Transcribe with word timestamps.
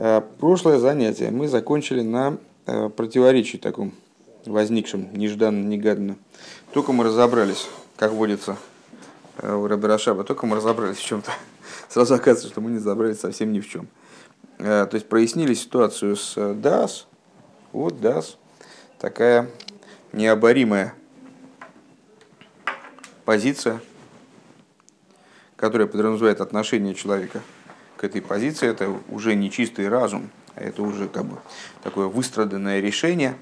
Э, 0.00 0.22
прошлое 0.38 0.78
занятие 0.78 1.32
мы 1.32 1.48
закончили 1.48 2.02
на 2.02 2.38
э, 2.66 2.88
противоречии 2.88 3.56
таком 3.56 3.92
возникшем 4.46 5.12
нежданно-негаданно. 5.12 6.16
Только 6.72 6.92
мы 6.92 7.02
разобрались, 7.02 7.66
как 7.96 8.12
водится 8.12 8.56
э, 9.38 9.52
у 9.52 9.66
Раби 9.66 9.88
Рашаба, 9.88 10.22
только 10.22 10.46
мы 10.46 10.54
разобрались 10.54 10.98
в 10.98 11.04
чем-то. 11.04 11.32
Сразу 11.88 12.14
оказывается, 12.14 12.46
что 12.46 12.60
мы 12.60 12.70
не 12.70 12.76
разобрались 12.76 13.18
совсем 13.18 13.52
ни 13.52 13.58
в 13.58 13.68
чем. 13.68 13.88
То 14.58 14.90
есть 14.92 15.08
прояснили 15.08 15.54
ситуацию 15.54 16.16
с 16.16 16.54
ДАС. 16.54 17.06
Вот 17.72 18.00
ДАС, 18.00 18.38
такая 18.98 19.48
необоримая 20.12 20.94
позиция, 23.24 23.80
которая 25.54 25.86
подразумевает 25.86 26.40
отношение 26.40 26.96
человека 26.96 27.40
к 27.98 28.04
этой 28.04 28.22
позиции, 28.22 28.68
это 28.68 28.94
уже 29.10 29.34
не 29.34 29.50
чистый 29.50 29.88
разум, 29.88 30.30
а 30.54 30.62
это 30.62 30.82
уже 30.82 31.08
как 31.08 31.24
бы 31.26 31.36
такое 31.82 32.06
выстраданное 32.06 32.80
решение. 32.80 33.34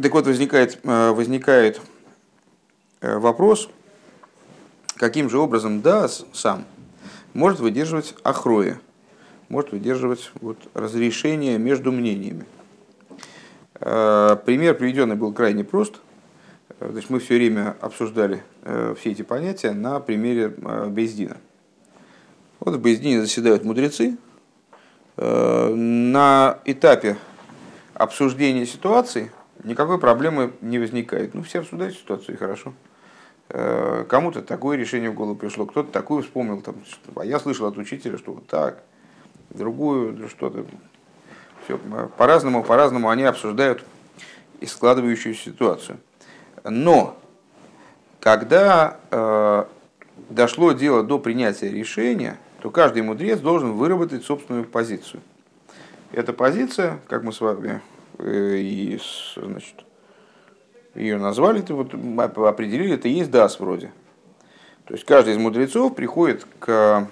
Так 0.00 0.12
вот, 0.12 0.26
возникает, 0.26 0.78
э, 0.82 1.10
возникает 1.12 1.80
э, 3.00 3.16
вопрос, 3.18 3.70
каким 4.96 5.30
же 5.30 5.38
образом 5.38 5.80
Дас 5.80 6.26
сам 6.32 6.66
может 7.32 7.60
выдерживать 7.60 8.14
охроя, 8.24 8.80
может 9.48 9.72
выдерживать 9.72 10.30
вот, 10.40 10.58
разрешение 10.74 11.58
между 11.58 11.92
мнениями. 11.92 12.44
Э, 13.80 14.36
пример 14.44 14.74
приведенный 14.74 15.16
был 15.16 15.32
крайне 15.32 15.64
прост. 15.64 15.94
Значит, 16.80 17.10
мы 17.10 17.18
все 17.18 17.34
время 17.34 17.76
обсуждали 17.80 18.44
все 18.62 19.10
эти 19.10 19.22
понятия 19.22 19.72
на 19.72 19.98
примере 19.98 20.54
Бездина. 20.88 21.38
Вот 22.60 22.74
в 22.74 22.80
Боездине 22.80 23.20
заседают 23.20 23.64
мудрецы. 23.64 24.16
Э, 25.16 25.72
на 25.74 26.58
этапе 26.64 27.16
обсуждения 27.94 28.66
ситуации 28.66 29.30
никакой 29.64 29.98
проблемы 29.98 30.52
не 30.60 30.78
возникает. 30.78 31.34
Ну, 31.34 31.42
все 31.42 31.60
обсуждают 31.60 31.94
ситуацию, 31.94 32.34
и 32.34 32.38
хорошо. 32.38 32.72
Э, 33.50 34.04
кому-то 34.08 34.42
такое 34.42 34.76
решение 34.76 35.10
в 35.10 35.14
голову 35.14 35.36
пришло, 35.36 35.66
кто-то 35.66 35.90
такое 35.90 36.22
вспомнил. 36.22 36.60
Там, 36.60 36.76
а 37.16 37.24
я 37.24 37.38
слышал 37.38 37.66
от 37.66 37.78
учителя, 37.78 38.18
что 38.18 38.32
вот 38.32 38.46
так, 38.46 38.82
другую, 39.50 40.28
что-то. 40.28 40.64
Все, 41.64 41.78
по-разному, 42.16 42.62
по-разному 42.62 43.08
они 43.08 43.24
обсуждают 43.24 43.84
и 44.60 44.66
складывающуюся 44.66 45.50
ситуацию. 45.50 45.98
Но 46.64 47.16
когда 48.20 48.98
э, 49.10 49.64
дошло 50.28 50.72
дело 50.72 51.02
до 51.02 51.18
принятия 51.18 51.70
решения, 51.70 52.38
то 52.60 52.70
каждый 52.70 53.02
мудрец 53.02 53.40
должен 53.40 53.72
выработать 53.72 54.24
собственную 54.24 54.64
позицию. 54.64 55.22
Эта 56.12 56.32
позиция, 56.32 57.00
как 57.06 57.22
мы 57.22 57.32
с 57.32 57.40
вами 57.40 57.80
э, 58.18 58.56
и, 58.56 59.00
значит, 59.36 59.84
ее 60.94 61.18
назвали, 61.18 61.60
это 61.60 61.74
вот, 61.74 61.94
определили, 61.94 62.94
это 62.94 63.08
есть 63.08 63.30
дас 63.30 63.60
вроде. 63.60 63.92
То 64.86 64.94
есть 64.94 65.04
каждый 65.04 65.34
из 65.34 65.38
мудрецов 65.38 65.94
приходит 65.94 66.46
к 66.58 67.08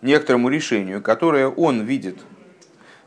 некоторому 0.00 0.48
решению, 0.48 1.02
которое 1.02 1.48
он 1.48 1.82
видит 1.82 2.20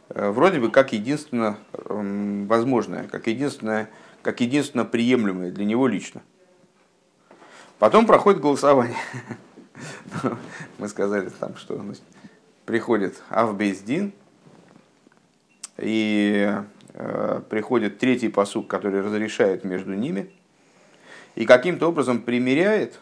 э, 0.09 0.30
вроде 0.30 0.59
бы 0.59 0.69
как 0.69 0.93
единственно 0.93 1.58
возможное, 1.73 3.08
как 3.08 3.27
единственное, 3.27 3.89
как 4.21 4.41
единственно 4.41 4.86
приемлемое 4.86 5.52
для 5.52 5.66
него 5.66 5.88
лично. 5.88 6.21
Потом 7.80 8.05
проходит 8.05 8.41
голосование. 8.41 8.97
Мы 10.77 10.88
сказали 10.88 11.30
там, 11.30 11.55
что 11.55 11.77
значит, 11.77 12.03
приходит 12.66 13.22
Авбейздин, 13.30 14.13
и 15.77 16.53
э, 16.94 17.41
приходит 17.49 17.99
третий 17.99 18.30
посук, 18.30 18.67
который 18.67 19.02
разрешает 19.02 19.63
между 19.63 19.94
ними, 19.94 20.30
и 21.36 21.45
каким-то 21.45 21.87
образом 21.87 22.21
примеряет 22.21 22.99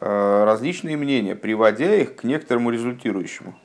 э, 0.00 0.44
различные 0.44 0.96
мнения, 0.96 1.34
приводя 1.34 1.94
их 1.94 2.16
к 2.16 2.24
некоторому 2.24 2.70
результирующему. 2.70 3.58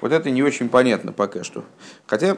Вот 0.00 0.12
это 0.12 0.30
не 0.30 0.42
очень 0.42 0.68
понятно 0.68 1.12
пока 1.12 1.42
что. 1.42 1.64
Хотя, 2.06 2.36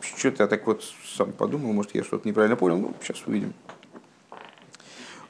что-то 0.00 0.44
я 0.44 0.48
так 0.48 0.66
вот 0.66 0.84
сам 1.04 1.32
подумал, 1.32 1.72
может, 1.72 1.94
я 1.94 2.02
что-то 2.02 2.26
неправильно 2.26 2.56
понял, 2.56 2.78
ну, 2.78 2.94
сейчас 3.02 3.22
увидим. 3.26 3.54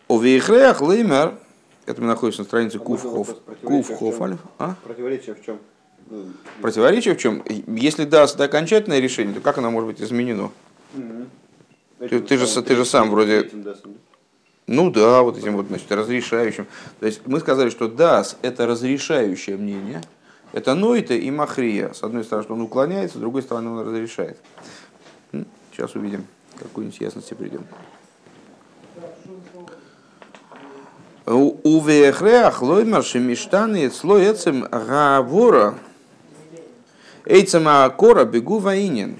У 0.08 0.18
Вейхреях 0.18 0.80
Леймер 0.80 1.34
это 1.90 2.00
мы 2.00 2.08
находимся 2.08 2.42
на 2.42 2.46
странице 2.46 2.76
а 2.76 2.80
Кув 2.80 3.02
Хоф. 3.02 3.36
Кув 3.62 3.98
Хоф 3.98 4.20
а? 4.58 4.76
Противоречие 4.84 5.34
в 5.34 5.44
чем? 5.44 5.58
Ну, 6.08 6.32
противоречие 6.60 7.14
в 7.14 7.18
чем? 7.18 7.42
Если 7.66 8.04
даст 8.04 8.40
окончательное 8.40 9.00
решение, 9.00 9.34
то 9.34 9.40
как 9.40 9.58
оно 9.58 9.70
может 9.70 9.88
быть 9.88 10.00
изменено? 10.00 10.50
Угу. 10.94 12.08
Ты, 12.08 12.20
ты, 12.20 12.38
же, 12.38 12.62
ты 12.62 12.76
же 12.76 12.84
сам 12.84 13.10
вроде... 13.10 13.50
Ну 14.66 14.90
да, 14.90 15.22
вот 15.22 15.36
этим 15.36 15.56
вот, 15.56 15.66
значит, 15.66 15.90
разрешающим. 15.90 16.66
То 17.00 17.06
есть 17.06 17.26
мы 17.26 17.40
сказали, 17.40 17.70
что 17.70 17.88
дас– 17.88 18.36
это 18.42 18.66
разрешающее 18.66 19.56
мнение, 19.56 20.00
это 20.52 20.74
нойта 20.74 21.14
и 21.14 21.30
махрия. 21.30 21.92
С 21.92 22.02
одной 22.04 22.24
стороны, 22.24 22.44
что 22.44 22.54
он 22.54 22.60
уклоняется, 22.60 23.18
с 23.18 23.20
другой 23.20 23.42
стороны, 23.42 23.70
он 23.70 23.86
разрешает. 23.86 24.38
Сейчас 25.72 25.94
увидим, 25.94 26.24
какую-нибудь 26.58 27.00
ясности 27.00 27.34
придем. 27.34 27.64
У 31.32 31.80
вехреах 31.80 32.60
лоймар 32.60 33.04
шемиштаны 33.04 33.88
слой 33.92 34.32
эцем 34.32 34.62
гавора 34.62 35.76
эйцем 37.24 37.68
акора 37.68 38.24
бегу 38.24 38.58
воинен. 38.58 39.16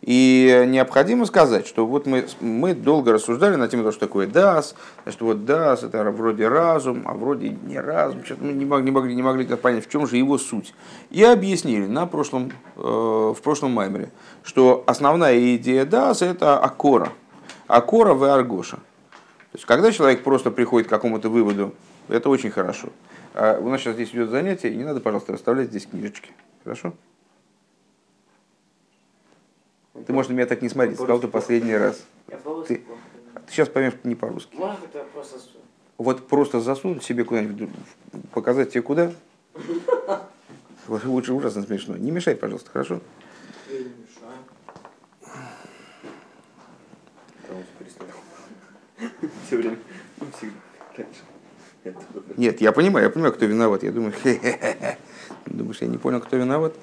И 0.00 0.64
необходимо 0.68 1.26
сказать, 1.26 1.66
что 1.66 1.86
вот 1.86 2.06
мы, 2.06 2.26
мы 2.38 2.72
долго 2.74 3.12
рассуждали 3.12 3.56
на 3.56 3.66
тему 3.66 3.90
что 3.90 4.00
такое 4.06 4.28
дас, 4.28 4.76
что 5.08 5.24
вот 5.24 5.44
дас 5.44 5.82
это 5.82 6.04
вроде 6.12 6.46
разум, 6.46 7.02
а 7.04 7.14
вроде 7.14 7.50
не 7.50 7.80
разум. 7.80 8.24
Сейчас 8.24 8.38
мы 8.40 8.52
не 8.52 8.64
могли, 8.64 8.84
не 8.84 8.92
могли, 8.92 9.14
не 9.16 9.22
могли 9.22 9.44
понять, 9.56 9.84
в 9.84 9.90
чем 9.90 10.06
же 10.06 10.18
его 10.18 10.38
суть. 10.38 10.72
И 11.10 11.24
объяснили 11.24 11.86
на 11.86 12.06
прошлом, 12.06 12.52
э, 12.76 12.80
в 12.80 13.38
прошлом 13.42 13.72
маймере, 13.72 14.10
что 14.44 14.84
основная 14.86 15.56
идея 15.56 15.84
дас 15.84 16.22
это 16.22 16.60
акора. 16.60 17.08
Акора 17.66 18.14
в 18.14 18.22
аргоша. 18.22 18.78
То 19.52 19.56
есть, 19.56 19.66
когда 19.66 19.90
человек 19.90 20.22
просто 20.22 20.52
приходит 20.52 20.86
к 20.86 20.90
какому-то 20.90 21.28
выводу, 21.28 21.74
это 22.08 22.28
очень 22.28 22.50
хорошо. 22.50 22.90
А 23.34 23.58
у 23.58 23.68
нас 23.68 23.80
сейчас 23.80 23.94
здесь 23.94 24.10
идет 24.10 24.30
занятие, 24.30 24.72
и 24.72 24.76
не 24.76 24.84
надо, 24.84 25.00
пожалуйста, 25.00 25.32
расставлять 25.32 25.68
здесь 25.68 25.86
книжечки. 25.86 26.30
Хорошо? 26.62 26.94
Ты 30.06 30.12
можешь 30.12 30.28
на 30.28 30.34
меня 30.34 30.46
так 30.46 30.62
не 30.62 30.68
смотреть, 30.68 30.96
сказал 30.96 31.18
ты 31.18 31.26
последний 31.26 31.76
раз. 31.76 32.00
Я 32.28 32.38
ты, 32.38 32.76
ты 32.76 32.82
сейчас 33.48 33.68
поймешь 33.68 33.94
не 34.04 34.14
по-русски. 34.14 34.54
просто... 35.12 35.38
Вот 35.98 36.28
просто 36.28 36.60
засунуть 36.60 37.02
себе 37.02 37.24
куда-нибудь, 37.24 37.68
показать 38.32 38.70
тебе 38.70 38.82
куда. 38.82 39.12
Вот 40.86 41.04
лучше 41.04 41.32
ужасно 41.34 41.62
смешно. 41.62 41.96
Не 41.96 42.10
мешай, 42.10 42.34
пожалуйста, 42.34 42.70
хорошо? 42.70 43.00
Я 43.68 43.78
не 43.78 43.84
мешаю. 43.84 44.34
Все 49.46 49.56
время. 49.56 49.78
Ну, 50.18 50.26
Нет, 52.36 52.60
я 52.60 52.72
понимаю, 52.72 53.06
я 53.06 53.10
понимаю, 53.10 53.32
кто 53.32 53.46
виноват. 53.46 53.82
Я 53.82 53.92
думаю, 53.92 54.12
думаешь, 55.46 55.78
я 55.80 55.86
не 55.86 55.98
понял, 55.98 56.20
кто 56.20 56.36
виноват? 56.36 56.74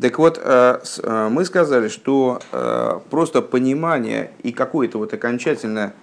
Так 0.00 0.18
вот, 0.18 0.40
э, 0.42 0.80
э, 1.02 1.28
мы 1.30 1.44
сказали, 1.44 1.88
что 1.88 2.40
э, 2.50 3.00
просто 3.10 3.42
понимание 3.42 4.30
и 4.42 4.52
какое-то 4.52 4.98
вот 4.98 5.12
окончательное, 5.12 5.94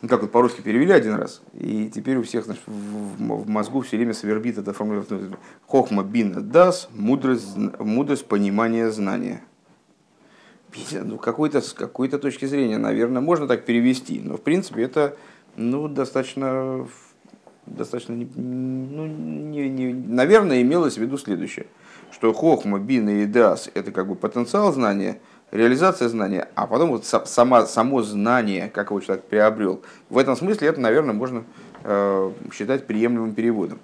ну, 0.00 0.08
как 0.08 0.22
вот 0.22 0.30
по-русски 0.30 0.60
перевели 0.60 0.92
один 0.92 1.14
раз, 1.14 1.42
и 1.54 1.90
теперь 1.92 2.18
у 2.18 2.22
всех 2.22 2.44
значит, 2.44 2.62
в 2.66 3.48
мозгу 3.48 3.80
все 3.80 3.96
время 3.96 4.14
свербит 4.14 4.58
это 4.58 4.72
формулировка 4.72 5.18
«хохма 5.66 6.04
бин 6.04 6.50
дас» 6.50 6.88
мудрость, 6.92 7.56
мудрость 7.56 8.26
понимания 8.26 8.90
знания 8.92 9.42
ну, 10.92 11.18
какой-то, 11.18 11.60
с 11.60 11.72
какой-то 11.72 12.18
точки 12.18 12.44
зрения, 12.46 12.78
наверное, 12.78 13.22
можно 13.22 13.46
так 13.46 13.64
перевести, 13.64 14.20
но 14.20 14.36
в 14.36 14.42
принципе 14.42 14.82
это 14.82 15.16
ну, 15.56 15.88
достаточно, 15.88 16.86
достаточно 17.66 18.14
ну, 18.14 19.06
не, 19.06 19.68
не, 19.68 19.92
наверное, 19.92 20.62
имелось 20.62 20.94
в 20.94 21.00
виду 21.00 21.18
следующее, 21.18 21.66
что 22.10 22.32
хохма, 22.32 22.78
бина 22.78 23.22
и 23.22 23.26
дас– 23.26 23.70
это 23.74 23.92
как 23.92 24.08
бы 24.08 24.14
потенциал 24.14 24.72
знания, 24.72 25.20
реализация 25.50 26.08
знания, 26.08 26.48
а 26.54 26.66
потом 26.66 26.90
вот 26.90 27.04
сама, 27.04 27.66
само 27.66 28.02
знание, 28.02 28.68
как 28.68 28.90
его 28.90 29.00
человек 29.00 29.24
приобрел. 29.24 29.82
В 30.10 30.18
этом 30.18 30.36
смысле 30.36 30.68
это, 30.68 30.80
наверное, 30.80 31.14
можно 31.14 31.44
э, 31.84 32.32
считать 32.52 32.86
приемлемым 32.86 33.34
переводом. 33.34 33.78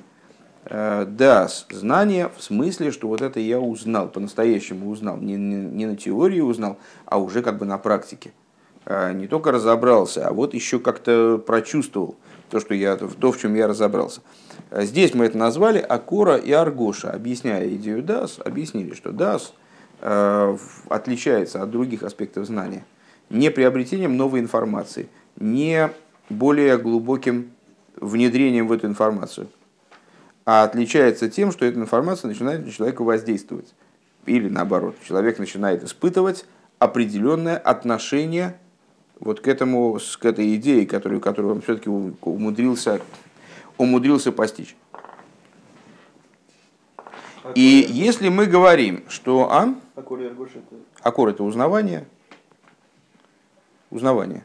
Э, 0.74 1.04
да, 1.06 1.48
знание 1.70 2.30
в 2.34 2.42
смысле, 2.42 2.92
что 2.92 3.06
вот 3.06 3.20
это 3.20 3.38
я 3.40 3.60
узнал, 3.60 4.08
по-настоящему 4.08 4.88
узнал, 4.88 5.19
не, 5.19 5.34
не, 5.34 5.56
не 5.56 5.84
на 5.84 5.96
теории 5.96 6.40
узнал, 6.40 6.78
а 7.04 7.19
уже 7.19 7.42
как 7.42 7.58
бы 7.58 7.66
на 7.66 7.76
практике. 7.76 8.32
Э, 8.86 9.12
не 9.12 9.26
только 9.26 9.52
разобрался, 9.52 10.26
а 10.26 10.32
вот 10.32 10.54
еще 10.54 10.78
как-то 10.78 11.36
прочувствовал 11.36 12.16
то, 12.48 12.58
что 12.58 12.72
я, 12.72 12.96
то, 12.96 13.32
в 13.32 13.38
чем 13.38 13.54
я 13.54 13.69
разобрался. 13.69 14.22
Здесь 14.70 15.12
мы 15.12 15.26
это 15.26 15.36
назвали 15.36 15.78
Акора 15.78 16.36
и 16.36 16.52
Аргоша, 16.52 17.10
объясняя 17.10 17.68
идею 17.68 18.02
Дас, 18.02 18.38
объяснили, 18.42 18.94
что 18.94 19.12
Дас 19.12 19.52
э, 20.00 20.56
отличается 20.88 21.62
от 21.62 21.70
других 21.70 22.02
аспектов 22.02 22.46
знания 22.46 22.86
не 23.28 23.50
приобретением 23.50 24.16
новой 24.16 24.40
информации, 24.40 25.10
не 25.36 25.90
более 26.30 26.78
глубоким 26.78 27.50
внедрением 27.96 28.68
в 28.68 28.72
эту 28.72 28.86
информацию, 28.86 29.48
а 30.44 30.64
отличается 30.64 31.28
тем, 31.28 31.52
что 31.52 31.64
эта 31.64 31.78
информация 31.78 32.28
начинает 32.28 32.64
на 32.64 32.72
человека 32.72 33.02
воздействовать. 33.02 33.74
Или 34.26 34.48
наоборот, 34.48 34.96
человек 35.06 35.38
начинает 35.38 35.82
испытывать 35.82 36.44
определенное 36.78 37.56
отношение 37.56 38.58
вот 39.20 39.40
к, 39.40 39.48
этому, 39.48 39.98
к 40.18 40.24
этой 40.24 40.54
идее, 40.56 40.86
которую, 40.86 41.20
которую 41.20 41.54
он 41.54 41.62
все-таки 41.62 41.88
умудрился, 41.88 43.00
умудрился 43.78 44.32
постичь. 44.32 44.76
И 47.54 47.86
если 47.88 48.28
мы 48.28 48.46
говорим, 48.46 49.04
что 49.08 49.50
а? 49.50 49.74
И 49.96 49.98
Аргош 50.26 50.50
это... 50.50 50.76
Аккор 51.02 51.28
это 51.28 51.42
узнавание, 51.42 52.06
узнавание. 53.90 54.44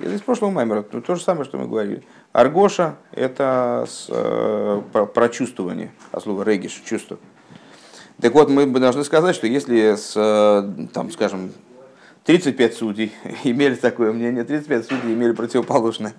Это 0.00 0.14
из 0.14 0.20
прошлого 0.20 0.50
маймера, 0.50 0.82
то, 0.82 1.00
то 1.00 1.14
же 1.14 1.22
самое, 1.22 1.44
что 1.44 1.58
мы 1.58 1.66
говорили. 1.66 2.02
Аргоша– 2.32 2.96
это 3.12 3.84
с, 3.88 4.06
э, 4.08 4.82
про 4.92 5.28
чувствование, 5.28 5.92
а 6.12 6.20
слово 6.20 6.42
региш– 6.42 6.82
чувство. 6.84 7.18
Так 8.20 8.34
вот, 8.34 8.48
мы 8.48 8.66
должны 8.66 9.04
сказать, 9.04 9.34
что 9.34 9.46
если, 9.46 9.94
с, 9.94 10.12
э, 10.16 10.88
там, 10.92 11.10
скажем, 11.12 11.52
35 12.24 12.74
судей 12.74 13.12
имели 13.44 13.74
такое 13.74 14.12
мнение, 14.12 14.44
35 14.44 14.86
судей 14.86 15.14
имели 15.14 15.32
противоположное, 15.32 16.14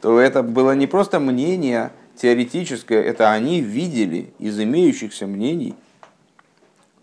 то 0.00 0.18
это 0.18 0.42
было 0.42 0.74
не 0.74 0.86
просто 0.86 1.20
мнение 1.20 1.92
теоретическое, 2.16 3.02
это 3.02 3.32
они 3.32 3.60
видели 3.60 4.32
из 4.38 4.58
имеющихся 4.60 5.26
мнений 5.26 5.74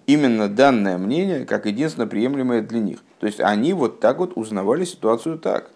именно 0.05 0.47
данное 0.47 0.97
мнение 0.97 1.45
как 1.45 1.65
единственно 1.65 2.07
приемлемое 2.07 2.61
для 2.61 2.79
них. 2.79 2.99
То 3.19 3.25
есть 3.25 3.39
они 3.39 3.73
вот 3.73 3.99
так 3.99 4.19
вот 4.19 4.33
узнавали 4.35 4.85
ситуацию 4.85 5.39
так. 5.39 5.71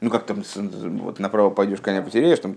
Ну 0.00 0.10
как 0.10 0.24
там 0.24 0.42
вот 1.00 1.18
направо 1.18 1.50
пойдешь, 1.50 1.80
коня 1.80 2.02
потеряешь, 2.02 2.38
там, 2.38 2.56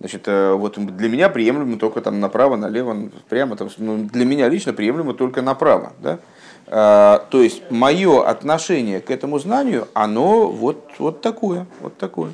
значит, 0.00 0.26
э, 0.26 0.52
вот 0.54 0.78
для 0.78 1.08
меня 1.08 1.28
приемлемо 1.28 1.78
только 1.78 2.00
там 2.00 2.18
направо, 2.18 2.56
налево, 2.56 3.10
прямо, 3.28 3.56
там, 3.56 3.68
ну, 3.76 4.04
для 4.04 4.24
меня 4.24 4.48
лично 4.48 4.72
приемлемо 4.72 5.12
только 5.12 5.42
направо, 5.42 5.92
да. 6.00 6.18
А, 6.66 7.26
то 7.30 7.42
есть 7.42 7.70
мое 7.70 8.26
отношение 8.26 9.00
к 9.00 9.10
этому 9.10 9.38
знанию, 9.38 9.88
оно 9.94 10.50
вот, 10.50 10.92
вот 10.98 11.20
такое, 11.20 11.66
вот 11.80 11.96
такое. 11.98 12.32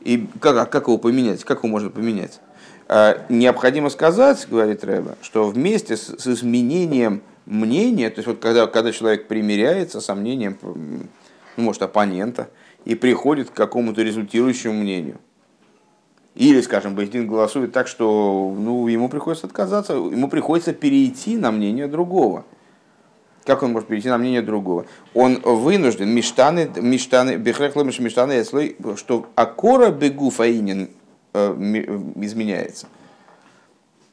И 0.00 0.28
как, 0.40 0.56
а 0.56 0.66
как 0.66 0.88
его 0.88 0.98
поменять? 0.98 1.44
Как 1.44 1.58
его 1.58 1.68
можно 1.68 1.90
поменять? 1.90 2.40
А, 2.88 3.24
необходимо 3.28 3.88
сказать, 3.90 4.46
говорит 4.50 4.84
Рэба, 4.84 5.16
что 5.22 5.48
вместе 5.48 5.96
с, 5.96 6.08
с 6.08 6.26
изменением 6.26 7.22
мнение, 7.46 8.10
то 8.10 8.18
есть 8.18 8.26
вот 8.26 8.38
когда, 8.38 8.66
когда 8.66 8.92
человек 8.92 9.28
примиряется 9.28 10.00
с 10.00 10.14
мнением, 10.14 10.58
ну, 10.62 11.62
может, 11.64 11.82
оппонента, 11.82 12.50
и 12.84 12.94
приходит 12.94 13.50
к 13.50 13.54
какому-то 13.54 14.02
результирующему 14.02 14.74
мнению. 14.74 15.18
Или, 16.34 16.60
скажем, 16.62 16.94
Бейдин 16.94 17.26
голосует 17.26 17.72
так, 17.72 17.86
что 17.86 18.54
ну, 18.58 18.88
ему 18.88 19.08
приходится 19.08 19.46
отказаться, 19.46 19.92
ему 19.92 20.28
приходится 20.28 20.72
перейти 20.72 21.36
на 21.36 21.50
мнение 21.52 21.86
другого. 21.86 22.44
Как 23.44 23.62
он 23.62 23.72
может 23.72 23.88
перейти 23.88 24.08
на 24.08 24.18
мнение 24.18 24.40
другого? 24.40 24.86
Он 25.14 25.40
вынужден, 25.40 26.08
миштаны, 26.08 26.70
миштаны, 26.76 27.36
бихрехломиш 27.36 27.98
миштаны, 27.98 28.44
что 28.96 29.26
акора 29.34 29.90
бегу 29.90 30.30
фаинин 30.30 30.90
э, 31.34 31.54
изменяется– 32.16 32.86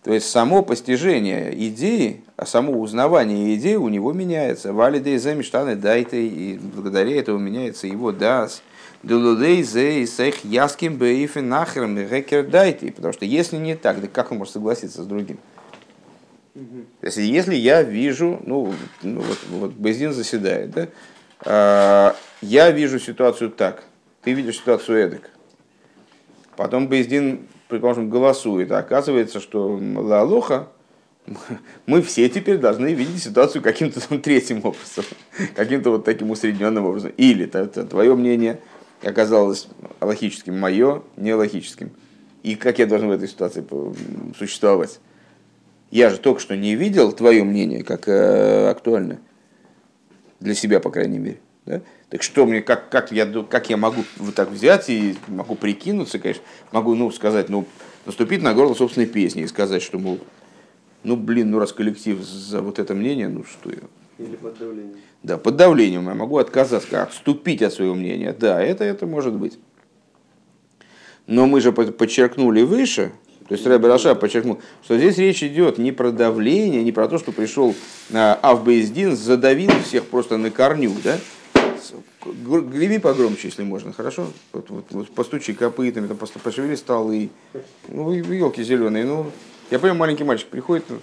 то 0.03 0.13
есть 0.13 0.29
само 0.29 0.63
постижение 0.63 1.53
идеи, 1.67 2.23
а 2.37 2.45
само 2.45 2.79
узнавание 2.79 3.55
идеи 3.55 3.75
у 3.75 3.89
него 3.89 4.13
меняется. 4.13 4.71
Валидей 4.71 5.17
за 5.17 5.35
мечтаны 5.35 5.75
дайте, 5.75 6.25
и 6.25 6.57
благодаря 6.57 7.19
этому 7.19 7.39
меняется 7.39 7.87
его 7.87 8.13
дас. 8.13 8.61
Дулудей 9.03 9.61
зе 9.63 10.05
сейх 10.05 10.43
яским 10.45 10.97
бейфи 10.97 11.39
нахрам 11.39 11.97
рекер 11.97 12.47
дайте. 12.47 12.91
Потому 12.93 13.13
что 13.13 13.25
если 13.25 13.57
не 13.57 13.75
так, 13.75 13.99
да 13.99 14.07
как 14.07 14.31
он 14.31 14.37
может 14.37 14.53
согласиться 14.53 15.03
с 15.03 15.05
другим? 15.05 15.37
Если, 17.01 17.21
если 17.21 17.55
я 17.55 17.83
вижу, 17.83 18.41
ну, 18.45 18.73
ну 19.03 19.21
вот, 19.21 19.37
вот 19.49 19.71
Бездин 19.71 20.13
заседает, 20.13 20.71
да, 20.71 20.87
а, 21.45 22.15
я 22.41 22.71
вижу 22.71 22.99
ситуацию 22.99 23.49
так, 23.49 23.83
ты 24.23 24.33
видишь 24.33 24.57
ситуацию 24.57 24.97
эдак. 24.97 25.29
Потом 26.57 26.87
Бездин 26.87 27.47
предположим, 27.69 28.09
голосует, 28.09 28.71
а 28.71 28.79
оказывается, 28.79 29.39
что 29.39 29.79
Лалоха, 29.95 30.67
мы 31.85 32.01
все 32.01 32.27
теперь 32.27 32.57
должны 32.57 32.93
видеть 32.93 33.23
ситуацию 33.23 33.61
каким-то 33.61 34.05
там 34.05 34.19
третьим 34.21 34.57
образом, 34.57 35.05
каким-то 35.55 35.91
вот 35.91 36.03
таким 36.03 36.31
усредненным 36.31 36.85
образом. 36.85 37.13
Или 37.15 37.45
твое 37.45 38.15
мнение 38.15 38.59
оказалось 39.03 39.67
логическим, 40.01 40.59
мое 40.59 41.03
не 41.15 41.33
логическим. 41.33 41.91
И 42.41 42.55
как 42.55 42.79
я 42.79 42.87
должен 42.87 43.09
в 43.09 43.11
этой 43.11 43.27
ситуации 43.27 43.63
существовать? 44.37 44.99
Я 45.91 46.09
же 46.09 46.17
только 46.17 46.39
что 46.39 46.55
не 46.57 46.75
видел 46.75 47.11
твое 47.11 47.43
мнение 47.43 47.83
как 47.83 48.07
э, 48.07 48.69
актуально. 48.69 49.19
Для 50.39 50.55
себя, 50.55 50.79
по 50.79 50.89
крайней 50.89 51.19
мере. 51.19 51.39
Да? 51.65 51.81
Так 52.09 52.23
что 52.23 52.45
мне, 52.45 52.61
как, 52.61 52.89
как, 52.89 53.11
я, 53.11 53.25
как 53.25 53.69
я 53.69 53.77
могу 53.77 54.03
вот 54.17 54.33
так 54.33 54.49
взять 54.49 54.89
и 54.89 55.15
могу 55.27 55.55
прикинуться, 55.55 56.17
конечно, 56.17 56.43
могу 56.71 56.95
ну, 56.95 57.11
сказать, 57.11 57.49
ну, 57.49 57.67
наступить 58.05 58.41
на 58.41 58.53
горло 58.55 58.73
собственной 58.73 59.05
песни 59.05 59.43
и 59.43 59.47
сказать, 59.47 59.83
что, 59.83 59.99
мол, 59.99 60.19
ну, 61.03 61.15
блин, 61.15 61.51
ну, 61.51 61.59
раз 61.59 61.71
коллектив 61.71 62.19
за 62.21 62.61
вот 62.61 62.79
это 62.79 62.95
мнение, 62.95 63.29
ну, 63.29 63.43
что 63.43 63.69
я... 63.69 63.77
Или 64.17 64.35
под 64.35 64.57
давлением. 64.57 64.97
Да, 65.21 65.37
под 65.37 65.55
давлением 65.55 66.07
я 66.07 66.15
могу 66.15 66.37
отказаться, 66.39 67.03
отступить 67.03 67.61
от 67.61 67.73
своего 67.73 67.93
мнения. 67.93 68.35
Да, 68.37 68.61
это, 68.61 68.83
это 68.83 69.05
может 69.05 69.35
быть. 69.35 69.59
Но 71.27 71.45
мы 71.45 71.61
же 71.61 71.71
подчеркнули 71.71 72.63
выше, 72.63 73.11
то 73.47 73.53
есть 73.53 73.65
Рэбе 73.67 73.87
Раша 73.87 74.15
подчеркнул, 74.15 74.59
что 74.83 74.97
здесь 74.97 75.17
речь 75.17 75.43
идет 75.43 75.77
не 75.77 75.91
про 75.91 76.11
давление, 76.11 76.83
не 76.83 76.91
про 76.91 77.07
то, 77.07 77.19
что 77.19 77.31
пришел 77.31 77.75
Авбейздин, 78.11 79.15
задавил 79.15 79.71
всех 79.83 80.05
просто 80.05 80.37
на 80.37 80.49
корню, 80.49 80.91
да? 81.03 81.19
Греби 82.25 82.97
погромче, 82.97 83.47
если 83.47 83.63
можно, 83.63 83.93
хорошо? 83.93 84.27
Вот, 84.51 84.69
вот, 84.69 84.85
вот 84.89 85.09
постучи 85.11 85.53
копытами, 85.53 86.07
там 86.07 86.17
просто 86.17 86.39
пошевели 86.39 86.75
столы. 86.75 87.29
Ну, 87.87 88.11
елки 88.11 88.61
зеленые. 88.61 89.05
Ну, 89.05 89.31
я 89.71 89.79
понимаю, 89.79 89.99
маленький 89.99 90.25
мальчик 90.25 90.49
приходит. 90.49 90.85
Ну, 90.89 90.99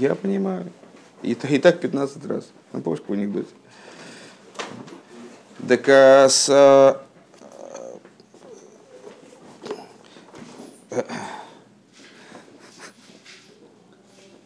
я 0.00 0.14
понимаю. 0.16 0.72
И, 1.22 1.32
и 1.32 1.58
так 1.58 1.80
15 1.80 2.26
раз. 2.26 2.48
Ну, 2.72 2.80
помнишь, 2.80 3.00
какой 3.00 3.18
анекдот? 3.18 3.46
Так 5.68 5.88
а 5.88 6.28
с... 6.28 6.48
А, 6.50 7.04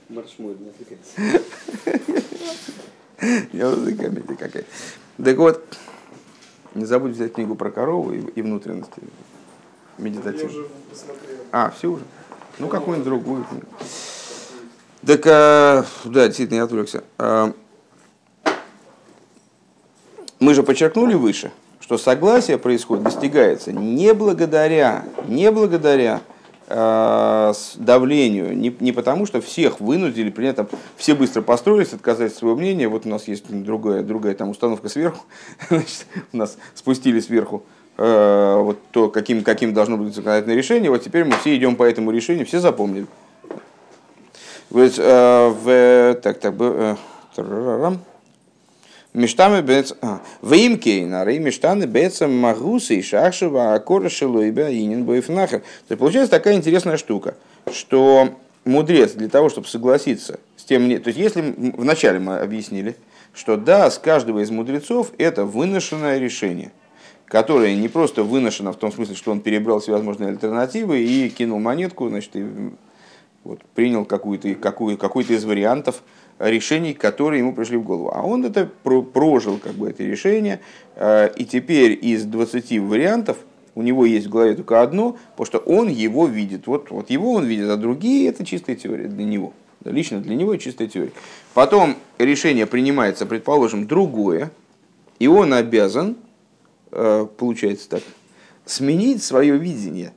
Марш 0.09 0.35
мой, 0.39 0.55
не 0.59 0.67
Я 0.67 0.73
комедия 0.85 1.43
какая. 4.37 4.65
Так 5.23 5.37
вот, 5.37 5.65
не 6.75 6.85
забудь 6.85 7.13
взять 7.13 7.35
книгу 7.35 7.55
про 7.55 7.71
корову 7.71 8.13
и, 8.13 8.21
и 8.21 8.43
внутренности 8.43 9.01
медитативно. 9.99 10.65
А, 11.51 11.71
все 11.71 11.89
уже? 11.89 12.05
Ну, 12.59 12.69
какую-нибудь 12.69 13.05
другую 13.05 13.45
книгу. 13.45 13.67
Так, 15.07 15.27
а, 15.27 15.85
да, 16.05 16.27
действительно, 16.27 16.59
я 16.59 16.65
отвлекся. 16.65 17.05
А, 17.19 17.53
мы 20.41 20.55
же 20.55 20.63
подчеркнули 20.63 21.15
выше, 21.15 21.53
что 21.81 21.99
согласие 21.99 22.59
происходит, 22.59 23.05
достигается 23.05 23.73
не 23.73 24.15
благодаря, 24.15 25.05
не 25.29 25.51
благодаря 25.51 26.21
Э, 26.21 26.42
давлению, 27.77 28.57
не, 28.57 28.75
не 28.81 28.93
потому 28.93 29.27
что 29.27 29.41
всех 29.41 29.81
вынудили, 29.81 30.31
при 30.31 30.47
этом 30.47 30.69
все 30.97 31.15
быстро 31.15 31.43
построились, 31.43 31.93
отказать 31.93 32.35
своего 32.35 32.57
мнения, 32.57 32.89
вот 32.89 33.07
у 33.07 33.09
нас 33.09 33.29
есть 33.29 33.45
другая, 33.49 34.03
другая 34.03 34.35
там 34.35 34.51
установка 34.51 34.89
сверху, 34.89 35.25
значит, 35.69 36.07
у 36.33 36.37
нас 36.37 36.57
спустили 36.75 37.21
сверху 37.21 37.65
э, 37.99 38.57
вот 38.59 38.79
то, 38.91 39.09
каким, 39.09 39.43
каким 39.43 39.75
должно 39.75 39.97
быть 39.97 40.15
законодательное 40.15 40.57
решение, 40.57 40.91
вот 40.91 41.03
теперь 41.03 41.25
мы 41.25 41.37
все 41.37 41.57
идем 41.57 41.77
по 41.77 41.85
этому 41.85 42.11
решению, 42.11 42.47
все 42.47 42.61
запомнили. 42.61 43.07
Вот, 44.71 44.95
э, 44.97 45.49
в, 45.49 46.21
так, 46.23 46.39
так, 46.41 46.55
э, 46.59 46.97
Миштаны 49.15 49.61
бец... 49.61 49.95
А, 50.01 50.23
Веймкейна, 50.41 51.25
рей 51.25 51.39
миштаны 51.39 51.85
бецам 51.85 52.35
магусы 52.35 52.97
и 52.97 53.03
шахшева 53.03 53.75
акора 53.75 54.09
шелуйбя 54.09 54.71
инин 54.71 55.05
бойфнахер. 55.05 55.61
То 55.61 55.67
есть 55.91 55.99
получается 55.99 56.31
такая 56.31 56.55
интересная 56.55 56.97
штука, 56.97 57.35
что 57.71 58.31
мудрец 58.65 59.13
для 59.13 59.29
того, 59.29 59.51
чтобы 59.51 59.69
согласиться 59.69 60.41
с 60.57 60.65
тем... 60.65 60.89
То 61.03 61.09
есть 61.09 61.19
если 61.19 61.55
вначале 61.77 62.21
мы 62.21 62.39
объяснили, 62.39 62.97
что 63.35 63.57
да, 63.57 63.91
с 63.91 63.99
каждого 63.99 64.41
из 64.41 64.51
мудрецов 64.51 65.13
это 65.19 65.45
выношенное 65.45 66.19
решение, 66.19 66.73
которая 67.27 67.75
не 67.75 67.89
просто 67.89 68.23
выношена 68.23 68.73
в 68.73 68.77
том 68.77 68.93
смысле, 68.93 69.15
что 69.15 69.31
он 69.31 69.41
перебрал 69.41 69.81
всевозможные 69.81 70.31
альтернативы 70.31 71.03
и 71.03 71.29
кинул 71.29 71.59
монетку, 71.59 72.09
значит, 72.09 72.35
и 72.35 72.47
вот, 73.45 73.61
принял 73.75 74.05
какую-то, 74.05 74.55
какую, 74.55 74.97
какой-то 74.97 75.35
из 75.35 75.45
вариантов 75.45 76.03
решений, 76.39 76.95
которые 76.95 77.41
ему 77.41 77.55
пришли 77.55 77.77
в 77.77 77.83
голову. 77.83 78.11
А 78.15 78.23
он 78.23 78.45
это 78.45 78.69
прожил, 78.83 79.59
как 79.59 79.73
бы, 79.73 79.89
это 79.89 80.03
решение, 80.03 80.61
э, 80.97 81.31
и 81.37 81.45
теперь 81.45 81.99
из 82.01 82.25
20 82.25 82.79
вариантов 82.81 83.39
у 83.75 83.83
него 83.83 84.05
есть 84.05 84.27
в 84.27 84.31
голове 84.31 84.55
только 84.55 84.83
одно, 84.83 85.17
потому 85.37 85.47
что 85.47 85.59
он 85.59 85.89
его 85.89 86.27
видит. 86.27 86.67
Вот, 86.67 86.91
вот 86.91 87.11
его 87.11 87.33
он 87.33 87.45
видит, 87.45 87.69
а 87.69 87.77
другие 87.77 88.29
это 88.29 88.45
чистая 88.45 88.77
теория 88.77 89.09
для 89.09 89.25
него. 89.25 89.53
Лично 89.85 90.21
для 90.21 90.37
него 90.37 90.57
чистая 90.57 90.89
теория. 90.89 91.13
Потом 91.55 91.97
решение 92.19 92.67
принимается, 92.67 93.27
предположим, 93.27 93.87
другое, 93.87 94.51
и 95.19 95.27
он 95.27 95.55
обязан, 95.55 96.17
э, 96.91 97.27
получается 97.37 97.89
так, 97.89 98.03
сменить 98.65 99.23
свое 99.23 99.57
видение. 99.57 100.13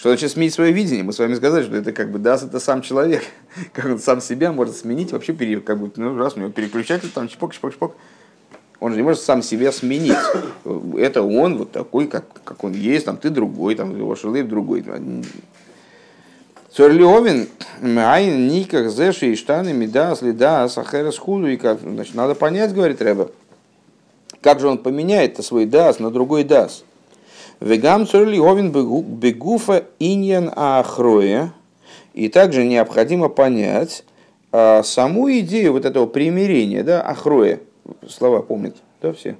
Что 0.00 0.08
значит 0.08 0.30
сменить 0.30 0.54
свое 0.54 0.72
видение? 0.72 1.04
Мы 1.04 1.12
с 1.12 1.18
вами 1.18 1.34
сказали, 1.34 1.62
что 1.62 1.76
это 1.76 1.92
как 1.92 2.10
бы 2.10 2.18
даст 2.18 2.42
это 2.42 2.58
сам 2.58 2.80
человек. 2.80 3.22
Как 3.74 3.84
он 3.84 3.98
сам 3.98 4.22
себя 4.22 4.50
может 4.50 4.74
сменить, 4.74 5.12
вообще 5.12 5.34
пере, 5.34 5.60
как 5.60 5.78
бы, 5.78 5.92
ну, 5.94 6.16
раз 6.16 6.36
у 6.36 6.40
него 6.40 6.48
переключатель, 6.48 7.10
там 7.10 7.28
чпок, 7.28 7.52
чпок, 7.52 7.74
чпок. 7.74 7.94
Он 8.78 8.92
же 8.92 8.96
не 8.96 9.02
может 9.02 9.20
сам 9.20 9.42
себя 9.42 9.70
сменить. 9.72 10.16
Это 10.96 11.20
он 11.20 11.58
вот 11.58 11.72
такой, 11.72 12.06
как, 12.06 12.24
как 12.44 12.64
он 12.64 12.72
есть, 12.72 13.04
там 13.04 13.18
ты 13.18 13.28
другой, 13.28 13.74
там 13.74 13.94
его 13.94 14.16
шелы 14.16 14.42
другой. 14.42 14.82
Цорлиовин, 16.72 17.48
айн 17.82 18.48
никак 18.48 18.88
зеши 18.88 19.32
и 19.32 19.36
штаны 19.36 19.74
меда 19.74 20.16
следа 20.16 20.66
сахера 20.70 21.10
схуду 21.10 21.46
и 21.46 21.58
как 21.58 21.78
значит 21.80 22.14
надо 22.14 22.34
понять, 22.34 22.72
говорит 22.72 23.02
Рэба, 23.02 23.30
как 24.40 24.60
же 24.60 24.68
он 24.68 24.78
поменяет 24.78 25.44
свой 25.44 25.66
дас 25.66 25.98
на 25.98 26.10
другой 26.10 26.44
дас. 26.44 26.84
Вегам 27.60 28.06
цорлиовин 28.06 28.72
бегуфа 28.72 29.84
иньян 29.98 30.50
ахроя. 30.56 31.52
И 32.14 32.28
также 32.28 32.64
необходимо 32.64 33.28
понять 33.28 34.04
а, 34.50 34.82
саму 34.82 35.30
идею 35.38 35.72
вот 35.72 35.84
этого 35.84 36.06
примирения, 36.06 36.82
да, 36.82 37.02
ахроя. 37.02 37.60
Слова 38.08 38.42
помнят, 38.42 38.76
да, 39.00 39.12
все? 39.12 39.36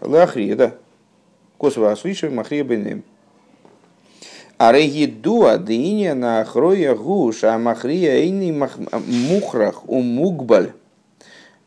Лахрия, 0.00 0.56
да. 0.56 0.74
Косово 1.58 1.92
освишиваем, 1.92 2.36
махрия 2.36 2.64
бенем. 2.64 3.02
А 4.58 4.72
регидуа 4.72 5.58
дыня 5.58 6.14
на 6.14 6.44
хроя 6.44 6.94
гуш, 6.94 7.44
а 7.44 7.58
махрия 7.58 8.16
эйни 8.16 8.50
мухрах 8.50 9.88
у 9.88 10.00
мукбаль. 10.00 10.72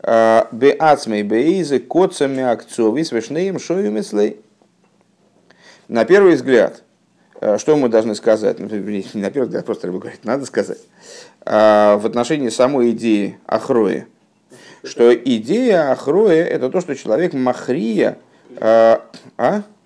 А, 0.00 0.48
Беацмей 0.52 1.22
бейзе 1.22 1.78
коцами 1.78 2.42
акцови 2.42 3.04
с 3.04 3.12
вишнеем 3.12 3.58
шоюмислей. 3.58 4.38
На 5.90 6.04
первый 6.04 6.36
взгляд, 6.36 6.84
а, 7.40 7.58
что 7.58 7.76
мы 7.76 7.88
должны 7.88 8.14
сказать? 8.14 8.60
Ну, 8.60 8.68
не 8.68 9.04
на 9.14 9.30
первый 9.32 9.46
взгляд, 9.46 9.66
просто 9.66 9.88
говорить, 9.90 10.24
надо 10.24 10.46
сказать. 10.46 10.78
А, 11.44 11.96
в 11.96 12.06
отношении 12.06 12.48
самой 12.48 12.92
идеи 12.92 13.40
Ахроя. 13.44 14.06
Что 14.84 15.12
идея 15.12 15.90
Ахроя 15.90 16.44
это 16.44 16.70
то, 16.70 16.80
что 16.80 16.94
человек 16.94 17.32
Махрия. 17.32 18.18
А? 18.60 19.02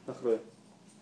Ахроя. 0.06 0.38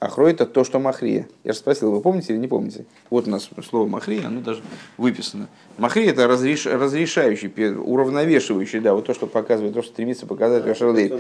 Ахрой 0.03 0.33
это 0.33 0.47
то, 0.47 0.65
что 0.65 0.81
махрия. 0.81 1.29
Я 1.45 1.53
же 1.53 1.59
спросил, 1.61 1.93
вы 1.93 2.01
помните 2.01 2.33
или 2.33 2.41
не 2.41 2.49
помните? 2.49 2.87
Вот 3.09 3.29
у 3.29 3.31
нас 3.31 3.49
слово 3.69 3.87
махрия, 3.87 4.27
оно 4.27 4.41
даже 4.41 4.61
выписано. 4.97 5.47
Махрия 5.79 6.11
это 6.11 6.27
разреш, 6.27 6.67
разрешающий, 6.67 7.49
уравновешивающий, 7.77 8.81
да, 8.81 8.95
вот 8.95 9.07
то, 9.07 9.15
что 9.15 9.29
показывает, 9.29 9.75
то, 9.75 9.83
что 9.83 9.93
стремится 9.93 10.27
показать 10.27 10.67
Рашарлей. 10.67 11.13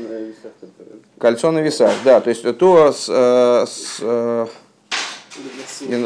Кольцо 1.18 1.52
на 1.52 1.60
весах, 1.60 1.92
да, 2.04 2.20
то 2.20 2.30
есть 2.30 2.42
то 2.58 2.90
с, 2.90 3.06
э, 3.08 3.66
с 3.68 3.98
э, 4.00 4.46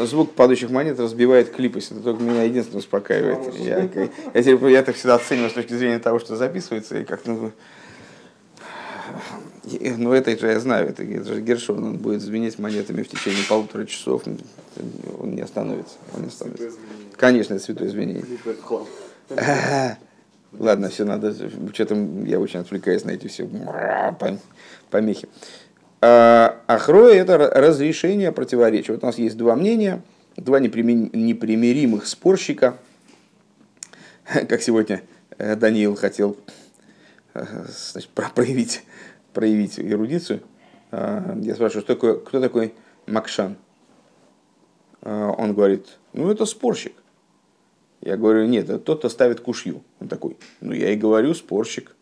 звук 0.05 0.33
падающих 0.33 0.69
монет 0.69 0.99
разбивает 0.99 1.49
клипость. 1.49 1.91
Это 1.91 2.01
только 2.01 2.21
меня 2.21 2.43
единственное 2.43 2.81
успокаивает. 2.81 3.55
Я, 3.55 3.89
я, 4.35 4.39
я, 4.39 4.69
я 4.69 4.83
так 4.83 4.95
всегда 4.95 5.15
оцениваю 5.15 5.49
с 5.49 5.53
точки 5.53 5.73
зрения 5.73 5.97
того, 5.97 6.19
что 6.19 6.35
записывается, 6.35 6.99
и 6.99 7.05
как 7.05 7.25
ну, 9.67 9.97
ну, 9.97 10.13
это 10.13 10.37
же 10.37 10.47
я 10.47 10.59
знаю, 10.59 10.89
это, 10.89 11.03
это 11.03 11.33
же 11.33 11.41
Гершон, 11.41 11.83
он 11.83 11.97
будет 11.97 12.21
звенеть 12.21 12.59
монетами 12.59 13.03
в 13.03 13.09
течение 13.09 13.43
полутора 13.47 13.85
часов, 13.85 14.23
он 15.19 15.35
не 15.35 15.41
остановится. 15.41 15.95
Он 16.13 16.21
не 16.21 16.27
остановится. 16.27 16.77
Конечно, 17.15 17.55
это 17.55 17.63
святое 17.63 17.87
извинение. 17.87 18.25
Ладно, 20.53 20.89
все 20.89 21.03
надо, 21.03 21.33
что-то 21.73 21.95
я 22.25 22.39
очень 22.39 22.61
отвлекаюсь 22.61 23.03
на 23.03 23.11
эти 23.11 23.27
все 23.27 23.49
помехи. 24.89 25.27
А, 26.01 26.61
Ахроя– 26.67 27.15
это 27.15 27.37
разрешение 27.37 28.31
противоречия. 28.31 28.93
Вот 28.93 29.03
у 29.03 29.05
нас 29.07 29.17
есть 29.17 29.35
два 29.35 29.55
мнения, 29.55 30.01
два 30.37 30.59
непримиримых 30.59 32.07
спорщика, 32.07 32.77
как 34.47 34.61
сегодня 34.61 35.01
э, 35.37 35.55
Даниил 35.55 35.95
хотел 35.95 36.37
э, 37.33 37.45
значит, 37.91 38.09
проявить 38.11 38.83
проявить 39.37 39.79
эрудицию. 39.79 40.41
А, 40.89 41.37
я 41.39 41.53
спрашиваю, 41.53 41.83
что 41.83 41.93
такое, 41.93 42.15
кто 42.15 42.41
такой 42.41 42.73
Макшан? 43.05 43.55
А, 45.03 45.29
он 45.29 45.53
говорит, 45.53 45.99
ну 46.13 46.31
это 46.31 46.45
спорщик. 46.45 46.93
Я 48.01 48.17
говорю, 48.17 48.47
нет, 48.47 48.67
это 48.67 48.79
тот, 48.79 48.97
кто 48.97 49.09
ставит 49.09 49.39
кушью. 49.39 49.83
Он 49.99 50.07
такой, 50.07 50.37
ну 50.59 50.73
я 50.73 50.89
и 50.89 50.95
говорю, 50.95 51.35
спорщик. 51.35 51.95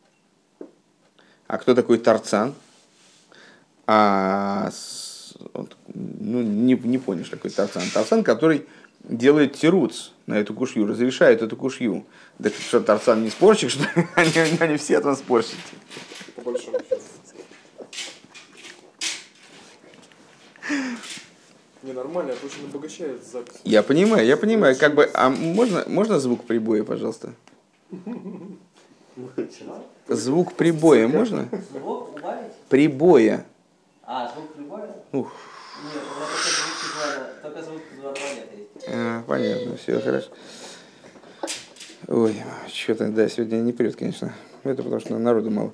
А 1.48 1.58
кто 1.58 1.76
такой 1.76 1.98
Тарцан? 1.98 2.54
А, 3.86 4.72
ну, 5.94 6.42
не, 6.42 6.76
не 6.76 6.98
понял, 6.98 7.26
что 7.26 7.36
такой 7.36 7.52
Тарцан. 7.52 7.84
Тарцан, 7.94 8.24
который 8.24 8.66
делает 9.04 9.56
тируц 9.56 10.12
на 10.26 10.36
эту 10.36 10.54
кушью, 10.54 10.88
разрешает 10.88 11.42
эту 11.42 11.58
кушью. 11.58 12.06
Да 12.40 12.50
что, 12.50 12.80
Тарцан 12.80 13.24
не 13.24 13.30
спорщик, 13.30 13.72
что 13.72 13.84
они, 14.16 14.32
они 14.58 14.78
все 14.78 15.02
там 15.02 15.18
спорщики. 15.18 15.58
По 16.38 16.42
большому 16.44 16.80
счету. 16.80 16.95
Ненормально, 21.84 22.32
это 22.32 22.46
очень 22.46 22.66
обогащает 22.66 23.24
запись. 23.24 23.60
Я 23.64 23.84
понимаю, 23.84 24.26
я 24.26 24.38
понимаю. 24.38 24.76
Как 24.76 24.96
бы, 24.96 25.10
а 25.14 25.30
можно, 25.30 25.84
можно 25.88 26.20
звук 26.20 26.46
прибоя, 26.46 26.84
пожалуйста? 26.84 27.34
Звук 30.08 30.54
прибоя 30.54 31.08
можно? 31.08 31.48
Звук 31.72 32.18
убавить? 32.18 32.54
Прибоя. 32.70 33.46
А, 34.04 34.32
звук 34.34 34.54
прибоя? 34.54 34.96
Ух. 35.12 35.32
Нет, 35.94 36.04
у 36.04 37.08
меня 37.08 37.26
только 37.42 37.62
звук 37.64 37.82
звонка 38.00 38.22
есть. 38.22 38.86
А, 38.88 39.24
понятно, 39.28 39.78
все 39.78 40.00
хорошо. 40.00 40.30
Ой, 42.08 42.36
что-то, 42.68 43.10
да, 43.10 43.30
сегодня 43.30 43.58
не 43.58 43.74
прет, 43.74 43.96
конечно. 43.96 44.34
Это 44.64 44.82
потому 44.84 45.00
что 45.02 45.18
народу 45.18 45.52
мало. 45.52 45.74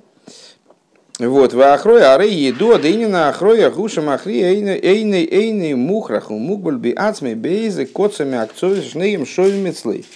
Вот, 1.18 1.52
в 1.52 1.60
ахроя 1.60 2.14
ары 2.14 2.28
еду, 2.28 2.74
именно 2.78 3.28
ахроя 3.28 3.70
гуша 3.70 4.00
махри 4.00 4.40
эйны 4.42 5.24
эйны 5.24 5.76
мухраху 5.76 6.38
мукбаль 6.38 6.78
би 6.78 6.92
ацме 6.92 7.34
бейзе 7.34 7.86
коцами 7.86 8.38
акцови 8.38 8.80
шнеем 8.80 9.26
шови 9.26 9.58
мецлей. 9.60 10.06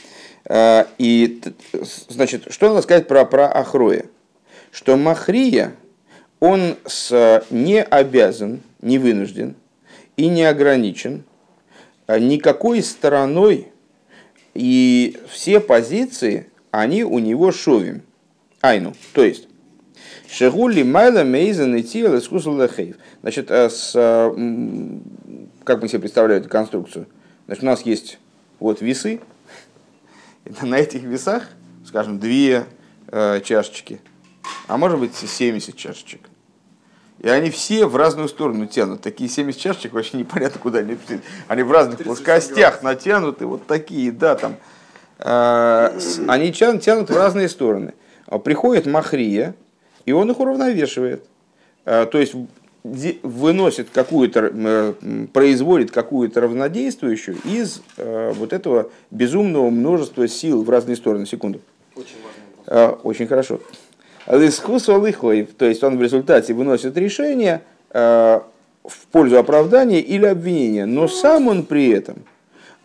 А, 0.48 0.86
и, 0.96 1.40
значит, 2.08 2.44
что 2.50 2.68
надо 2.68 2.82
сказать 2.82 3.08
про, 3.08 3.26
про 3.26 3.46
ахроя? 3.46 4.06
Что 4.70 4.96
махрия, 4.96 5.74
он 6.40 6.76
с, 6.86 7.44
не 7.50 7.82
обязан, 7.82 8.62
не 8.80 8.98
вынужден 8.98 9.54
и 10.16 10.28
не 10.28 10.44
ограничен 10.44 11.24
а, 12.06 12.18
никакой 12.18 12.82
стороной, 12.82 13.68
и 14.54 15.18
все 15.28 15.60
позиции, 15.60 16.48
они 16.70 17.04
у 17.04 17.18
него 17.18 17.52
шовим. 17.52 18.02
Айну, 18.62 18.94
то 19.12 19.22
есть, 19.22 19.48
Шегули 20.30 20.82
майла 20.82 21.22
мейзен 21.22 21.74
и 21.76 21.82
искусал 21.82 22.60
лехейв. 22.60 22.96
Значит, 23.22 23.50
э, 23.50 23.70
с, 23.70 23.92
э, 23.94 24.98
как 25.64 25.82
мы 25.82 25.88
себе 25.88 26.00
представляем 26.00 26.40
эту 26.40 26.50
конструкцию? 26.50 27.06
Значит, 27.46 27.62
у 27.62 27.66
нас 27.66 27.82
есть 27.82 28.18
вот 28.58 28.80
весы. 28.80 29.20
На 30.62 30.78
этих 30.78 31.02
весах, 31.02 31.48
скажем, 31.84 32.18
две 32.18 32.66
э, 33.08 33.40
чашечки, 33.40 34.00
а 34.68 34.76
может 34.76 34.98
быть 35.00 35.14
70 35.14 35.76
чашечек. 35.76 36.20
И 37.18 37.28
они 37.28 37.50
все 37.50 37.86
в 37.86 37.96
разную 37.96 38.28
сторону 38.28 38.66
тянут. 38.66 39.00
Такие 39.00 39.28
70 39.28 39.60
чашечек 39.60 39.92
вообще 39.92 40.18
непонятно 40.18 40.60
куда 40.60 40.80
они 40.80 40.98
Они 41.48 41.62
в 41.62 41.72
разных 41.72 41.98
плоскостях 41.98 42.82
натянуты, 42.82 43.46
вот 43.46 43.66
такие, 43.66 44.12
да, 44.12 44.36
там. 44.36 44.56
Э, 45.18 45.98
они 46.28 46.52
тянут, 46.52 46.82
тянут 46.82 47.10
в 47.10 47.16
разные 47.16 47.48
стороны. 47.48 47.94
Приходит 48.44 48.86
Махрия, 48.86 49.54
и 50.06 50.12
он 50.12 50.30
их 50.30 50.40
уравновешивает. 50.40 51.24
А, 51.84 52.06
то 52.06 52.18
есть 52.18 52.34
выносит 53.22 53.88
какую-то, 53.92 54.94
производит 55.32 55.90
какую-то 55.90 56.40
равнодействующую 56.40 57.36
из 57.44 57.82
э, 57.96 58.32
вот 58.36 58.52
этого 58.52 58.90
безумного 59.10 59.70
множества 59.70 60.28
сил 60.28 60.62
в 60.62 60.70
разные 60.70 60.94
стороны. 60.94 61.26
Секунду. 61.26 61.60
Очень 61.96 62.14
важно. 62.68 62.98
Очень 63.02 63.26
хорошо. 63.26 63.60
Лискус 64.28 64.84
то 64.84 65.32
есть 65.32 65.82
он 65.82 65.98
в 65.98 66.02
результате 66.02 66.54
выносит 66.54 66.96
решение 66.96 67.62
в 67.92 68.42
пользу 69.10 69.38
оправдания 69.38 70.00
или 70.00 70.26
обвинения, 70.26 70.86
но 70.86 71.08
сам 71.08 71.48
он 71.48 71.64
при 71.64 71.90
этом 71.90 72.24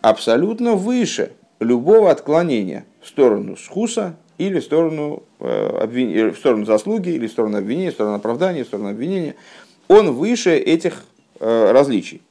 абсолютно 0.00 0.74
выше 0.74 1.32
любого 1.60 2.10
отклонения 2.10 2.84
в 3.00 3.08
сторону 3.08 3.56
схуса 3.56 4.16
или 4.46 4.60
в 4.60 4.64
сторону, 4.64 5.22
э, 5.40 5.78
обвин... 5.82 6.32
в 6.32 6.36
сторону 6.36 6.64
заслуги, 6.64 7.10
или 7.10 7.26
в 7.26 7.30
сторону 7.30 7.58
обвинения, 7.58 7.90
в 7.90 7.94
сторону 7.94 8.16
оправдания, 8.16 8.64
в 8.64 8.66
сторону 8.66 8.90
обвинения. 8.90 9.34
Он 9.88 10.12
выше 10.12 10.56
этих 10.56 11.04
э, 11.40 11.70
различий. 11.72 12.22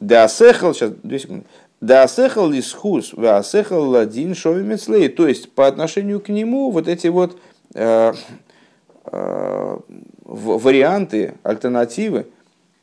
Даасехал, 0.00 0.74
сейчас, 0.74 0.92
две 1.02 1.18
секунды. 1.18 1.44
Даасехал 1.80 2.48
лисхус, 2.48 3.12
ваасехал 3.12 3.88
ладин 3.88 4.34
шовимецлей. 4.34 5.08
То 5.08 5.28
есть, 5.28 5.52
по 5.52 5.66
отношению 5.66 6.20
к 6.20 6.28
нему 6.28 6.70
вот 6.70 6.88
эти 6.88 7.06
вот 7.06 7.38
э, 7.74 8.12
варианты, 10.24 11.34
альтернативы, 11.42 12.26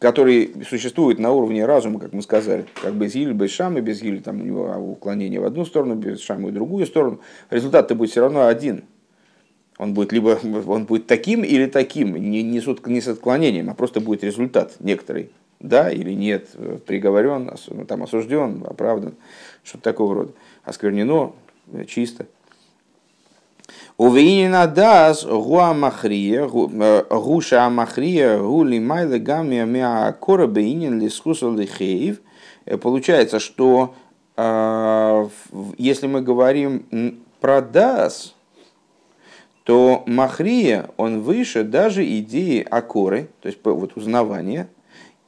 которые 0.06 0.52
существуют 0.70 1.18
на 1.18 1.32
уровне 1.32 1.66
разума, 1.66 2.00
как 2.00 2.14
мы 2.14 2.22
сказали, 2.22 2.68
как 2.80 2.94
без 2.94 3.16
гиль, 3.16 3.34
без 3.34 3.50
шамы, 3.50 3.82
без 3.82 4.04
гиль, 4.04 4.22
там 4.22 4.40
у 4.40 4.44
него 4.44 4.92
уклонение 4.92 5.40
в 5.40 5.46
одну 5.46 5.66
сторону, 5.66 5.96
без 5.96 6.22
шамы 6.22 6.50
в 6.50 6.54
другую 6.54 6.86
сторону, 6.86 7.22
результат-то 7.50 7.96
будет 7.96 8.12
все 8.12 8.22
равно 8.22 8.46
один. 8.46 8.84
Он 9.80 9.96
будет 9.96 10.12
либо 10.12 10.40
он 10.68 10.86
будет 10.86 11.08
таким 11.08 11.44
или 11.44 11.66
таким, 11.66 12.16
не, 12.18 12.44
не, 12.44 12.62
с, 12.62 12.68
не 12.86 13.02
с 13.02 13.08
отклонением, 13.08 13.72
а 13.72 13.74
просто 13.74 14.00
будет 14.00 14.24
результат 14.24 14.76
некоторый, 14.80 15.32
да 15.60 15.90
или 15.90 16.12
нет, 16.12 16.50
приговорен, 16.86 17.50
там 17.88 18.04
осужден, 18.04 18.64
оправдан, 18.64 19.16
что-то 19.64 19.86
такого 19.86 20.14
рода. 20.14 20.34
Осквернено, 20.64 21.32
чисто. 21.88 22.28
Увейнина 23.98 24.68
дас 24.68 25.26
гуа 25.26 25.74
махрия, 25.74 26.46
гуша 26.48 27.70
махрия, 27.70 28.38
гули 28.40 28.78
майла 28.80 29.18
гамия 29.20 29.66
мя 29.66 30.12
кора 30.20 30.48
бейнин 30.48 31.00
лискуса 31.00 31.50
лихеев. 31.50 32.20
Получается, 32.82 33.40
что 33.40 33.96
если 35.78 36.08
мы 36.08 36.22
говорим 36.22 37.24
про 37.40 37.62
дас, 37.62 38.36
то 39.64 40.04
махрия, 40.06 40.90
он 40.98 41.22
выше 41.22 41.64
даже 41.64 42.06
идеи 42.20 42.68
акоры, 42.70 43.30
то 43.42 43.48
есть 43.48 43.60
вот 43.64 43.96
узнавания 43.96 44.68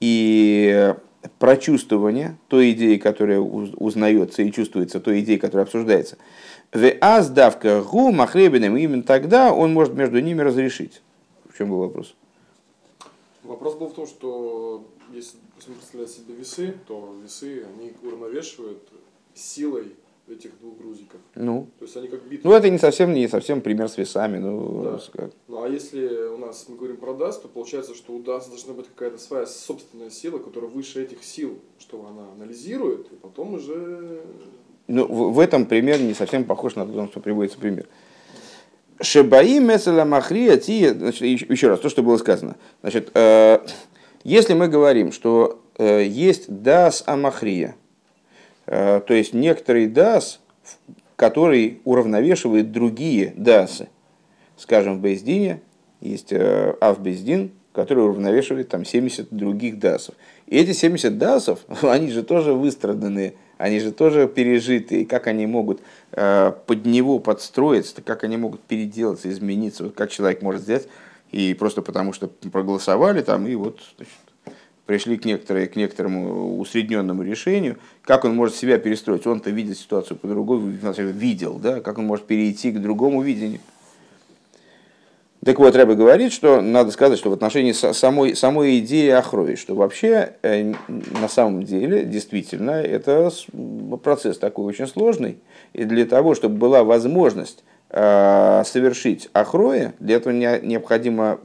и 0.01 0.93
прочувствования 1.39 2.37
той 2.49 2.71
идеи, 2.71 2.97
которая 2.97 3.39
узнается 3.39 4.41
и 4.41 4.51
чувствуется, 4.51 4.99
той 4.99 5.21
идеи, 5.21 5.37
которая 5.37 5.63
обсуждается– 5.63 6.17
в 6.73 6.91
аздавка 7.01 7.81
гу 7.81 8.11
махребиным, 8.11 8.77
именно 8.77 9.03
тогда 9.03 9.53
он 9.53 9.73
может 9.73 9.93
между 9.93 10.19
ними 10.19 10.41
разрешить. 10.41 11.01
В 11.49 11.57
чем 11.57 11.69
был 11.69 11.79
вопрос? 11.79 12.13
Вопрос 13.43 13.75
был 13.75 13.87
в 13.87 13.93
том, 13.93 14.07
что 14.07 14.85
если, 15.13 15.37
представляем 15.65 16.11
себе 16.11 16.35
весы, 16.35 16.75
то 16.87 17.15
весы, 17.21 17.65
они 17.73 17.93
уравновешивают 18.03 18.83
силой 19.33 19.93
этих 20.27 20.59
двух 20.59 20.77
грузиков. 20.77 21.21
Ну. 21.35 21.67
То 21.79 21.85
есть 21.85 21.95
они 21.95 22.09
как 22.09 22.21
битвы. 22.23 22.49
Ну, 22.49 22.55
это 22.55 22.69
не 22.69 22.77
совсем, 22.77 23.13
не 23.13 23.27
совсем 23.29 23.61
пример 23.61 23.87
с 23.87 23.97
весами. 23.97 24.37
Ну, 24.37 24.83
Да. 24.83 24.99
как. 25.13 25.31
Ну 25.47 25.63
а 25.63 25.69
если 25.69 26.27
у 26.27 26.37
нас 26.37 26.65
мы 26.67 26.75
говорим 26.75 26.97
про 26.97 27.13
даст, 27.13 27.41
то 27.43 27.47
получается, 27.47 27.95
что 27.95 28.13
у 28.13 28.21
даст 28.21 28.49
должна 28.49 28.73
быть 28.73 28.87
какая-то 28.87 29.17
своя 29.17 29.45
собственная 29.45 30.09
сила, 30.09 30.39
которая 30.39 30.69
выше 30.69 31.01
этих 31.01 31.23
сил, 31.23 31.59
что 31.79 32.05
она 32.05 32.29
анализирует, 32.33 33.11
и 33.11 33.15
потом 33.15 33.53
уже 33.53 34.21
Ну, 34.87 35.05
в, 35.05 35.39
этом 35.39 35.65
пример 35.65 35.99
не 35.99 36.13
совсем 36.13 36.45
похож 36.45 36.75
на 36.75 36.85
то, 36.85 37.07
что 37.07 37.19
приводится 37.19 37.57
пример. 37.57 37.85
Шебаи 39.01 39.59
меселя 39.59 40.05
махрия 40.05 40.57
ти, 40.57 40.87
значит, 40.89 41.21
еще 41.21 41.67
раз, 41.67 41.79
то, 41.79 41.89
что 41.89 42.03
было 42.03 42.17
сказано. 42.17 42.55
Значит, 42.81 43.11
э, 43.13 43.59
если 44.23 44.53
мы 44.53 44.69
говорим, 44.69 45.11
что 45.11 45.61
э, 45.77 46.03
есть 46.05 46.45
дас 46.47 47.03
амахрия, 47.05 47.75
э, 48.65 49.01
то 49.05 49.13
есть 49.13 49.33
некоторый 49.33 49.87
дас, 49.87 50.39
который 51.15 51.81
уравновешивает 51.83 52.71
другие 52.71 53.33
дасы. 53.35 53.89
Скажем, 54.55 54.97
в 54.97 55.01
Бейздине 55.01 55.61
есть 55.99 56.31
э, 56.31 56.75
Авбейздин, 56.79 57.51
который 57.73 58.05
уравновешивает 58.05 58.69
там 58.69 58.85
70 58.85 59.29
других 59.31 59.79
дасов. 59.79 60.15
И 60.47 60.57
эти 60.57 60.71
70 60.71 61.17
дасов, 61.17 61.59
они 61.81 62.09
же 62.09 62.23
тоже 62.23 62.53
выстраданные, 62.53 63.35
они 63.57 63.79
же 63.79 63.91
тоже 63.91 64.27
пережитые, 64.27 65.05
как 65.05 65.27
они 65.27 65.45
могут 65.45 65.81
э, 66.11 66.53
под 66.65 66.85
него 66.85 67.19
подстроиться, 67.19 68.01
как 68.01 68.23
они 68.23 68.37
могут 68.37 68.61
переделаться, 68.61 69.29
измениться, 69.29 69.85
вот 69.85 69.95
как 69.95 70.09
человек 70.09 70.41
может 70.41 70.61
сделать, 70.61 70.87
и 71.31 71.53
просто 71.53 71.81
потому 71.81 72.13
что 72.13 72.27
проголосовали 72.27 73.21
там, 73.21 73.47
и 73.47 73.55
вот 73.55 73.81
значит, 73.97 74.13
пришли 74.85 75.17
к, 75.17 75.25
некоторой, 75.25 75.67
к 75.67 75.75
некоторому 75.75 76.59
усредненному 76.59 77.23
решению, 77.23 77.77
как 78.03 78.23
он 78.23 78.35
может 78.35 78.55
себя 78.55 78.77
перестроить. 78.77 79.27
Он-то 79.27 79.49
видит 79.49 79.77
ситуацию 79.77 80.17
по-другому, 80.17 80.67
видел, 80.69 81.59
да, 81.59 81.81
как 81.81 81.97
он 81.97 82.05
может 82.05 82.25
перейти 82.25 82.71
к 82.71 82.79
другому 82.79 83.21
видению. 83.21 83.59
Так 85.45 85.59
вот, 85.59 85.75
Рэбе 85.75 85.93
говорит, 85.93 86.33
что 86.33 86.61
надо 86.61 86.91
сказать, 86.91 87.19
что 87.19 87.29
в 87.29 87.33
отношении 87.33 87.71
самой, 87.71 88.35
самой 88.35 88.79
идеи 88.79 89.09
Ахрои, 89.09 89.55
что 89.55 89.75
вообще 89.75 90.33
э, 90.41 90.73
на 90.87 91.27
самом 91.29 91.63
деле 91.63 92.03
действительно 92.03 92.71
это 92.71 93.31
процесс 94.03 94.39
такой 94.39 94.65
очень 94.65 94.87
сложный. 94.87 95.37
И 95.73 95.83
для 95.83 96.05
того, 96.05 96.33
чтобы 96.33 96.57
была 96.57 96.83
возможность 96.83 97.63
э, 97.91 98.63
совершить 98.65 99.29
Ахроя, 99.33 99.93
для 99.99 100.15
этого 100.15 100.33
необходимо 100.33 101.39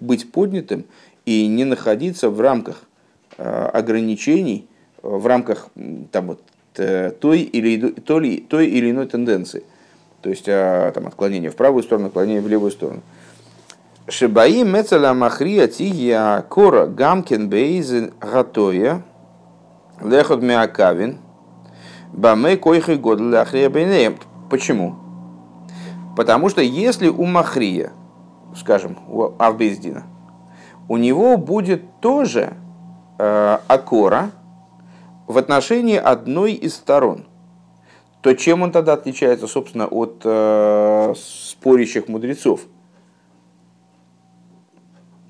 быть 0.00 0.30
поднятым 0.30 0.84
и 1.24 1.48
не 1.48 1.64
находиться 1.64 2.30
в 2.30 2.40
рамках 2.40 2.84
э, 3.38 3.42
ограничений, 3.44 4.66
в 5.02 5.26
рамках 5.26 5.68
там, 6.12 6.28
вот, 6.28 6.40
той, 7.20 7.40
или, 7.40 7.90
той, 7.90 8.46
той 8.48 8.66
или 8.68 8.90
иной 8.90 9.08
тенденции. 9.08 9.64
То 10.26 10.30
есть 10.30 10.44
там, 10.44 11.06
отклонение 11.06 11.52
в 11.52 11.54
правую 11.54 11.84
сторону, 11.84 12.08
отклонение 12.08 12.42
в 12.42 12.48
левую 12.48 12.72
сторону. 12.72 13.00
Шибаи 14.08 14.64
мецеля 14.64 15.14
махрия 15.14 15.68
тия 15.68 16.44
кора 16.48 16.86
гамкин 16.86 17.48
бейзен 17.48 18.12
гатоя 18.20 19.04
лехот 20.02 20.42
миакавин 20.42 21.18
баме 22.12 22.56
койхи 22.56 22.94
год 22.94 23.20
ляхрия 23.20 23.70
бейнеем. 23.70 24.16
Почему? 24.50 24.96
Потому 26.16 26.48
что 26.48 26.60
если 26.60 27.06
у 27.06 27.24
махрия, 27.24 27.92
скажем, 28.56 28.98
у 29.08 29.30
Авбездина, 29.38 30.06
у 30.88 30.96
него 30.96 31.36
будет 31.36 32.00
тоже 32.00 32.54
э, 33.20 33.58
акора 33.68 34.32
в 35.28 35.38
отношении 35.38 35.96
одной 35.96 36.54
из 36.54 36.74
сторон, 36.74 37.26
то 38.26 38.34
чем 38.34 38.62
он 38.62 38.72
тогда 38.72 38.94
отличается, 38.94 39.46
собственно, 39.46 39.86
от 39.86 40.22
э, 40.24 41.14
спорящих 41.16 42.08
мудрецов– 42.08 42.62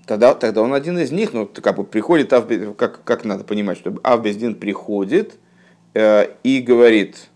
тогда, 0.06 0.34
тогда 0.34 0.62
он 0.62 0.72
один 0.72 0.98
из 0.98 1.10
них, 1.12 1.34
ну, 1.34 1.46
как 1.46 1.76
бы 1.76 1.84
приходит, 1.84 2.30
как, 2.30 3.04
как 3.04 3.24
надо 3.26 3.44
понимать, 3.44 3.76
что 3.76 3.94
Авбездин 4.02 4.54
приходит 4.54 5.36
э, 5.92 6.28
и 6.42 6.60
говорит, 6.60 7.28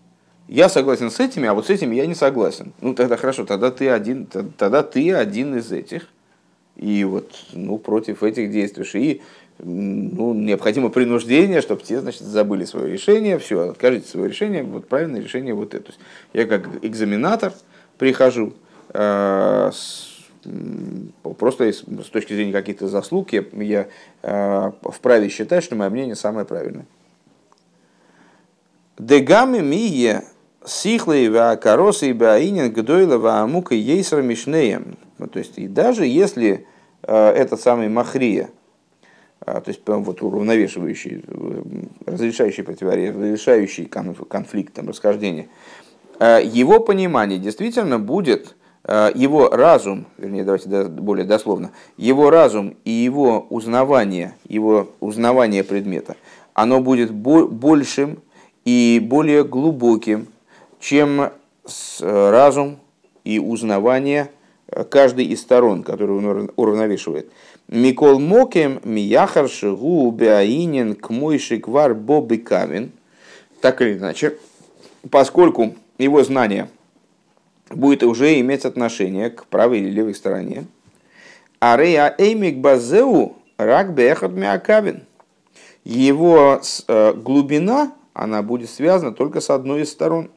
я 0.47 0.67
согласен 0.67 1.11
с 1.11 1.19
этими, 1.19 1.47
а 1.47 1.53
вот 1.53 1.67
с 1.67 1.69
этими 1.69 1.95
я 1.95 2.07
не 2.07 2.15
согласен. 2.15 2.73
Ну, 2.81 2.95
тогда 2.95 3.15
хорошо, 3.15 3.45
тогда 3.45 3.69
ты 3.69 3.89
один, 3.89 4.25
тогда 4.25 4.81
ты 4.81 5.13
один 5.13 5.55
из 5.57 5.71
этих, 5.71 6.07
и 6.75 7.03
вот, 7.03 7.31
ну, 7.53 7.77
против 7.77 8.23
этих 8.23 8.49
действуешь. 8.49 8.95
И 8.95 9.21
ну, 9.63 10.33
необходимо 10.33 10.89
принуждение, 10.89 11.61
чтобы 11.61 11.83
те, 11.83 11.99
значит, 11.99 12.21
забыли 12.21 12.65
свое 12.65 12.91
решение, 12.91 13.37
все, 13.37 13.69
откажите 13.69 14.07
свое 14.07 14.29
решение, 14.29 14.63
вот 14.63 14.87
правильное 14.87 15.21
решение 15.21 15.53
вот 15.53 15.73
это. 15.73 15.91
Я 16.33 16.45
как 16.45 16.67
экзаменатор 16.83 17.53
прихожу 17.97 18.53
э, 18.93 19.69
с 19.73 20.11
просто 21.37 21.71
с 21.71 22.09
точки 22.11 22.33
зрения 22.33 22.51
каких-то 22.51 22.87
заслуг 22.87 23.31
я, 23.31 23.43
я 23.53 23.87
э, 24.23 24.71
вправе 24.83 25.29
считать, 25.29 25.63
что 25.63 25.75
мое 25.75 25.89
мнение 25.89 26.15
самое 26.15 26.47
правильное. 26.47 26.87
Дегами 28.97 29.59
мие 29.59 30.23
сихлей 30.65 31.29
ва 31.29 31.55
коросы 31.61 32.09
и 32.09 32.13
баинин 32.13 32.71
гдойла 32.71 33.17
ва 33.17 33.41
амука 33.41 33.75
ейсра 33.75 34.21
мишнеем. 34.21 34.97
Ну, 35.19 35.27
то 35.27 35.39
есть, 35.39 35.57
и 35.57 35.67
даже 35.67 36.05
если 36.05 36.65
э, 37.03 37.29
этот 37.29 37.61
самый 37.61 37.89
махрия, 37.89 38.49
то 39.45 39.63
есть 39.65 39.81
вот 39.85 40.21
уравновешивающий, 40.21 41.23
разрешающий 42.05 42.63
противоречие, 42.63 43.11
разрешающий 43.11 43.85
конфликт, 43.85 44.73
там, 44.73 44.89
расхождение, 44.89 45.47
его 46.19 46.79
понимание 46.79 47.39
действительно 47.39 47.97
будет 47.97 48.55
Э, 48.83 49.11
его 49.13 49.49
разум, 49.49 50.07
вернее, 50.17 50.43
давайте 50.43 50.85
более 50.85 51.25
дословно, 51.25 51.71
его 51.97 52.29
разум 52.29 52.75
и 52.83 52.91
его 52.91 53.45
узнавание, 53.49 54.35
его 54.47 54.89
узнавание 54.99 55.63
предмета, 55.63 56.15
оно 56.53 56.81
будет 56.81 57.11
большим 57.11 58.19
и 58.65 58.99
более 59.03 59.43
глубоким, 59.43 60.27
чем 60.79 61.29
разум 61.99 62.79
и 63.23 63.37
узнавание 63.37 64.31
э, 64.67 64.83
каждой 64.83 65.25
из 65.25 65.41
сторон, 65.41 65.83
которую 65.83 66.17
он 66.17 66.25
урав- 66.25 66.53
уравновешивает. 66.55 67.31
Микол 67.71 68.19
Мокем, 68.19 68.81
Мияхар 68.83 69.47
Шигу, 69.47 70.11
Беаинин, 70.11 70.93
Кмойши, 70.93 71.57
Квар, 71.57 71.95
Бобы 71.95 72.37
Камен. 72.37 72.91
Так 73.61 73.81
или 73.81 73.97
иначе, 73.97 74.37
поскольку 75.09 75.75
его 75.97 76.21
знание 76.23 76.67
будет 77.69 78.03
уже 78.03 78.37
иметь 78.41 78.65
отношение 78.65 79.29
к 79.29 79.45
правой 79.45 79.79
или 79.79 79.89
левой 79.89 80.15
стороне, 80.15 80.65
Арея 81.59 82.13
Эймик 82.17 82.57
Базеу 82.57 83.37
Рак 83.57 83.93
Бехот 83.93 84.33
Миакавин. 84.33 85.03
Его 85.85 86.59
э, 86.87 87.13
глубина, 87.13 87.93
она 88.13 88.41
будет 88.41 88.69
связана 88.69 89.13
только 89.13 89.39
с 89.39 89.49
одной 89.49 89.83
из 89.83 89.91
сторон. 89.91 90.29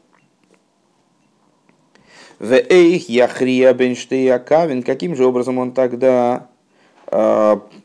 В 2.39 2.53
Эйх 2.53 3.09
Яхрия 3.09 3.73
Бенштея 3.75 4.39
Кавин. 4.39 4.85
Каким 4.85 5.17
же 5.17 5.27
образом 5.27 5.59
он 5.59 5.73
тогда 5.73 6.49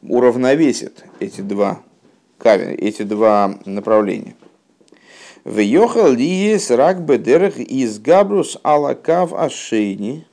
уравновесит 0.01 1.05
эти 1.19 1.41
два 1.41 1.81
эти 2.43 3.03
два 3.03 3.59
направления? 3.65 4.35
В 5.43 5.59
Йохал 5.59 6.11
Лиес 6.11 6.69
Рак 6.71 7.01
Бедерах 7.01 7.57
из 7.57 7.99
Габрус 7.99 8.59
Алакав 8.63 9.33
Ашейни. 9.33 10.25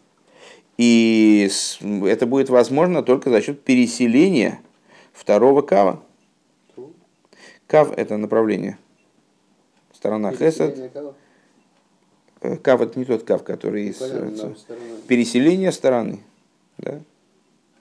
И 0.78 1.48
это 1.80 2.26
будет 2.26 2.50
возможно 2.50 3.02
только 3.02 3.30
за 3.30 3.40
счет 3.40 3.62
переселения 3.62 4.61
второго 5.12 5.62
кава. 5.62 6.02
Кав– 7.66 7.92
это 7.96 8.16
направление. 8.16 8.78
Сторона 9.92 10.32
Хесед. 10.32 10.78
Э, 12.42 12.56
Кав– 12.59 12.80
это 12.82 12.98
не 12.98 13.04
тот 13.04 13.24
кав, 13.24 13.42
который 13.42 13.88
из... 13.88 14.00
э, 14.00 14.54
Переселение 15.09 15.72
стороны. 15.72 16.20
Да? 16.78 17.00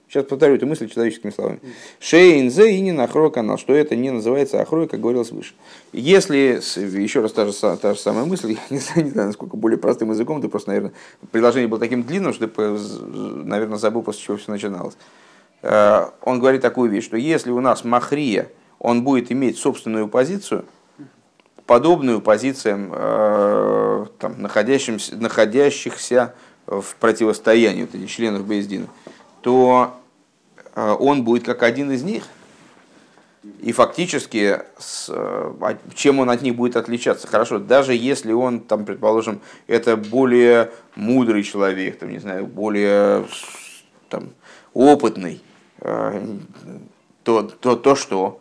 Сейчас 0.08 0.24
повторю 0.24 0.54
эту 0.54 0.66
мысль 0.66 0.88
человеческими 0.88 1.32
словами. 1.32 1.58
Шейн 1.98 2.48
зе 2.48 2.72
и 2.72 2.80
не 2.80 2.92
нахрой 2.92 3.32
канал, 3.32 3.58
что 3.58 3.74
это 3.74 3.96
не 3.96 4.10
называется 4.10 4.60
ахрой, 4.60 4.86
как 4.86 5.00
говорилось 5.00 5.32
выше. 5.32 5.54
Если, 5.92 6.60
еще 7.00 7.22
раз 7.22 7.32
та 7.32 7.44
же, 7.44 7.52
та 7.52 7.94
же 7.94 7.98
самая 7.98 8.24
мысль, 8.24 8.52
я 8.70 8.76
не 8.76 8.78
знаю, 8.78 9.04
не 9.04 9.10
знаю, 9.10 9.28
насколько 9.28 9.56
более 9.56 9.78
простым 9.78 10.10
языком, 10.10 10.40
ты 10.40 10.48
просто, 10.48 10.70
наверное, 10.70 10.92
предложение 11.32 11.66
было 11.66 11.80
таким 11.80 12.04
длинным, 12.04 12.32
что 12.32 12.46
ты, 12.46 12.62
наверное, 12.62 13.78
забыл, 13.78 14.02
после 14.02 14.22
чего 14.22 14.36
все 14.36 14.52
начиналось. 14.52 14.96
Э, 15.62 16.10
Он 16.22 16.38
говорит 16.38 16.62
такую 16.62 16.88
вещь, 16.88 17.04
что 17.04 17.16
если 17.16 17.50
у 17.50 17.60
нас 17.60 17.82
махрия, 17.84 18.48
он 18.78 19.02
будет 19.02 19.32
иметь 19.32 19.58
собственную 19.58 20.06
позицию, 20.06 20.66
подобную 21.66 22.20
позициям, 22.20 22.92
э, 22.94 24.06
там, 24.20 24.40
находящимся, 24.40 25.16
находящихся 25.16 26.34
в 26.66 26.94
противостоянии 27.00 27.82
вот 27.82 27.94
этих 27.94 28.10
членов 28.10 28.46
Бейздина, 28.46 28.86
то 29.46 29.94
э, 30.74 30.96
он 30.98 31.22
будет 31.22 31.44
как 31.44 31.62
один 31.62 31.92
из 31.92 32.02
них. 32.02 32.24
И 33.60 33.70
фактически, 33.70 34.60
с, 34.76 35.08
э, 35.08 35.76
чем 35.94 36.18
он 36.18 36.30
от 36.30 36.42
них 36.42 36.56
будет 36.56 36.74
отличаться? 36.74 37.28
Хорошо, 37.28 37.60
даже 37.60 37.94
если 37.94 38.32
он, 38.32 38.58
там, 38.58 38.84
предположим, 38.84 39.40
это 39.68 39.96
более 39.96 40.72
мудрый 40.96 41.44
человек, 41.44 42.00
там, 42.00 42.10
не 42.10 42.18
знаю, 42.18 42.44
более 42.44 43.24
там, 44.08 44.30
опытный, 44.74 45.40
э, 45.78 46.38
то, 47.22 47.42
то, 47.44 47.76
то 47.76 47.94
что? 47.94 48.40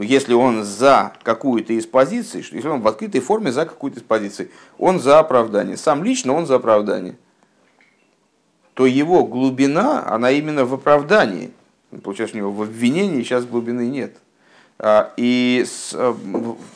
Если 0.00 0.32
он 0.32 0.62
за 0.62 1.12
какую-то 1.24 1.72
из 1.72 1.86
позиций, 1.86 2.46
если 2.52 2.68
он 2.68 2.82
в 2.82 2.86
открытой 2.86 3.20
форме 3.20 3.50
за 3.50 3.66
какую-то 3.66 3.98
из 3.98 4.04
позиций, 4.04 4.52
он 4.78 5.00
за 5.00 5.18
оправдание. 5.18 5.76
Сам 5.76 6.04
лично 6.04 6.34
он 6.34 6.46
за 6.46 6.54
оправдание. 6.54 7.16
То 8.74 8.86
его 8.86 9.24
глубина, 9.24 10.04
она 10.06 10.30
именно 10.30 10.64
в 10.64 10.74
оправдании. 10.74 11.52
Получается, 12.02 12.36
у 12.36 12.40
него 12.40 12.50
в 12.50 12.62
обвинении 12.62 13.22
сейчас 13.22 13.44
глубины 13.44 13.86
нет. 13.86 14.16
А, 14.78 15.12
И 15.16 15.64
с, 15.64 15.92
э, 15.94 16.14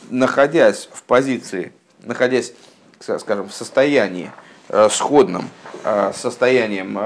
находясь 0.09 0.89
в 0.93 1.03
позиции, 1.03 1.73
находясь, 2.03 2.53
ска- 2.99 3.19
скажем, 3.19 3.49
в 3.49 3.53
состоянии 3.53 4.31
э, 4.69 4.87
сходном 4.89 5.49
э, 5.83 6.13
состоянием 6.15 6.97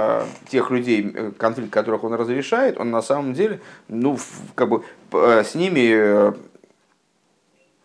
тех 0.50 0.70
людей, 0.70 1.32
конфликт 1.38 1.72
которых 1.72 2.04
он 2.04 2.14
разрешает, 2.14 2.78
он 2.78 2.92
на 2.92 3.02
самом 3.02 3.34
деле, 3.34 3.62
ну, 3.88 4.18
как 4.54 4.70
бы 4.70 4.84
с 5.12 5.56
ними 5.56 6.34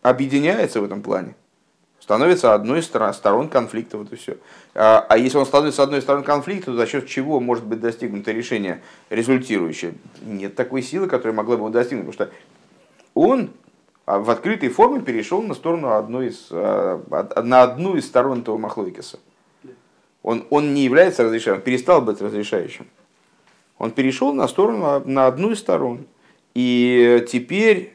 объединяется 0.02 0.80
в 0.80 0.84
этом 0.84 1.02
плане. 1.02 1.34
Становится 2.08 2.54
одной 2.54 2.80
из 2.80 2.86
стор- 2.86 3.12
сторон 3.12 3.50
конфликта, 3.50 3.98
вот 3.98 4.10
и 4.14 4.16
все. 4.16 4.38
А 4.74 5.04
а 5.06 5.18
если 5.18 5.36
он 5.36 5.44
становится 5.44 5.82
одной 5.82 5.98
из 5.98 6.04
сторон 6.04 6.24
конфликта, 6.24 6.70
то 6.70 6.78
за 6.78 6.86
счет 6.86 7.06
чего 7.06 7.38
может 7.38 7.66
быть 7.66 7.80
достигнуто 7.80 8.32
решение 8.32 8.80
результирующее? 9.10 9.92
Нет 10.22 10.54
такой 10.54 10.80
силы, 10.80 11.06
которая 11.06 11.36
могла 11.36 11.56
бы 11.56 11.64
его 11.64 11.68
достигнуть, 11.68 12.06
потому 12.06 12.30
что 12.30 12.34
он 13.12 13.50
а, 14.06 14.20
в 14.20 14.30
открытой 14.30 14.70
форме 14.70 15.02
перешел 15.02 15.42
на 15.42 15.52
сторону 15.52 15.92
одной 15.92 16.28
из, 16.28 16.48
а, 16.50 17.42
на 17.44 17.62
одну 17.62 17.94
из 17.94 18.06
сторон 18.06 18.40
этого 18.40 18.56
Махлойкиса. 18.56 19.18
Он, 20.22 20.46
он 20.48 20.72
не 20.72 20.84
является 20.84 21.24
разрешающим, 21.24 21.60
перестал 21.60 22.00
быть 22.00 22.22
разрешающим. 22.22 22.86
Он 23.76 23.90
перешел 23.90 24.32
на 24.32 24.48
сторону, 24.48 25.02
на 25.04 25.26
одну 25.26 25.50
из 25.50 25.58
сторон. 25.58 26.06
И 26.54 27.26
теперь 27.30 27.92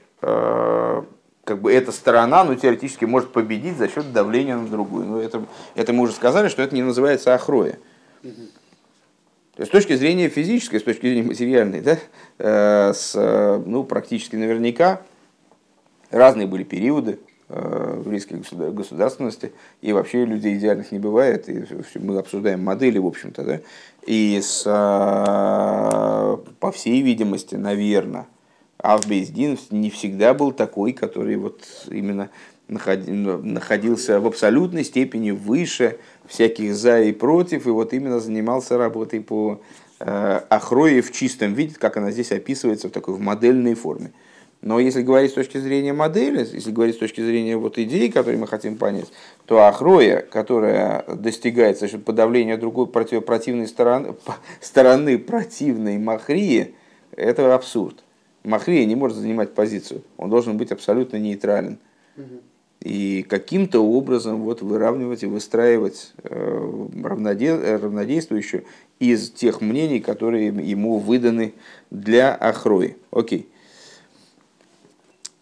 как 1.43 1.62
бы 1.62 1.73
эта 1.73 1.91
сторона, 1.91 2.43
ну, 2.43 2.56
теоретически 2.56 3.06
может 3.06 3.32
победить 3.34 3.77
за 3.77 3.89
счет 3.89 4.13
давления 4.13 4.56
на 4.56 4.67
другую. 4.67 5.06
Но 5.06 5.21
это, 5.21 5.45
это 5.75 5.93
мы 5.93 6.03
уже 6.03 6.13
сказали, 6.13 6.47
что 6.47 6.62
это 6.62 6.73
не 6.73 6.84
называется 6.84 7.34
ахроя. 7.34 7.79
То 8.21 9.60
есть 9.60 9.69
с 9.69 9.71
точки 9.71 9.95
зрения 9.95 10.29
физической, 10.29 10.79
с 10.79 10.84
точки 10.84 11.01
зрения 11.01 11.23
материальной, 11.23 11.82
да, 11.82 11.99
э, 12.39 12.93
с, 12.93 13.13
ну, 13.65 13.84
практически 13.84 14.36
наверняка 14.36 15.01
разные 16.10 16.47
были 16.47 16.63
периоды 16.63 17.19
э, 17.49 18.01
в 18.03 18.08
государ- 18.08 18.71
государственности, 18.71 19.51
и 19.82 19.93
вообще 19.93 20.25
людей 20.25 20.58
идеальных 20.58 20.91
не 20.91 20.97
бывает, 20.97 21.49
и 21.49 21.65
мы 21.99 22.17
обсуждаем 22.17 22.63
модели, 22.63 22.97
в 22.97 23.06
общем-то, 23.06 23.43
да, 23.43 23.60
и 24.08 24.39
с, 24.41 24.63
э, 24.65 26.38
по 26.60 26.71
всей 26.71 27.01
видимости, 27.01 27.53
наверное, 27.53 28.25
Авбейздин 28.83 29.57
не 29.71 29.89
всегда 29.89 30.33
был 30.33 30.51
такой, 30.51 30.91
который 30.91 31.37
вот 31.37 31.63
именно 31.89 32.29
находи- 32.67 33.11
находился 33.11 34.19
в 34.19 34.27
абсолютной 34.27 34.83
степени 34.83 35.31
выше 35.31 35.99
всяких 36.27 36.75
за 36.75 37.01
и 37.01 37.13
против, 37.13 37.65
и 37.65 37.69
вот 37.69 37.93
именно 37.93 38.19
занимался 38.19 38.77
работой 38.77 39.21
по 39.21 39.61
э, 40.01 40.41
Ахрое 40.49 41.01
в 41.01 41.13
чистом 41.13 41.53
виде, 41.53 41.75
как 41.79 41.95
она 41.95 42.11
здесь 42.11 42.33
описывается 42.33 42.89
в 42.89 42.91
такой 42.91 43.13
в 43.13 43.21
модельной 43.21 43.73
форме. 43.73 44.11
Но 44.61 44.79
если 44.79 45.01
говорить 45.01 45.31
с 45.31 45.35
точки 45.35 45.57
зрения 45.59 45.93
модели, 45.93 46.39
если 46.39 46.71
говорить 46.71 46.95
с 46.95 46.99
точки 46.99 47.21
зрения 47.21 47.55
вот 47.55 47.77
идей, 47.77 48.11
которые 48.11 48.37
мы 48.37 48.47
хотим 48.47 48.75
понять, 48.75 49.07
то 49.45 49.65
Ахроя, 49.65 50.19
которая 50.19 51.05
достигается 51.07 51.85
за 51.85 51.91
счет 51.93 52.03
подавления 52.03 52.57
другой 52.57 52.87
против, 52.87 53.23
стороны, 53.69 54.15
стороны 54.59 55.17
противной 55.19 55.97
Махрии, 55.97 56.75
это 57.15 57.55
абсурд. 57.55 58.03
Махрия 58.43 58.86
не 58.86 58.95
может 58.95 59.17
занимать 59.17 59.53
позицию, 59.53 60.03
он 60.17 60.29
должен 60.29 60.58
быть 60.58 60.71
абсолютно 60.71 61.17
нейтрален. 61.17 61.77
И 62.82 63.23
каким-то 63.29 63.79
образом 63.79 64.41
вот 64.41 64.62
выравнивать 64.62 65.23
и 65.23 65.25
выстраивать 65.25 66.12
э, 66.23 66.86
равноде- 67.01 67.77
равнодействующую 67.77 68.65
из 68.99 69.32
тех 69.32 69.62
мнений, 69.62 70.01
которые 70.01 70.47
ему 70.47 70.97
выданы 70.97 71.53
для 71.91 72.36
Ахрои. 72.36 72.97
Окей. 73.10 73.47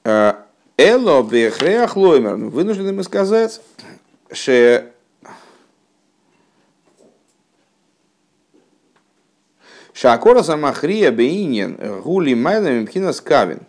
Э, 0.03 0.33
Эло 0.77 1.23
бехреах 1.23 1.97
лоймер. 1.97 2.35
Вынуждены 2.35 2.93
мы 2.93 3.03
сказать, 3.03 3.59
что 4.31 4.85
Шакора 9.93 10.43
самахрия 10.43 11.11
бейнин 11.11 12.01
гули 12.01 12.33
майлами 12.33 12.81
мкинас 12.81 13.21
кавин. 13.21 13.61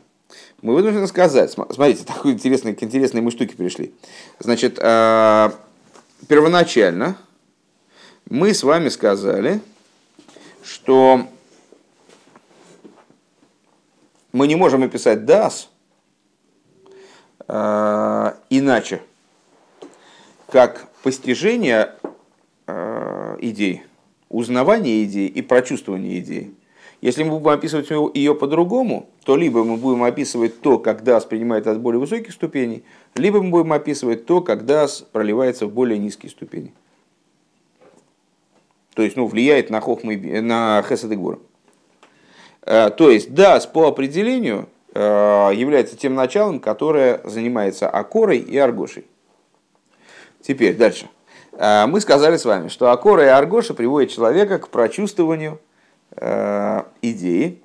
Мы 0.61 0.74
вынуждены 0.74 1.08
сказать, 1.08 1.50
см- 1.50 1.74
смотрите, 1.74 2.04
такой 2.04 2.32
интересный, 2.32 2.74
к 2.74 2.82
интересной 2.82 3.20
мы 3.20 3.32
штуки 3.32 3.54
пришли. 3.56 3.92
Значит, 4.38 4.78
э, 4.80 5.50
первоначально 6.28 7.16
мы 8.30 8.54
с 8.54 8.62
вами 8.62 8.88
сказали, 8.88 9.61
что 10.62 11.26
мы 14.30 14.46
не 14.46 14.54
можем 14.54 14.85
описать 14.85 15.24
дас 15.24 15.68
э, 17.48 18.32
иначе, 18.50 19.02
как 20.48 20.87
постижение 21.02 21.92
э, 22.68 23.37
идей, 23.40 23.82
узнавание 24.33 25.05
идей 25.05 25.29
и 25.29 25.42
прочувствование 25.42 26.18
идей. 26.18 26.55
Если 27.01 27.25
мы 27.25 27.38
будем 27.38 27.49
описывать 27.49 27.90
ее- 28.14 28.35
по-другому, 28.35 29.09
то 29.25 29.37
либо 29.37 29.64
мы 29.64 29.77
будем 29.77 30.05
описывать 30.05 30.61
то, 30.61 30.79
как 30.79 31.03
дас 31.03 31.25
принимает 31.25 31.66
от 31.66 31.81
более 31.81 32.01
высоких 32.01 32.33
ступеней, 32.33 32.85
либо 33.14 33.42
мы 33.42 33.51
будем 33.51 33.73
описывать 33.73 34.25
то, 34.25 34.40
как 34.40 34.64
дас 34.64 35.05
проливается 35.12 35.66
в 35.66 35.73
более 35.73 35.99
низкие 35.99 36.31
ступени. 36.31 36.73
То 38.95 39.03
есть, 39.03 39.16
ну, 39.16 39.27
влияет 39.27 39.71
на 39.71 39.81
хохмы, 39.81 40.16
на 40.16 40.85
хесед 40.88 41.11
и 41.11 41.16
гвура. 41.16 41.38
Э, 42.62 42.90
То 42.90 43.11
есть, 43.11 43.35
дас 43.35 43.66
по 43.66 43.88
определению 43.88 44.68
э, 44.95 45.01
является 45.55 45.97
тем 45.97 46.14
началом, 46.14 46.61
которое 46.61 47.21
занимается 47.25 47.88
акорой 47.88 48.38
и 48.38 48.57
аргошей. 48.59 49.07
Теперь 50.40 50.77
дальше. 50.77 51.09
Э, 51.62 51.87
Мы 51.87 52.01
сказали 52.01 52.37
с 52.37 52.44
вами, 52.44 52.68
что 52.68 52.90
акора 52.90 53.25
и 53.25 53.29
аргоша 53.29 53.72
приводят 53.72 54.11
человека 54.11 54.59
к 54.59 54.68
прочувствованию 54.68 55.61
э, 56.16 56.83
идеи, 57.03 57.61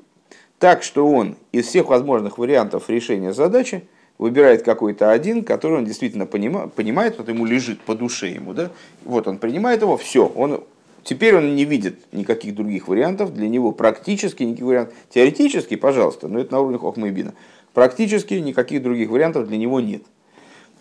так 0.60 0.84
что 0.84 1.10
он 1.10 1.36
из 1.52 1.66
всех 1.66 1.88
возможных 1.88 2.38
вариантов 2.38 2.90
решения 2.90 3.34
задачи 3.34 3.88
выбирает 4.20 4.62
какой-то 4.62 5.10
один, 5.10 5.44
который 5.44 5.80
он 5.80 5.86
действительно 5.86 6.24
понима- 6.24 6.70
понимает, 6.70 7.18
вот 7.18 7.28
ему 7.28 7.46
лежит 7.46 7.82
по 7.82 7.96
душе 7.96 8.28
ему, 8.28 8.54
да, 8.54 8.70
вот 9.04 9.28
он 9.28 9.40
принимает 9.40 9.82
его, 9.82 9.98
все, 9.98 10.28
он, 10.28 10.64
теперь 11.04 11.36
он 11.36 11.56
не 11.56 11.66
видит 11.66 12.00
никаких 12.12 12.54
других 12.54 12.88
вариантов, 12.88 13.34
для 13.34 13.50
него 13.50 13.72
практически 13.72 14.44
никаких 14.44 14.66
вариантов, 14.66 14.96
теоретически, 15.10 15.76
пожалуйста, 15.76 16.28
но 16.28 16.40
это 16.40 16.54
на 16.54 16.60
уровне 16.62 16.78
Хохма 16.78 17.08
и 17.08 17.12
Бина, 17.12 17.34
практически 17.74 18.36
никаких 18.36 18.84
других 18.84 19.10
вариантов 19.10 19.48
для 19.48 19.58
него 19.58 19.80
нет. 19.80 20.04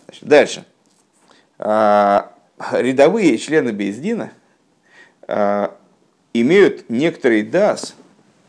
Значит, 0.07 0.29
дальше. 0.29 0.65
Рядовые 2.73 3.37
члены 3.39 3.71
Бездина 3.71 4.33
а, 5.29 5.77
имеют 6.33 6.89
некоторый 6.89 7.43
дас, 7.43 7.95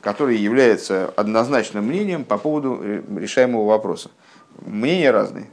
который 0.02 0.38
является 0.38 1.08
однозначным 1.16 1.86
мнением 1.86 2.24
по 2.24 2.38
поводу 2.38 2.80
э, 2.82 3.02
решаемого 3.18 3.68
вопроса. 3.68 4.12
Мнения 4.66 5.12
разные. 5.12 5.48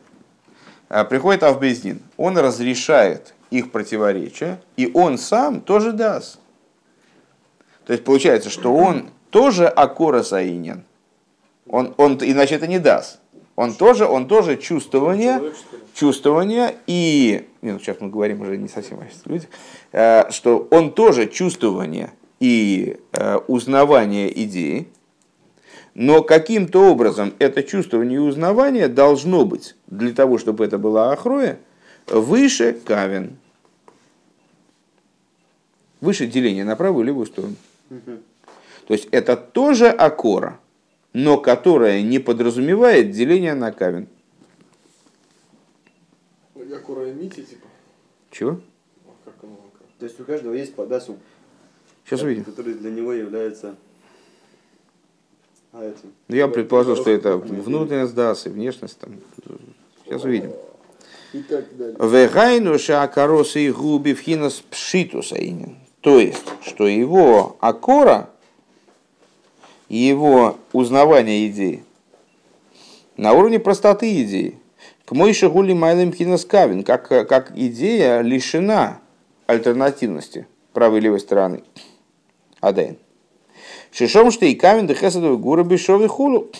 А, 0.88 1.04
Приходит 1.04 1.42
Авбездин, 1.42 2.00
он 2.16 2.38
разрешает 2.38 3.34
их 3.50 3.72
противоречия, 3.72 4.60
и 4.76 4.90
он 4.94 5.18
сам 5.18 5.60
тоже 5.60 5.92
даст. 5.92 6.38
То 7.86 7.92
есть 7.92 8.04
получается, 8.04 8.50
что 8.50 8.74
он 8.74 9.10
тоже 9.30 9.66
акора 9.66 10.22
саинен. 10.22 10.84
Он, 11.66 11.94
он, 11.96 12.18
иначе 12.22 12.54
это 12.54 12.66
не 12.66 12.78
даст. 12.78 13.18
Он 13.56 13.74
тоже, 13.74 14.06
он 14.06 14.26
тоже 14.26 14.56
чувствование, 14.56 15.40
чувствование 15.94 16.76
и, 16.86 17.48
не, 17.64 17.72
ну, 17.72 17.78
сейчас 17.78 18.00
мы 18.00 18.10
говорим 18.10 18.42
уже 18.42 18.56
не 18.56 18.68
совсем 18.68 19.00
о 19.00 19.28
людях, 19.28 19.48
э, 19.92 20.30
что 20.30 20.68
он 20.70 20.92
тоже 20.92 21.26
чувствование 21.26 22.12
и 22.38 22.98
э, 23.12 23.36
узнавание 23.48 24.44
идеи, 24.44 24.88
но 25.94 26.22
каким-то 26.22 26.90
образом 26.90 27.32
это 27.38 27.62
чувствование 27.62 28.16
и 28.16 28.20
узнавание 28.20 28.88
должно 28.88 29.44
быть, 29.44 29.74
для 29.86 30.12
того, 30.12 30.38
чтобы 30.38 30.64
это 30.64 30.76
было 30.76 31.12
ахроя, 31.12 31.58
выше 32.06 32.76
кавен, 32.84 33.38
выше 36.00 36.26
деления 36.26 36.64
на 36.64 36.76
правую 36.76 37.04
и 37.04 37.06
левую 37.06 37.26
сторону. 37.26 37.56
То 38.86 38.92
есть 38.92 39.08
это 39.10 39.36
тоже 39.36 39.88
акора, 39.88 40.60
но 41.14 41.38
которая 41.38 42.02
не 42.02 42.18
подразумевает 42.18 43.12
деление 43.12 43.54
на 43.54 43.72
кавен. 43.72 44.08
Как 46.74 46.88
у 46.88 46.94
Раймити, 46.96 47.42
типа. 47.42 47.68
Чего? 48.32 48.60
Как 49.24 49.34
оно? 49.44 49.56
как? 49.78 49.86
То 50.00 50.06
есть 50.06 50.18
у 50.18 50.24
каждого 50.24 50.54
есть 50.54 50.74
по 50.74 50.84
дасу, 50.86 51.16
Сейчас 52.04 52.22
увидим. 52.22 52.42
который 52.42 52.74
для 52.74 52.90
него 52.90 53.12
является 53.12 53.76
а, 55.72 55.84
этим. 55.84 56.12
Ну, 56.26 56.34
я 56.34 56.48
предположил, 56.48 56.96
что 56.96 57.10
это 57.10 57.36
внутренность 57.36 58.14
ДАС 58.16 58.46
и 58.46 58.48
внешность. 58.48 58.98
Там. 58.98 59.20
Сейчас 60.04 60.24
увидим. 60.24 60.52
И 61.32 61.42
так 61.42 61.76
далее. 61.76 61.96
Вегайну 61.96 62.76
шакаросы 62.76 63.66
и 63.66 63.70
губи 63.70 64.12
вхинас 64.12 64.54
пшитуса 64.68 65.36
инин. 65.36 65.76
То 66.00 66.18
есть, 66.18 66.44
что 66.62 66.88
его 66.88 67.56
акора, 67.60 68.30
его 69.88 70.58
узнавание 70.72 71.48
идеи 71.48 71.84
на 73.16 73.32
уровне 73.32 73.60
простоты 73.60 74.24
идеи. 74.24 74.58
К 75.06 75.12
мойши 75.12 75.48
гули 75.48 75.74
майлем 75.74 76.12
хинас 76.12 76.44
кавин, 76.44 76.82
как, 76.82 77.08
как 77.08 77.52
идея 77.56 78.22
лишена 78.22 79.00
альтернативности 79.46 80.46
правой 80.72 80.98
и 80.98 81.02
левой 81.02 81.20
стороны. 81.20 81.62
Адайн. 82.60 82.96
Шишом 83.92 84.30
камень 84.54 84.86
дехесадовый 84.86 85.38
гура 85.38 85.62
бешовый 85.62 86.08
хулу. 86.08 86.50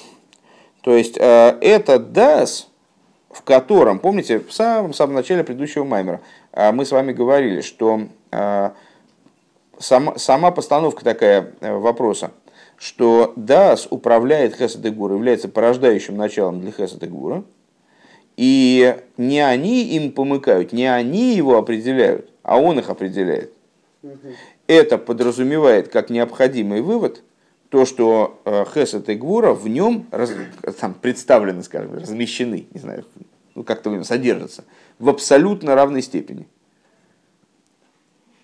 То 0.83 0.95
есть 0.95 1.17
э, 1.19 1.59
это 1.63 1.99
дас, 1.99 2.69
в 3.31 3.43
котором, 3.43 3.99
помните, 3.99 4.39
в 4.39 4.53
самом, 4.53 4.93
самом 4.93 5.15
начале 5.15 5.43
предыдущего 5.43 5.85
маймера 5.85 6.21
э, 6.53 6.71
мы 6.73 6.85
с 6.85 6.93
вами 6.93 7.13
говорили, 7.13 7.63
что 7.63 8.03
э, 8.31 8.71
сама, 9.79 10.19
сама 10.19 10.51
постановка 10.51 11.03
такая 11.03 11.55
вопроса, 11.61 12.33
что 12.77 13.33
дас 13.35 13.89
управляет 13.91 14.55
гура, 14.91 15.15
является 15.15 15.49
порождающим 15.49 16.17
началом 16.17 16.61
для 16.61 16.71
гура, 17.09 17.45
и 18.37 18.97
не 19.17 19.41
они 19.41 19.85
им 19.97 20.13
помыкают, 20.13 20.73
не 20.73 20.87
они 20.87 21.35
его 21.37 21.57
определяют, 21.57 22.31
а 22.43 22.59
он 22.59 22.79
их 22.79 22.91
определяет. 22.91 23.53
Это 24.67 24.99
подразумевает 24.99 25.89
как 25.89 26.11
необходимый 26.11 26.81
вывод 26.81 27.23
то, 27.69 27.85
что 27.85 28.41
э, 28.45 28.65
Хесед 28.73 29.09
и 29.09 29.15
Гвура 29.15 29.53
в 29.53 29.69
нем 29.69 30.07
раз- 30.11 30.33
там, 30.81 30.95
представлены, 30.95 31.63
скажем, 31.63 31.95
размещены, 31.95 32.67
не 32.73 32.81
знаю, 32.81 33.05
ну 33.55 33.63
как-то 33.63 33.91
в 33.91 33.93
нем 33.93 34.05
содержатся, 34.05 34.65
в 34.99 35.09
абсолютно 35.09 35.75
равной 35.75 36.03
степени. 36.03 36.47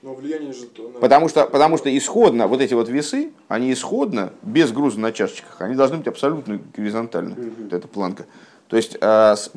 Но 0.03 0.15
влияние 0.15 0.53
же. 0.53 0.67
Потому 1.01 1.29
что, 1.29 1.47
потому 1.47 1.77
что 1.77 1.95
исходно, 1.97 2.47
вот 2.49 2.61
эти 2.63 2.73
вот 2.75 2.89
весы, 2.89 3.31
они 3.49 3.71
исходно, 3.73 4.33
без 4.43 4.73
груза 4.73 4.99
на 4.99 5.13
чашечках, 5.13 5.61
они 5.61 5.75
должны 5.75 5.99
быть 5.99 6.07
абсолютно 6.09 6.59
горизонтальны, 6.75 7.35
вот 7.59 7.73
эта 7.73 7.87
планка. 7.87 8.25
То 8.69 8.77
есть, 8.77 8.97
с- 9.01 9.51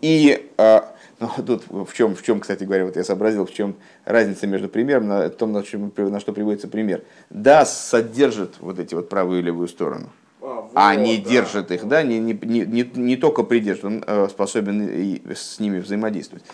и 0.00 0.50
а, 0.56 0.94
ну, 1.20 1.30
тут 1.46 1.64
в 1.68 1.92
чем, 1.94 2.14
в 2.14 2.22
чем, 2.22 2.40
кстати 2.40 2.64
говоря, 2.64 2.84
вот 2.84 2.96
я 2.96 3.04
сообразил, 3.04 3.46
в 3.46 3.52
чем 3.52 3.76
разница 4.04 4.46
между 4.46 4.68
примером, 4.68 5.08
на 5.08 5.28
том, 5.28 5.52
на, 5.52 5.62
чем, 5.62 5.92
на 5.96 6.20
что 6.20 6.32
приводится 6.32 6.68
пример. 6.68 7.02
Да, 7.30 7.64
содержит 7.64 8.54
вот 8.60 8.78
эти 8.78 8.94
вот 8.94 9.08
правую 9.08 9.40
и 9.40 9.42
левую 9.42 9.68
сторону, 9.68 10.10
вот, 10.40 10.70
а 10.74 10.94
не 10.94 11.18
да. 11.18 11.30
держит 11.30 11.70
их, 11.72 11.86
да, 11.88 12.02
не, 12.02 12.18
не, 12.18 12.38
не, 12.42 12.60
не, 12.60 12.90
не 12.94 13.16
только 13.16 13.42
придержит, 13.42 13.84
он 13.84 14.04
э, 14.06 14.28
способен 14.30 14.88
и 14.88 15.20
с 15.34 15.58
ними 15.58 15.80
взаимодействовать. 15.80 16.44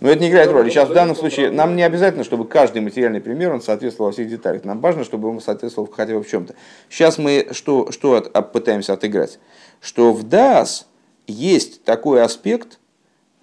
Но 0.00 0.10
это 0.10 0.20
не 0.20 0.28
играет 0.28 0.50
роли. 0.50 0.68
Сейчас 0.68 0.88
в 0.88 0.92
данном 0.92 1.16
случае 1.16 1.50
нам 1.50 1.74
не 1.76 1.82
обязательно, 1.82 2.24
чтобы 2.24 2.46
каждый 2.46 2.82
материальный 2.82 3.20
пример 3.20 3.52
он 3.52 3.62
соответствовал 3.62 4.10
во 4.10 4.12
всех 4.12 4.28
деталях. 4.28 4.64
Нам 4.64 4.80
важно, 4.80 5.04
чтобы 5.04 5.28
он 5.28 5.40
соответствовал 5.40 5.88
хотя 5.90 6.14
бы 6.14 6.22
в 6.22 6.28
чем-то. 6.28 6.54
Сейчас 6.90 7.16
мы 7.16 7.48
что, 7.52 7.90
что 7.90 8.16
от- 8.16 8.30
а, 8.36 8.42
пытаемся 8.42 8.92
отыграть? 8.92 9.38
Что 9.80 10.12
в 10.12 10.24
DAS 10.24 10.84
есть 11.26 11.84
такой 11.84 12.22
аспект, 12.22 12.79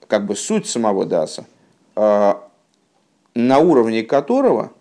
как 0.07 0.25
бы 0.25 0.35
суть 0.35 0.67
самого 0.67 1.05
DAS, 1.05 1.43
э, 1.95 2.33
на 3.35 3.59
уровне 3.59 4.03
которого 4.03 4.71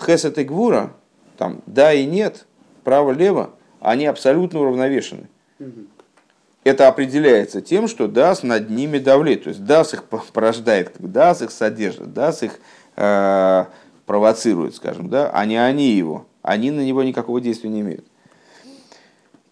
Хесед 0.00 0.38
и 0.38 0.44
Гвура, 0.44 0.92
там 1.36 1.62
да 1.66 1.92
и 1.92 2.06
нет, 2.06 2.46
право-лево, 2.84 3.50
они 3.80 4.06
абсолютно 4.06 4.60
уравновешены. 4.60 5.28
Это 6.64 6.86
определяется 6.86 7.60
тем, 7.60 7.88
что 7.88 8.06
Дас 8.06 8.44
над 8.44 8.70
ними 8.70 8.98
давлеет. 8.98 9.44
То 9.44 9.48
есть 9.48 9.64
Дас 9.64 9.94
их 9.94 10.04
по- 10.04 10.22
порождает, 10.32 10.92
Дас 10.98 11.42
их 11.42 11.50
содержит, 11.50 12.12
Дас 12.12 12.42
их 12.42 12.60
э, 12.96 13.64
провоцирует, 14.06 14.76
скажем, 14.76 15.08
да, 15.08 15.30
а 15.32 15.44
не 15.44 15.56
они 15.56 15.90
его. 15.90 16.26
Они 16.42 16.70
на 16.70 16.80
него 16.80 17.02
никакого 17.02 17.40
действия 17.40 17.70
не 17.70 17.80
имеют. 17.80 18.04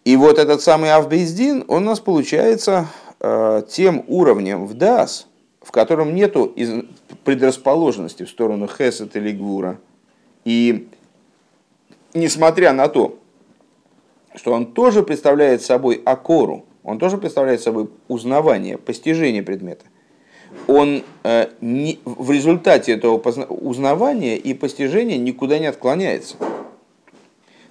И 0.04 0.16
вот 0.16 0.38
этот 0.38 0.60
самый 0.60 0.92
Авбейздин, 0.92 1.64
он 1.68 1.82
у 1.82 1.86
нас 1.86 2.00
получается 2.00 2.86
тем 3.20 4.04
уровнем 4.08 4.66
в 4.66 4.74
Дас, 4.74 5.26
в 5.60 5.70
котором 5.72 6.14
нету 6.14 6.44
из- 6.46 6.84
предрасположенности 7.24 8.22
в 8.24 8.30
сторону 8.30 8.66
Хесет 8.66 9.14
или 9.16 9.30
Гвура. 9.32 9.78
И 10.44 10.88
несмотря 12.14 12.72
на 12.72 12.88
то, 12.88 13.18
что 14.34 14.52
он 14.52 14.66
тоже 14.72 15.02
представляет 15.02 15.62
собой 15.62 16.00
акору, 16.04 16.64
он 16.82 16.98
тоже 16.98 17.18
представляет 17.18 17.60
собой 17.60 17.90
узнавание, 18.08 18.78
постижение 18.78 19.42
предмета. 19.42 19.84
Он 20.66 21.02
э, 21.24 21.48
не- 21.60 22.00
в 22.04 22.30
результате 22.30 22.92
этого 22.92 23.18
узнавания 23.48 24.36
и 24.38 24.54
постижения 24.54 25.18
никуда 25.18 25.58
не 25.58 25.66
отклоняется. 25.66 26.36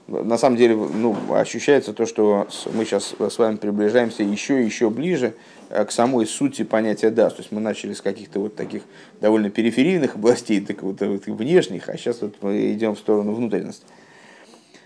На 0.10 0.40
самом 0.40 0.58
деле, 0.58 0.76
ну, 0.76 1.16
ощущается 1.36 1.94
то, 1.94 2.08
что 2.08 2.48
мы 2.74 2.84
сейчас 2.86 3.14
с 3.20 3.38
вами 3.38 3.58
приближаемся 3.58 4.24
еще 4.24 4.60
и 4.60 4.66
еще 4.66 4.90
ближе 4.90 5.36
э, 5.70 5.86
к 5.86 5.92
самой 5.92 6.26
сути 6.26 6.64
понятия 6.64 7.12
«даст». 7.12 7.36
То 7.36 7.42
есть 7.44 7.52
мы 7.52 7.62
начали 7.62 7.94
с 7.94 8.02
каких-то 8.02 8.40
вот 8.40 8.56
таких 8.56 8.82
довольно 9.22 9.52
периферийных 9.52 10.16
областей, 10.16 10.62
так 10.62 10.82
вот, 10.82 11.00
вот 11.02 11.28
внешних, 11.28 11.90
а 11.90 11.98
сейчас 11.98 12.22
вот 12.22 12.36
мы 12.42 12.72
идем 12.74 12.96
в 12.96 13.00
сторону 13.00 13.34
внутренности. 13.34 13.86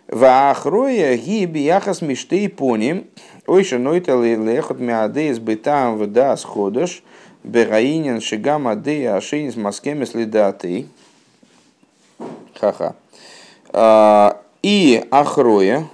Ваахроя 0.09 1.15
гиби 1.15 1.59
яхас 1.59 2.01
миштей 2.01 2.49
поним, 2.49 3.07
ой 3.47 3.63
шанойта 3.63 4.21
лехот 4.21 4.81
миадеис 4.81 5.39
бытам 5.39 5.97
вдас 5.97 6.43
ходыш, 6.43 7.01
бераинен 7.45 8.19
шигам 8.19 8.67
адея 8.67 9.15
ашейнис 9.15 9.55
маскемес 9.55 10.15
лидатей. 10.15 10.89
Ха-ха. 12.59 12.95
И 14.63 15.05
Ахроя 15.11 15.89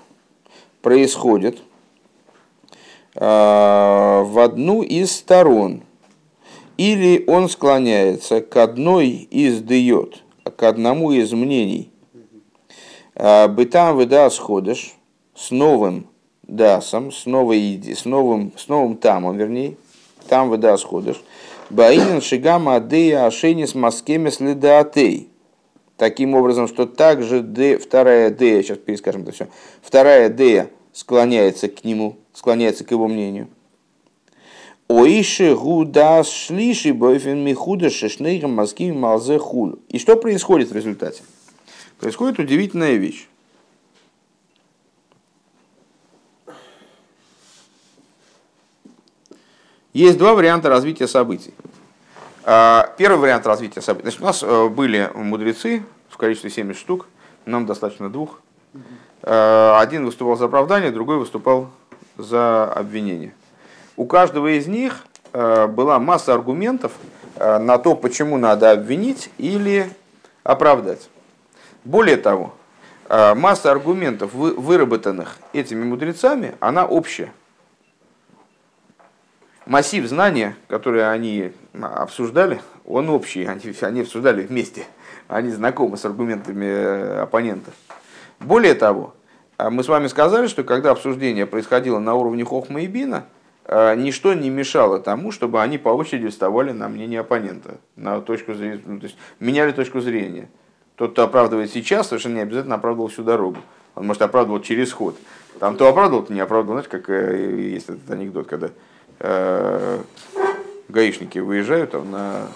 происходит 0.83 1.57
а, 3.15 4.21
в 4.21 4.37
одну 4.37 4.83
из 4.83 5.11
сторон. 5.11 5.81
Или 6.77 7.23
он 7.25 7.49
склоняется 7.49 8.41
к 8.41 8.55
одной 8.57 9.09
из 9.09 9.61
дает, 9.61 10.23
к 10.55 10.61
одному 10.61 11.11
из 11.11 11.33
мнений. 11.33 11.91
А, 13.15 13.47
Бытам 13.47 13.97
выда 13.97 14.29
сходишь 14.29 14.93
с 15.33 15.49
новым 15.49 16.05
дасом, 16.43 17.11
с, 17.11 17.25
новой, 17.25 17.81
с, 17.83 18.05
новым, 18.05 18.53
с 18.55 18.67
новым 18.67 18.97
тамом, 18.97 19.35
вернее, 19.35 19.77
там 20.27 20.49
выда 20.49 20.77
сходишь. 20.77 21.19
Баинен 21.71 22.21
шигама 22.21 22.75
адея 22.75 23.25
ашенис 23.25 23.73
маскеме 23.73 24.29
следаатей. 24.29 25.28
Таким 25.99 26.33
образом, 26.33 26.69
что 26.69 26.85
также 26.85 27.41
Д, 27.41 27.77
вторая 27.77 28.29
Д, 28.29 28.63
сейчас 28.63 28.77
перескажем 28.77 29.23
это 29.23 29.33
все, 29.33 29.49
вторая 29.81 30.29
Д 30.29 30.69
склоняется 30.93 31.67
к 31.67 31.83
нему, 31.83 32.17
склоняется 32.31 32.85
к 32.85 32.91
его 32.91 33.09
мнению. 33.09 33.49
Оиши 34.87 35.53
гуда 35.53 36.23
шлиши 36.23 36.93
бойфен 36.93 37.43
михуда 37.43 37.89
шешнейгам 37.89 38.53
мазки 38.53 38.89
малзе 38.93 39.39
хулю. 39.39 39.79
И 39.89 39.99
что 39.99 40.15
происходит 40.15 40.71
в 40.71 40.73
результате? 40.73 41.21
Происходит 41.99 42.39
удивительная 42.39 42.95
вещь. 42.95 43.27
Есть 49.91 50.17
два 50.17 50.33
варианта 50.33 50.69
развития 50.69 51.09
событий. 51.09 51.53
А, 52.51 52.95
Первый 52.97 53.19
вариант 53.19 53.45
развития 53.45 53.79
событий. 53.79 54.05
Значит, 54.05 54.21
у 54.21 54.25
нас 54.25 54.41
э, 54.41 54.69
были 54.69 55.07
мудрецы 55.13 55.83
в 56.09 56.17
количестве 56.17 56.49
70 56.49 56.81
штук, 56.81 57.05
нам 57.45 57.67
достаточно 57.67 58.09
двух. 58.09 58.41
Э, 59.21 59.75
Один 59.77 60.03
выступал 60.03 60.35
за 60.35 60.45
оправдание, 60.45 60.89
другой 60.89 61.17
выступал 61.19 61.69
за 62.17 62.65
обвинение. 62.73 63.35
У 63.97 64.07
каждого 64.07 64.47
из 64.57 64.65
них 64.65 65.05
э, 65.31 65.67
была 65.67 65.99
масса 65.99 66.33
аргументов 66.33 66.91
на 67.37 67.77
то, 67.77 67.95
почему 67.95 68.37
надо 68.39 68.71
обвинить 68.71 69.29
или 69.37 69.91
оправдать. 70.43 71.07
Более 71.85 72.17
того, 72.17 72.53
масса 73.07 73.71
аргументов, 73.71 74.33
вы- 74.33 74.55
выработанных 74.55 75.37
этими 75.53 75.83
мудрецами, 75.85 76.55
она 76.59 76.85
общая 76.85 77.31
массив 79.69 80.05
знания, 80.07 80.55
который 80.67 81.09
они 81.09 81.53
обсуждали, 81.79 82.59
он 82.85 83.09
общий, 83.09 83.45
они, 83.45 83.61
они 83.81 84.01
обсуждали 84.01 84.41
вместе, 84.41 84.85
они 85.27 85.49
знакомы 85.51 85.95
с 85.95 86.03
аргументами 86.03 86.65
э, 86.65 87.21
оппонентов. 87.21 87.73
Более 88.39 88.73
того, 88.73 89.13
э, 89.57 89.69
мы 89.69 89.83
с 89.83 89.87
вами 89.87 90.07
сказали, 90.07 90.47
что 90.47 90.63
когда 90.63 90.91
обсуждение 90.91 91.45
происходило 91.45 91.99
на 91.99 92.15
уровне 92.15 92.43
Хохма 92.43 92.81
и 92.81 92.87
Бина, 92.87 93.25
э, 93.65 93.95
ничто 93.95 94.33
не 94.33 94.49
мешало 94.49 94.99
тому, 94.99 95.31
чтобы 95.31 95.61
они 95.61 95.77
по 95.77 95.89
очереди 95.89 96.29
вставали 96.29 96.71
на 96.71 96.89
мнение 96.89 97.19
оппонента, 97.19 97.77
на 97.95 98.21
точку 98.21 98.55
зрения, 98.55 98.81
ну, 98.83 98.99
то 98.99 99.05
есть 99.05 99.17
меняли 99.39 99.71
точку 99.71 100.01
зрения. 100.01 100.49
Тот, 100.95 101.11
кто 101.11 101.23
оправдывает 101.23 101.71
сейчас, 101.71 102.07
совершенно 102.07 102.35
не 102.35 102.41
обязательно 102.41 102.75
оправдывал 102.75 103.09
всю 103.09 103.23
дорогу. 103.23 103.59
Он 103.95 104.07
может 104.07 104.21
оправдывал 104.23 104.61
через 104.61 104.91
ход. 104.91 105.15
Там 105.59 105.77
то 105.77 105.87
оправдывал, 105.87 106.23
то 106.23 106.33
не 106.33 106.39
оправдывал. 106.39 106.81
Знаете, 106.81 106.89
как 106.89 107.09
есть 107.09 107.87
этот 107.87 108.09
анекдот, 108.09 108.47
когда 108.47 108.69
гаишники 109.19 111.39
выезжают 111.39 111.91
там 111.91 112.11
на 112.11 112.47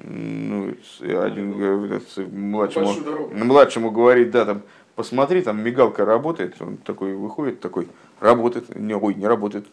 ну, 0.00 0.74
один 1.00 1.60
э, 1.60 2.00
младшему, 2.30 2.94
младшему 3.32 3.90
говорит, 3.90 4.30
да, 4.30 4.44
там, 4.44 4.62
посмотри, 4.94 5.42
там 5.42 5.62
мигалка 5.62 6.04
работает, 6.04 6.54
он 6.60 6.76
такой 6.76 7.14
выходит, 7.14 7.60
такой, 7.60 7.88
работает, 8.20 8.74
не, 8.76 8.94
ой, 8.94 9.14
не 9.14 9.26
работает, 9.26 9.66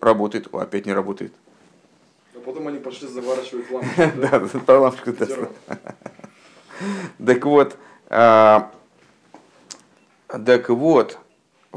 работает, 0.00 0.48
О, 0.52 0.58
опять 0.58 0.86
не 0.86 0.92
работает. 0.92 1.32
А 2.34 2.38
потом 2.38 2.68
они 2.68 2.78
пошли 2.78 3.08
заворачивать 3.08 3.70
лампу. 3.70 3.88
Да, 3.96 4.38
да, 4.38 4.58
про 4.60 4.78
лампочку. 4.78 5.12
Так 7.24 7.44
вот, 7.44 7.76
а, 8.08 8.70
так 10.28 10.68
вот, 10.68 11.18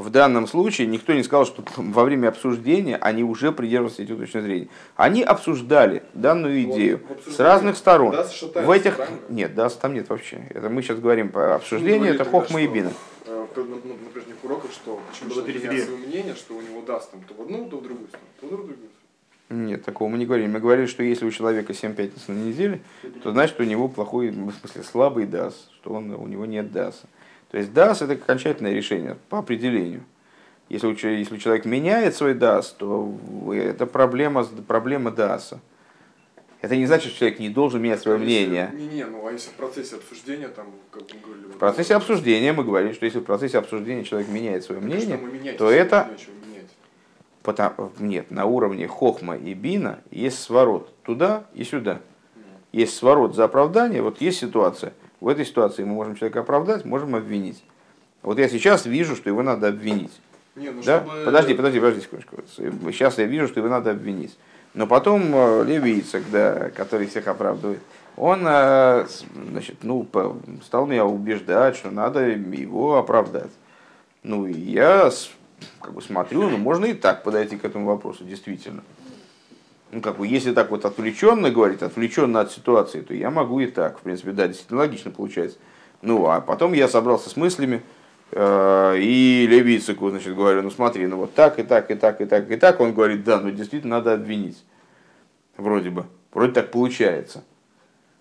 в 0.00 0.10
данном 0.10 0.46
случае 0.46 0.86
никто 0.86 1.12
не 1.12 1.22
сказал, 1.22 1.44
что 1.46 1.62
во 1.76 2.04
время 2.04 2.28
обсуждения 2.28 2.96
они 2.96 3.22
уже 3.22 3.52
придерживались 3.52 4.00
этой 4.00 4.16
точки 4.16 4.40
зрения. 4.40 4.68
Они 4.96 5.22
обсуждали 5.22 6.02
данную 6.14 6.66
Вот, 6.66 6.74
идею 6.76 7.00
в 7.26 7.30
с 7.32 7.38
разных 7.38 7.76
сторон. 7.76 8.12
Шатается, 8.14 8.62
В 8.62 8.70
этих 8.70 8.96
правильно? 8.96 9.18
нет, 9.28 9.54
да, 9.54 9.68
там 9.68 9.94
нет 9.94 10.08
вообще. 10.08 10.42
Это 10.50 10.70
мы 10.70 10.82
сейчас 10.82 10.98
говорим 10.98 11.28
про 11.28 11.48
Вы 11.48 11.52
обсуждение, 11.54 11.98
говорили 11.98 12.20
это 12.20 12.30
хохма 12.30 12.62
и 12.62 12.66
бина. 12.66 12.92
э, 13.26 13.46
на, 13.56 13.62
на- 13.64 13.74
на 13.76 14.10
прежних 14.12 14.36
уроках, 14.42 14.70
что 14.72 15.00
периферия. 15.42 15.70
меняет 15.70 15.84
свое 15.84 16.06
мнение, 16.06 16.34
что 16.34 16.54
у 16.54 16.60
него 16.62 16.80
даст 16.82 17.10
там 17.10 17.20
то 17.28 17.34
в 17.34 17.40
одну, 17.42 17.68
то 17.68 17.76
в 17.76 17.82
другую 17.82 18.08
сторону, 18.08 18.26
то 18.40 18.46
в 18.46 18.50
другую 18.50 18.76
сторону. 18.76 19.66
Нет, 19.68 19.84
такого 19.84 20.08
мы 20.08 20.16
не 20.16 20.26
говорим. 20.26 20.52
Мы 20.52 20.60
говорили, 20.60 20.86
что 20.86 21.02
если 21.02 21.26
у 21.26 21.30
человека 21.30 21.74
7 21.74 21.92
пятниц 21.94 22.28
на 22.28 22.34
неделе, 22.34 22.80
то 23.22 23.32
значит 23.32 23.58
у 23.60 23.64
него 23.64 23.88
плохой, 23.88 24.30
в 24.30 24.52
смысле 24.60 24.82
слабый 24.84 25.26
дас, 25.26 25.68
что 25.74 25.92
он, 25.92 26.10
у 26.12 26.26
него 26.28 26.46
нет 26.46 26.70
даса. 26.72 27.06
То 27.50 27.58
есть 27.58 27.72
дас 27.72 28.02
это 28.02 28.12
окончательное 28.12 28.72
решение 28.72 29.16
по 29.28 29.38
определению. 29.38 30.02
Если 30.68 30.88
если 31.18 31.36
человек 31.38 31.64
меняет 31.64 32.14
свой 32.14 32.34
дас, 32.34 32.70
то 32.78 33.12
это 33.52 33.86
проблема, 33.86 34.44
проблема 34.44 35.10
даса. 35.10 35.60
Это 36.60 36.76
не 36.76 36.86
значит, 36.86 37.10
что 37.10 37.20
человек 37.20 37.38
не 37.40 37.48
должен 37.48 37.80
менять 37.82 38.00
свое 38.00 38.18
А 38.18 38.20
если- 38.20 38.46
мнение. 38.46 38.70
Не, 38.74 38.86
не, 38.86 39.04
ну 39.04 39.26
а 39.26 39.32
если 39.32 39.48
в 39.48 39.54
процессе 39.54 39.96
обсуждения, 39.96 40.48
там, 40.48 40.66
как 40.90 41.02
мы 41.12 41.20
говорили... 41.20 41.46
В 41.46 41.58
процессе 41.58 41.94
обсуждения 41.94 42.52
мы 42.52 42.64
говорим, 42.64 42.92
что 42.92 43.06
если 43.06 43.18
в 43.18 43.24
процессе 43.24 43.58
обсуждения 43.58 44.04
человек 44.04 44.28
меняет 44.28 44.62
свое 44.62 44.80
мнение, 44.80 45.16
то 45.52 45.58
то 45.58 45.70
это. 45.70 46.08
Потому, 47.42 47.90
нет, 47.98 48.30
на 48.30 48.44
уровне 48.44 48.86
хохма 48.86 49.36
и 49.36 49.54
бина 49.54 50.00
есть 50.10 50.38
сворот 50.40 50.94
туда 51.02 51.44
и 51.54 51.64
сюда. 51.64 52.00
Есть 52.70 52.94
сворот 52.96 53.34
за 53.34 53.44
оправдание, 53.44 54.02
вот 54.02 54.20
есть 54.20 54.38
ситуация. 54.38 54.92
В 55.20 55.28
этой 55.28 55.44
ситуации 55.44 55.84
мы 55.84 55.94
можем 55.94 56.16
человека 56.16 56.40
оправдать, 56.40 56.84
можем 56.84 57.14
обвинить. 57.14 57.62
Вот 58.22 58.38
я 58.38 58.48
сейчас 58.48 58.86
вижу, 58.86 59.16
что 59.16 59.28
его 59.28 59.42
надо 59.42 59.68
обвинить. 59.68 60.12
Не, 60.56 60.70
ну 60.70 60.82
Да? 60.82 61.00
чтобы... 61.00 61.24
Подожди, 61.24 61.54
подожди, 61.54 61.80
подожди 61.80 62.00
секундочку. 62.02 62.36
Сейчас 62.92 63.18
я 63.18 63.24
вижу, 63.24 63.48
что 63.48 63.60
его 63.60 63.68
надо 63.68 63.90
обвинить. 63.90 64.36
Но 64.72 64.86
потом 64.86 65.34
э, 65.34 65.64
Левицек, 65.64 66.22
да, 66.30 66.70
который 66.70 67.06
всех 67.06 67.26
оправдывает, 67.28 67.80
он 68.16 68.42
э, 68.46 69.06
значит, 69.50 69.78
ну, 69.82 70.06
стал 70.64 70.86
меня 70.86 71.04
убеждать, 71.04 71.76
что 71.76 71.90
надо 71.90 72.20
его 72.28 72.98
оправдать. 72.98 73.50
Ну, 74.22 74.46
и 74.46 74.52
я 74.52 75.10
как 75.80 75.92
бы 75.92 76.02
смотрю, 76.02 76.48
ну, 76.48 76.56
можно 76.56 76.86
и 76.86 76.94
так 76.94 77.22
подойти 77.22 77.56
к 77.56 77.64
этому 77.64 77.86
вопросу, 77.86 78.24
действительно. 78.24 78.82
Ну, 79.92 80.00
как 80.00 80.18
бы, 80.18 80.26
если 80.26 80.52
так 80.52 80.70
вот 80.70 80.84
отвлеченно 80.84 81.50
говорить, 81.50 81.82
отвлеченно 81.82 82.40
от 82.40 82.52
ситуации, 82.52 83.00
то 83.00 83.12
я 83.12 83.30
могу 83.30 83.58
и 83.60 83.66
так, 83.66 83.98
в 83.98 84.02
принципе, 84.02 84.30
да, 84.30 84.46
действительно 84.46 84.80
логично 84.80 85.10
получается. 85.10 85.58
Ну, 86.02 86.26
а 86.28 86.40
потом 86.40 86.72
я 86.74 86.88
собрался 86.88 87.28
с 87.28 87.36
мыслями, 87.36 87.82
э, 88.30 88.96
и 88.98 89.46
Левицеку, 89.50 90.10
значит, 90.10 90.34
говорю, 90.36 90.62
ну 90.62 90.70
смотри, 90.70 91.06
ну 91.06 91.16
вот 91.16 91.34
так, 91.34 91.58
и 91.58 91.64
так, 91.64 91.90
и 91.90 91.94
так, 91.94 92.20
и 92.20 92.24
так, 92.24 92.50
и 92.50 92.56
так. 92.56 92.80
Он 92.80 92.94
говорит, 92.94 93.24
да, 93.24 93.40
ну 93.40 93.50
действительно 93.50 93.96
надо 93.96 94.14
обвинить. 94.14 94.62
Вроде 95.56 95.90
бы. 95.90 96.06
Вроде 96.32 96.52
так 96.52 96.70
получается. 96.70 97.42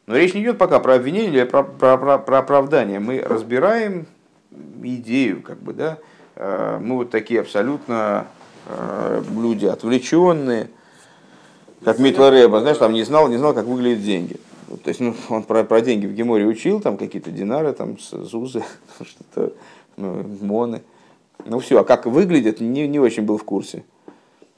Но 0.08 0.18
речь 0.18 0.34
не 0.34 0.42
идет 0.42 0.58
пока 0.58 0.80
про 0.80 0.96
обвинение 0.96 1.30
или 1.30 1.44
про, 1.44 1.64
про, 1.64 1.98
про- 1.98 2.18
про 2.18 2.40
оправдание. 2.40 3.00
Мы 3.00 3.22
разбираем 3.22 4.08
идею, 4.82 5.44
как 5.44 5.62
бы, 5.62 5.74
да. 5.74 6.00
Э, 6.36 6.80
Мы 6.82 6.96
вот 6.96 7.12
такие 7.12 7.42
абсолютно 7.42 8.26
э, 8.66 9.24
люди 9.30 9.68
отвлеченные, 9.68 10.72
как 11.84 12.00
Митла 12.00 12.30
Рэба, 12.30 12.62
знаешь, 12.62 12.78
там 12.78 12.94
не 12.94 13.04
знал, 13.04 13.28
не 13.30 13.38
знал, 13.38 13.54
как 13.54 13.66
выглядят 13.66 14.04
деньги. 14.04 14.38
То 14.84 14.90
есть, 14.90 15.00
ну, 15.00 15.16
он 15.30 15.44
про, 15.44 15.64
про 15.64 15.82
деньги 15.82 16.06
в 16.06 16.14
Геморе 16.14 16.46
учил, 16.46 16.80
там 16.80 16.98
какие-то 16.98 17.32
динары, 17.32 17.74
там, 17.74 17.98
зузы, 18.00 18.64
что-то, 19.02 19.54
ну, 19.98 20.24
моны. 20.42 20.82
Ну 21.46 21.60
все, 21.60 21.80
а 21.80 21.84
как 21.84 22.06
выглядят, 22.06 22.60
не, 22.60 22.88
не 22.88 23.00
очень 23.00 23.24
был 23.24 23.38
в 23.38 23.44
курсе. 23.44 23.84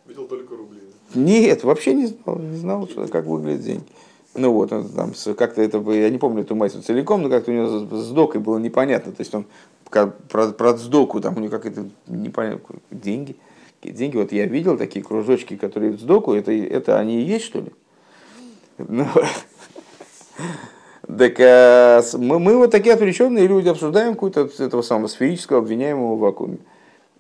Видел 0.08 0.26
только 0.26 0.56
рубли. 0.56 0.80
да. 1.14 1.20
Нет, 1.20 1.64
вообще 1.64 1.94
не 1.94 2.08
знал, 2.08 2.40
не 2.40 2.58
знал, 2.58 2.88
что, 2.88 3.08
как 3.08 3.26
выглядят 3.26 3.64
деньги. 3.64 3.86
Ну 4.34 4.54
вот, 4.54 4.72
он 4.72 4.88
там 4.90 5.14
как-то 5.36 5.62
это, 5.62 5.78
я 5.92 6.10
не 6.10 6.18
помню 6.18 6.42
эту 6.42 6.56
мать 6.56 6.74
целиком, 6.74 7.22
но 7.22 7.30
как-то 7.30 7.52
у 7.52 7.54
него 7.54 7.98
с, 7.98 8.10
докой 8.12 8.40
было 8.40 8.58
непонятно. 8.58 9.12
То 9.12 9.22
есть 9.22 9.36
он 9.36 9.46
про, 9.90 10.08
про 10.48 10.78
сдоку, 10.78 11.20
там 11.20 11.38
у 11.38 11.40
него 11.40 11.52
как 11.52 11.66
это 11.66 11.86
непонятно, 12.08 12.78
деньги. 12.90 13.36
Деньги, 13.82 14.18
вот 14.18 14.32
я 14.32 14.46
видел 14.46 14.78
такие 14.78 15.04
кружочки, 15.04 15.56
которые 15.56 15.94
в 15.94 16.00
сдоку, 16.00 16.34
это, 16.34 16.52
это 16.52 17.00
они 17.00 17.22
и 17.22 17.26
есть, 17.26 17.46
что 17.46 17.62
ли? 17.62 17.72
Ну, 18.78 19.08
так 21.18 21.40
а, 21.40 22.02
мы, 22.14 22.40
мы 22.40 22.58
вот 22.58 22.72
такие 22.72 22.94
отвлеченные 22.94 23.48
люди 23.48 23.70
обсуждаем 23.70 24.14
какую-то 24.14 24.50
этого 24.60 24.82
самого 24.82 25.08
сферического 25.08 25.60
обвиняемого 25.60 26.16
в 26.16 26.20
вакууме. 26.20 26.60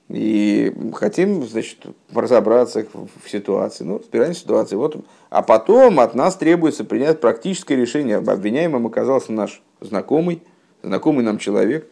И 0.09 0.74
хотим, 0.93 1.43
значит, 1.47 1.86
разобраться 2.14 2.86
в 3.24 3.30
ситуации. 3.30 3.86
Ну, 3.86 3.99
разбираем 3.99 4.34
ситуацию. 4.34 4.78
Вот. 4.78 4.97
А 5.30 5.41
потом 5.41 5.99
от 5.99 6.16
нас 6.16 6.36
требуется 6.36 6.84
принять 6.84 7.22
практическое 7.22 7.76
решение. 7.76 8.18
Обвиняемым 8.18 8.88
оказался 8.88 9.32
наш 9.32 9.62
знакомый, 9.80 10.43
знакомый 10.84 11.24
нам 11.24 11.38
человек, 11.38 11.89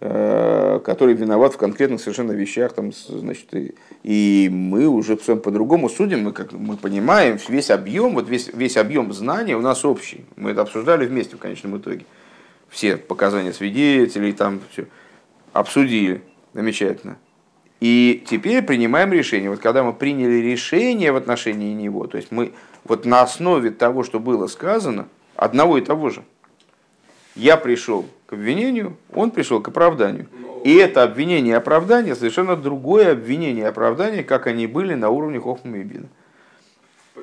который 0.00 1.14
виноват 1.14 1.54
в 1.54 1.56
конкретных 1.56 2.00
совершенно 2.00 2.30
вещах, 2.30 2.72
там, 2.72 2.92
значит, 2.92 3.52
и, 3.52 3.74
и 4.04 4.48
мы 4.48 4.86
уже 4.86 5.16
по-другому 5.16 5.88
судим, 5.88 6.22
мы, 6.22 6.32
как, 6.32 6.52
мы 6.52 6.76
понимаем 6.76 7.36
весь 7.48 7.70
объем, 7.70 8.14
вот 8.14 8.28
весь, 8.28 8.48
весь 8.52 8.76
объем 8.76 9.12
знаний 9.12 9.54
у 9.54 9.60
нас 9.60 9.84
общий. 9.84 10.24
Мы 10.36 10.52
это 10.52 10.62
обсуждали 10.62 11.04
вместе 11.04 11.36
в 11.36 11.40
конечном 11.40 11.78
итоге. 11.78 12.04
Все 12.68 12.96
показания 12.96 13.52
свидетелей, 13.52 14.32
там 14.32 14.60
все 14.70 14.86
обсудили. 15.52 16.22
Замечательно. 16.54 17.18
И 17.80 18.24
теперь 18.28 18.62
принимаем 18.62 19.12
решение. 19.12 19.50
Вот 19.50 19.60
когда 19.60 19.82
мы 19.82 19.92
приняли 19.92 20.36
решение 20.36 21.12
в 21.12 21.16
отношении 21.16 21.72
него, 21.72 22.06
то 22.06 22.16
есть 22.16 22.30
мы 22.30 22.52
вот 22.84 23.04
на 23.04 23.22
основе 23.22 23.70
того, 23.70 24.02
что 24.02 24.18
было 24.18 24.46
сказано, 24.46 25.08
одного 25.36 25.78
и 25.78 25.80
того 25.80 26.10
же. 26.10 26.24
Я 27.36 27.56
пришел 27.56 28.06
к 28.28 28.34
обвинению, 28.34 28.96
он 29.14 29.30
пришел 29.30 29.62
к 29.62 29.68
оправданию. 29.68 30.28
И 30.62 30.76
это 30.76 31.02
обвинение 31.02 31.52
и 31.52 31.56
оправдание 31.56 32.14
совершенно 32.14 32.56
другое 32.56 33.12
обвинение 33.12 33.64
и 33.64 33.68
оправдание, 33.68 34.22
как 34.22 34.46
они 34.46 34.66
были 34.66 34.92
на 34.94 35.08
уровне 35.08 35.40
Хохма 35.40 35.78
и 35.78 35.82
Бина. 35.82 36.08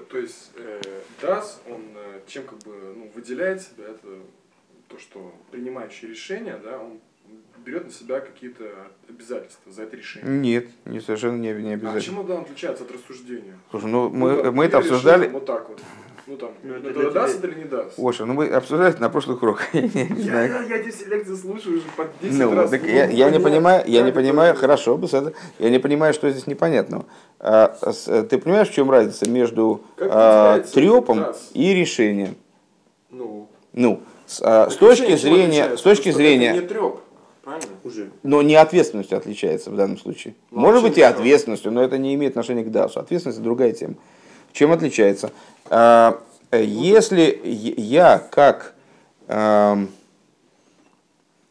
То 0.09 0.17
есть 0.17 0.51
э, 0.55 0.81
ДАС, 1.21 1.61
он 1.69 1.81
э, 1.95 2.21
чем 2.27 2.43
как 2.43 2.57
бы 2.59 2.73
ну, 2.95 3.11
выделяет 3.13 3.61
себя, 3.61 3.83
это 3.89 4.07
то, 4.87 4.97
что 4.97 5.31
принимающий 5.51 6.07
решение, 6.07 6.57
да, 6.63 6.79
он 6.79 6.99
берет 7.63 7.85
на 7.85 7.91
себя 7.91 8.19
какие-то 8.19 8.63
обязательства 9.07 9.71
за 9.71 9.83
это 9.83 9.97
решение. 9.97 10.39
Нет, 10.39 10.69
не 10.85 11.01
совершенно 11.01 11.37
не, 11.37 11.53
не 11.53 11.71
А 11.71 11.73
обязательно. 11.73 12.01
чем 12.01 12.15
тогда 12.15 12.35
он 12.35 12.41
отличается 12.41 12.83
от 12.83 12.91
рассуждения? 12.91 13.59
Слушай, 13.69 13.85
ну 13.89 14.09
Ну, 14.09 14.15
мы, 14.15 14.51
мы 14.51 14.65
это 14.65 14.79
обсуждали. 14.79 15.27
Вот 15.27 15.45
так 15.45 15.69
вот. 15.69 15.81
Ну 16.27 16.37
там, 16.37 16.49
Ну, 16.63 16.73
это 16.73 16.89
это, 16.89 17.11
даст 17.11 17.37
это 17.37 17.47
или 17.47 17.59
не 17.59 17.63
даст? 17.65 17.99
Оша, 17.99 18.25
ну 18.25 18.33
мы 18.33 18.47
обсуждали 18.47 18.89
это 18.91 19.01
на 19.01 19.09
прошлых 19.09 19.43
уроках. 19.43 19.67
Я 19.73 19.81
не 19.83 19.89
Я, 19.93 20.23
знаю. 20.23 20.49
я, 20.49 20.61
я 20.63 20.77
эти 20.77 21.07
лекции 21.07 21.35
слушаю 21.35 21.77
уже 21.77 21.85
по 21.95 22.07
10 22.19 22.39
Ну, 22.39 22.55
раз. 22.55 22.71
так 22.71 22.81
Ну, 22.81 22.87
я, 22.89 23.05
я 23.05 23.29
не 23.29 23.39
понимаю, 23.39 23.83
я 23.85 24.01
не 24.01 24.09
это 24.09 24.19
понимаю, 24.19 24.55
хорошо, 24.55 24.97
этого. 24.99 25.33
я 25.59 25.69
не 25.69 25.77
понимаю, 25.77 26.15
что 26.15 26.27
здесь 26.31 26.47
непонятного. 26.47 27.05
А, 27.39 27.75
с- 27.91 28.23
ты 28.23 28.39
понимаешь, 28.39 28.69
в 28.69 28.73
чем 28.73 28.89
разница 28.89 29.29
между 29.29 29.81
а, 29.99 30.61
трепом 30.61 31.27
и 31.53 31.73
решением? 31.75 32.35
Ну, 33.11 33.47
Ну, 33.73 34.01
с, 34.25 34.41
а, 34.43 34.71
с 34.71 34.75
точки 34.77 35.15
зрения, 35.17 35.77
с 35.77 35.81
точки 35.81 36.09
зрения, 36.09 36.53
Это 36.53 36.61
не 36.61 36.67
треп, 36.67 36.95
правильно? 37.43 37.67
Уже. 37.83 38.09
но 38.23 38.41
не 38.41 38.55
ответственностью 38.55 39.15
отличается 39.15 39.69
в 39.69 39.75
данном 39.75 39.99
случае. 39.99 40.33
Ну, 40.49 40.59
Может 40.61 40.81
быть 40.81 40.97
и 40.97 41.03
ответственностью, 41.03 41.71
но 41.71 41.83
это 41.83 41.99
не 41.99 42.15
имеет 42.15 42.31
отношения 42.31 42.63
к 42.63 42.71
ДАСу. 42.71 42.99
Ответственность 42.99 43.37
это 43.37 43.43
другая 43.43 43.73
тема. 43.73 43.93
Чем 44.53 44.71
отличается? 44.71 45.31
А, 45.69 46.19
э, 46.51 46.63
Если 46.63 47.41
я- 47.43 48.19
как 48.19 48.75
ам, 49.27 49.89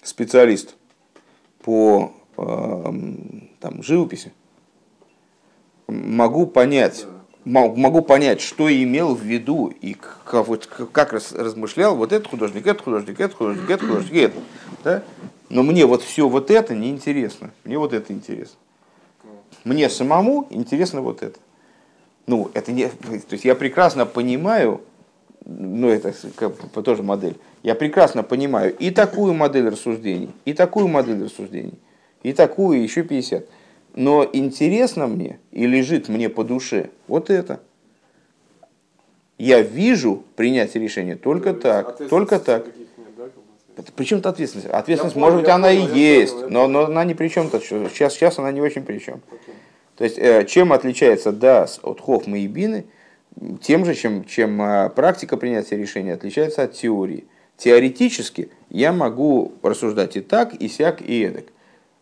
специалист 0.02 0.74
по 1.62 2.12
ам, 2.36 3.48
там, 3.60 3.82
живописи 3.82 4.32
могу 5.88 6.46
понять, 6.46 7.06
мо- 7.44 7.74
могу 7.74 8.02
понять, 8.02 8.40
что 8.40 8.72
имел 8.72 9.14
в 9.14 9.22
виду 9.22 9.68
и 9.80 9.94
как, 9.94 10.46
вот, 10.46 10.66
как 10.66 11.12
раз 11.12 11.32
размышлял 11.32 11.96
вот 11.96 12.12
этот 12.12 12.28
художник, 12.28 12.66
этот 12.66 12.82
художник, 12.82 13.20
этот 13.20 13.36
художник, 13.36 13.68
этот 13.68 13.88
художник, 13.88 14.14
этот. 14.14 14.42
Да? 14.82 15.02
Но 15.50 15.62
мне 15.62 15.86
вот 15.86 16.02
все 16.02 16.28
вот 16.28 16.50
это 16.50 16.74
не 16.74 16.90
интересно. 16.90 17.50
Мне 17.64 17.78
вот 17.78 17.92
это 17.92 18.12
интересно. 18.12 18.56
Мне 19.64 19.88
самому 19.90 20.46
интересно 20.50 21.00
вот 21.00 21.22
это. 21.22 21.38
Ну, 22.26 22.50
это 22.54 22.72
не... 22.72 22.88
То 22.88 23.32
есть 23.32 23.44
я 23.44 23.54
прекрасно 23.54 24.06
понимаю, 24.06 24.80
ну, 25.44 25.88
это 25.88 26.12
тоже 26.82 27.02
модель. 27.02 27.36
Я 27.62 27.74
прекрасно 27.74 28.22
понимаю 28.22 28.74
и 28.76 28.90
такую 28.90 29.34
модель 29.34 29.68
рассуждений, 29.68 30.30
и 30.44 30.54
такую 30.54 30.88
модель 30.88 31.24
рассуждений, 31.24 31.78
и 32.22 32.32
такую, 32.32 32.82
еще 32.82 33.02
50. 33.02 33.46
Но 33.94 34.28
интересно 34.32 35.06
мне 35.06 35.38
и 35.52 35.66
лежит 35.66 36.08
мне 36.08 36.28
по 36.28 36.44
душе 36.44 36.90
вот 37.06 37.30
это. 37.30 37.60
Я 39.38 39.60
вижу 39.60 40.24
принятие 40.36 40.82
решения 40.82 41.16
только 41.16 41.54
То 41.54 41.68
есть 41.68 41.98
так, 41.98 42.08
только 42.08 42.38
так. 42.38 42.66
да? 43.76 43.82
Причем 43.96 44.18
тут 44.18 44.26
ответственность? 44.26 44.68
Ответственность, 44.70 45.16
Я 45.16 45.20
может 45.20 45.34
понял, 45.34 45.42
быть, 45.42 45.50
она 45.50 45.68
понял, 45.68 45.94
и 45.94 45.98
есть, 45.98 46.34
понял, 46.34 46.50
но, 46.50 46.68
но 46.68 46.84
она 46.86 47.04
ни 47.04 47.14
при 47.14 47.28
чем-то. 47.28 47.60
Сейчас, 47.60 48.14
сейчас 48.14 48.38
она 48.38 48.52
не 48.52 48.60
очень 48.60 48.84
при 48.84 48.98
чем. 48.98 49.20
Окей. 49.30 49.54
То 49.96 50.04
есть, 50.04 50.18
э, 50.18 50.44
чем 50.46 50.72
отличается 50.72 51.32
ДАС 51.32 51.80
от 51.82 52.00
Хохмы 52.00 52.40
и 52.40 52.46
Бины? 52.46 52.86
Тем 53.62 53.84
же, 53.84 53.94
чем, 53.94 54.24
чем 54.24 54.60
э, 54.60 54.90
практика 54.90 55.36
принятия 55.36 55.76
решения 55.76 56.14
отличается 56.14 56.62
от 56.62 56.72
теории. 56.72 57.24
Теоретически 57.56 58.50
я 58.70 58.92
могу 58.92 59.52
рассуждать 59.62 60.16
и 60.16 60.20
так, 60.20 60.54
и 60.54 60.68
сяк, 60.68 61.00
и 61.00 61.22
эдак. 61.22 61.46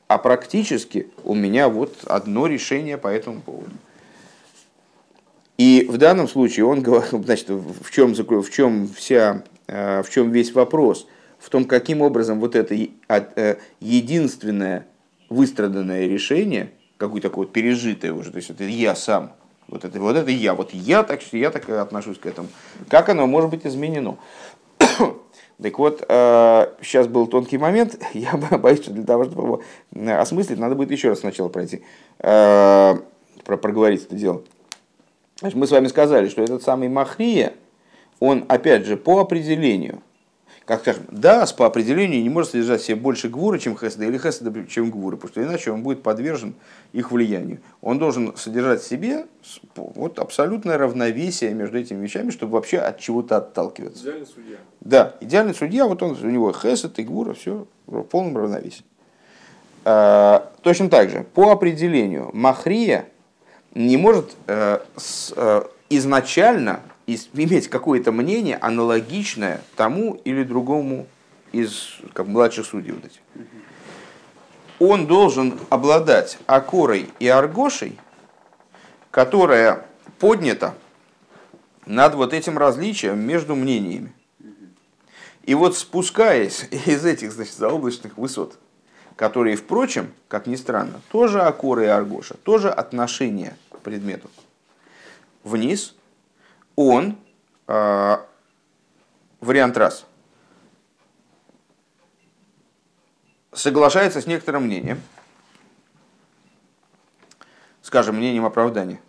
А 0.08 0.18
практически 0.18 1.08
у 1.24 1.34
меня 1.34 1.68
вот 1.68 2.04
одно 2.04 2.46
решение 2.46 2.96
по 2.96 3.08
этому 3.08 3.40
поводу. 3.40 3.72
И 5.58 5.86
в 5.88 5.98
данном 5.98 6.28
случае 6.28 6.64
он 6.64 6.82
говорит, 6.82 7.10
значит, 7.24 7.48
в 7.50 7.90
чем, 7.90 8.14
в 8.14 8.50
чем, 8.50 8.88
вся, 8.88 9.44
э, 9.66 10.02
в 10.02 10.10
чем 10.10 10.30
весь 10.30 10.52
вопрос? 10.52 11.06
В 11.38 11.50
том, 11.50 11.64
каким 11.64 12.00
образом 12.00 12.40
вот 12.40 12.54
это 12.54 12.74
единственное 13.80 14.86
выстраданное 15.28 16.06
решение, 16.06 16.70
какое-то 17.02 17.28
такое 17.28 17.46
вот 17.46 17.52
пережитое 17.52 18.12
уже, 18.12 18.30
то 18.30 18.36
есть 18.36 18.50
это 18.50 18.64
я 18.64 18.94
сам, 18.94 19.32
вот 19.68 19.84
это, 19.84 20.00
вот 20.00 20.16
это 20.16 20.30
я, 20.30 20.54
вот 20.54 20.72
я 20.72 21.02
так, 21.02 21.20
я 21.32 21.50
так 21.50 21.68
отношусь 21.68 22.18
к 22.18 22.26
этому. 22.26 22.48
Как 22.88 23.08
оно 23.08 23.26
может 23.26 23.50
быть 23.50 23.66
изменено? 23.66 24.16
Так 25.62 25.78
вот, 25.78 26.00
сейчас 26.00 27.06
был 27.06 27.28
тонкий 27.28 27.56
момент, 27.56 27.96
я 28.14 28.36
боюсь, 28.36 28.82
что 28.82 28.90
для 28.90 29.04
того, 29.04 29.24
чтобы 29.24 29.42
его 29.42 29.62
э, 29.94 30.16
осмыслить, 30.16 30.58
надо 30.58 30.74
будет 30.74 30.90
еще 30.90 31.10
раз 31.10 31.20
сначала 31.20 31.48
пройти, 31.48 31.82
э, 32.18 32.96
про- 33.44 33.56
проговорить 33.58 34.04
это 34.04 34.16
дело. 34.16 34.42
Значит, 35.38 35.56
мы 35.56 35.68
с 35.68 35.70
вами 35.70 35.86
сказали, 35.86 36.28
что 36.28 36.42
этот 36.42 36.64
самый 36.64 36.88
Махрия, 36.88 37.52
он, 38.18 38.44
опять 38.48 38.86
же, 38.86 38.96
по 38.96 39.20
определению, 39.20 40.02
как 40.64 40.80
скажем, 40.80 41.02
Дас 41.10 41.52
по 41.52 41.66
определению 41.66 42.22
не 42.22 42.28
может 42.28 42.52
содержать 42.52 42.82
себе 42.82 42.96
больше 42.96 43.28
гвура, 43.28 43.58
чем 43.58 43.76
хеседа, 43.76 44.04
или 44.04 44.16
хеседа, 44.18 44.64
чем 44.66 44.90
гвура, 44.90 45.16
потому 45.16 45.30
что 45.32 45.42
иначе 45.42 45.72
он 45.72 45.82
будет 45.82 46.02
подвержен 46.02 46.54
их 46.92 47.10
влиянию. 47.10 47.60
Он 47.80 47.98
должен 47.98 48.36
содержать 48.36 48.80
в 48.82 48.86
себе 48.86 49.26
вот, 49.76 50.18
абсолютное 50.18 50.78
равновесие 50.78 51.52
между 51.52 51.78
этими 51.78 52.02
вещами, 52.02 52.30
чтобы 52.30 52.52
вообще 52.54 52.78
от 52.78 52.98
чего-то 53.00 53.38
отталкиваться. 53.38 54.02
Идеальный 54.04 54.26
судья. 54.26 54.56
Да, 54.80 55.14
идеальный 55.20 55.54
судья, 55.54 55.86
вот 55.86 56.02
он, 56.02 56.16
у 56.22 56.26
него 56.30 56.52
хесед 56.52 56.98
и 56.98 57.02
гвура, 57.02 57.34
все 57.34 57.66
в 57.86 58.02
полном 58.02 58.36
равновесии. 58.36 58.84
А, 59.84 60.50
Точно 60.62 60.88
так 60.88 61.10
же, 61.10 61.24
по 61.34 61.50
определению, 61.50 62.30
Махрия 62.32 63.06
не 63.74 63.96
может 63.96 64.36
э, 64.46 64.78
с- 64.96 65.32
э, 65.36 65.62
изначально 65.90 66.80
иметь 67.06 67.68
какое-то 67.68 68.12
мнение 68.12 68.56
аналогичное 68.56 69.60
тому 69.76 70.20
или 70.24 70.44
другому 70.44 71.06
из 71.52 71.98
как, 72.12 72.26
младших 72.26 72.66
судей. 72.66 72.92
Вот 72.92 73.04
этих. 73.04 73.20
Он 74.78 75.06
должен 75.06 75.58
обладать 75.70 76.38
акорой 76.46 77.08
и 77.18 77.28
аргошей, 77.28 77.98
которая 79.10 79.86
поднята 80.18 80.74
над 81.86 82.14
вот 82.14 82.32
этим 82.32 82.58
различием 82.58 83.18
между 83.20 83.54
мнениями. 83.54 84.12
И 85.44 85.54
вот 85.54 85.76
спускаясь 85.76 86.66
из 86.86 87.04
этих 87.04 87.32
значит, 87.32 87.54
заоблачных 87.54 88.16
высот, 88.16 88.58
которые, 89.16 89.56
впрочем, 89.56 90.12
как 90.28 90.46
ни 90.46 90.56
странно, 90.56 91.00
тоже 91.10 91.42
акора 91.42 91.84
и 91.84 91.88
аргоша, 91.88 92.34
тоже 92.42 92.70
отношение 92.70 93.56
к 93.70 93.78
предмету, 93.78 94.30
вниз, 95.44 95.94
он, 96.76 97.18
э, 97.66 98.16
вариант 99.40 99.76
раз, 99.76 100.06
соглашается 103.52 104.20
с 104.20 104.26
некоторым 104.26 104.64
мнением, 104.64 105.00
скажем, 107.82 108.16
мнением 108.16 108.44
оправдания, 108.44 109.00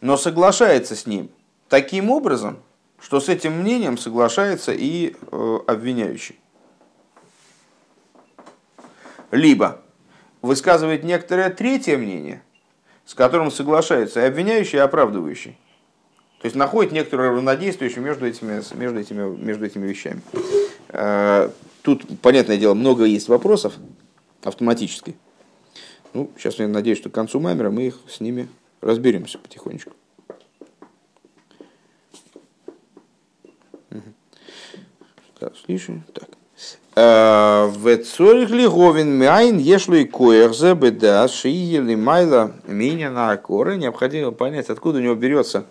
но 0.00 0.16
соглашается 0.16 0.94
с 0.94 1.06
ним 1.06 1.30
таким 1.68 2.10
образом, 2.10 2.62
что 3.00 3.20
с 3.20 3.28
этим 3.28 3.60
мнением 3.60 3.98
соглашается 3.98 4.72
и 4.72 5.14
э, 5.14 5.58
обвиняющий. 5.66 6.38
Либо 9.30 9.82
высказывает 10.42 11.02
некоторое 11.02 11.50
третье 11.50 11.96
мнение, 11.96 12.42
с 13.04 13.14
которым 13.14 13.50
соглашается 13.50 14.20
и 14.20 14.28
обвиняющий, 14.28 14.78
и 14.78 14.82
оправдывающий. 14.82 15.58
То 16.46 16.48
есть 16.48 16.54
находит 16.54 16.92
некоторое 16.92 17.30
равнодействие 17.30 17.92
между 17.96 18.24
этими, 18.24 18.62
между 18.76 19.00
этими, 19.00 19.36
между 19.36 19.66
этими 19.66 19.84
вещами. 19.84 20.22
Э, 20.90 21.50
Тут, 21.82 22.04
понятное 22.22 22.56
дело, 22.56 22.74
много 22.74 23.02
есть 23.02 23.26
вопросов 23.26 23.72
автоматически. 24.44 25.16
Ну, 26.12 26.30
сейчас 26.38 26.60
я 26.60 26.68
надеюсь, 26.68 26.98
что 26.98 27.10
к 27.10 27.12
концу 27.12 27.40
мамера 27.40 27.72
мы 27.72 27.88
их 27.88 27.98
с 28.08 28.20
ними 28.20 28.48
разберемся 28.80 29.38
потихонечку. 29.38 29.90
Мгм. 33.90 34.14
Так. 35.40 36.28
Э, 36.94 37.66
В 37.66 37.96
цорих 38.04 38.50
ли 38.50 38.68
говин 38.68 39.10
мяйн 39.10 39.58
ешлу 39.58 39.96
и 39.96 40.04
беда 40.04 41.26
шиели 41.26 41.96
майла 41.96 42.54
меня 42.68 43.10
на 43.10 43.32
акоры. 43.32 43.76
Необходимо 43.78 44.30
понять, 44.30 44.70
откуда 44.70 44.98
у 44.98 45.02
него 45.02 45.16
берется 45.16 45.66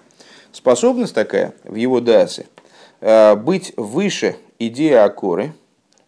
способность 0.56 1.14
такая 1.14 1.54
в 1.66 1.76
его 1.76 2.00
дасе 2.00 2.48
э, 3.02 3.36
быть 3.36 3.74
выше 3.76 4.38
идеи 4.58 4.94
акоры, 4.94 5.54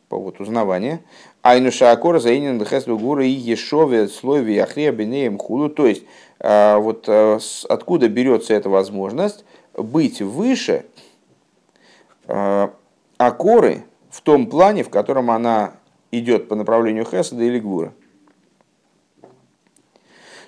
по 0.08 0.18
вот 0.18 0.40
узнавания, 0.40 1.02
айнуша 1.42 1.92
акора 1.92 2.20
заинен 2.20 2.58
дхесву 2.58 2.98
гура 2.98 3.26
и 3.26 3.30
ешове 3.30 4.08
слове 4.08 4.64
ахрея 4.64 4.94
бенеем 4.94 5.38
худу. 5.38 5.70
То 5.70 5.86
есть, 5.86 6.04
э, 6.40 6.78
вот 6.78 7.06
э, 7.08 7.40
откуда 7.68 8.08
берется 8.08 8.54
эта 8.54 8.70
возможность 8.70 9.44
быть 9.74 10.22
выше 10.22 10.86
акоры 13.18 13.86
в 14.10 14.22
том 14.22 14.48
плане, 14.48 14.84
в 14.84 14.90
котором 14.90 15.32
она 15.32 15.76
идет 16.12 16.50
по 16.50 16.56
направлению 16.56 17.06
Хесада 17.06 17.44
или 17.44 17.60
Гвура. 17.60 17.94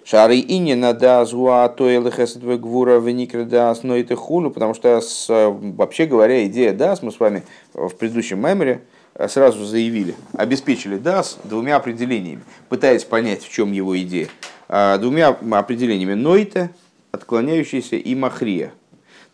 Шары 0.09 0.37
и 0.37 0.57
не 0.57 0.73
надо 0.73 1.23
зуа 1.23 1.69
то 1.69 1.83
в 1.83 2.57
Гвура 2.57 2.99
в 2.99 3.07
Никрда 3.11 3.75
но 3.83 3.95
это 3.95 4.15
хулю, 4.15 4.49
потому 4.49 4.73
что 4.73 4.99
с, 5.01 5.27
вообще 5.29 6.07
говоря, 6.07 6.47
идея 6.47 6.73
дас, 6.73 7.03
мы 7.03 7.11
с 7.11 7.19
вами 7.19 7.43
в 7.75 7.89
предыдущем 7.89 8.39
меморе 8.39 8.81
э, 9.13 9.27
сразу 9.27 9.65
заявили, 9.65 10.15
обеспечили 10.33 10.97
дас 10.97 11.37
двумя 11.43 11.75
определениями, 11.75 12.41
пытаясь 12.69 13.03
понять, 13.03 13.43
в 13.43 13.51
чем 13.51 13.71
его 13.71 13.95
идея. 13.99 14.29
А, 14.67 14.97
Двумя 14.97 15.27
определениями 15.27 16.15
нойта, 16.15 16.71
отклоняющийся, 17.11 17.97
и 17.97 18.15
махрия. 18.15 18.73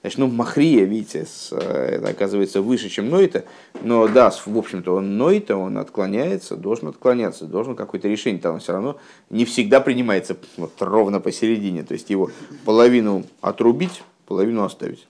Значит, 0.05 0.19
ну, 0.19 0.27
махрия, 0.27 0.83
видите, 0.83 1.25
с, 1.25 1.49
э, 1.51 1.95
это 1.95 2.09
оказывается 2.09 2.61
выше, 2.61 2.89
чем 2.89 3.09
нойта, 3.09 3.43
но 3.81 4.07
да, 4.07 4.29
с- 4.29 4.45
в 4.45 4.55
общем-то, 4.55 4.93
он 4.93 5.17
нойта, 5.17 5.57
он 5.57 5.79
отклоняется, 5.79 6.55
должен 6.55 6.89
отклоняться, 6.89 7.45
должен 7.45 7.75
какое-то 7.75 8.07
решение, 8.07 8.39
там 8.39 8.59
все 8.59 8.73
равно 8.73 8.97
не 9.31 9.45
всегда 9.45 9.81
принимается 9.81 10.37
вот, 10.57 10.73
ровно 10.79 11.19
посередине, 11.19 11.81
то 11.81 11.93
есть 11.93 12.11
его 12.11 12.29
половину 12.65 13.23
отрубить, 13.41 14.03
половину 14.27 14.63
оставить. 14.63 15.07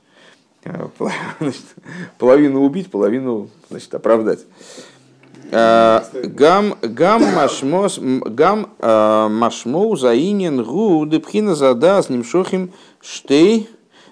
Э, 0.63 0.87
значит, 1.41 1.65
половину 2.17 2.61
убить, 2.63 2.89
половину 2.89 3.49
значит, 3.69 3.93
оправдать. 3.93 4.45
Э, 5.51 6.03
Гам 6.23 6.77
гам 6.81 7.21
машмос 7.21 7.99
гам 7.99 8.69
машмоу 8.79 9.97
заинен 9.97 10.63
гу 10.63 11.05
депхина 11.05 11.53
задас 11.53 12.07
нимшохим 12.09 12.71
штей 13.01 13.69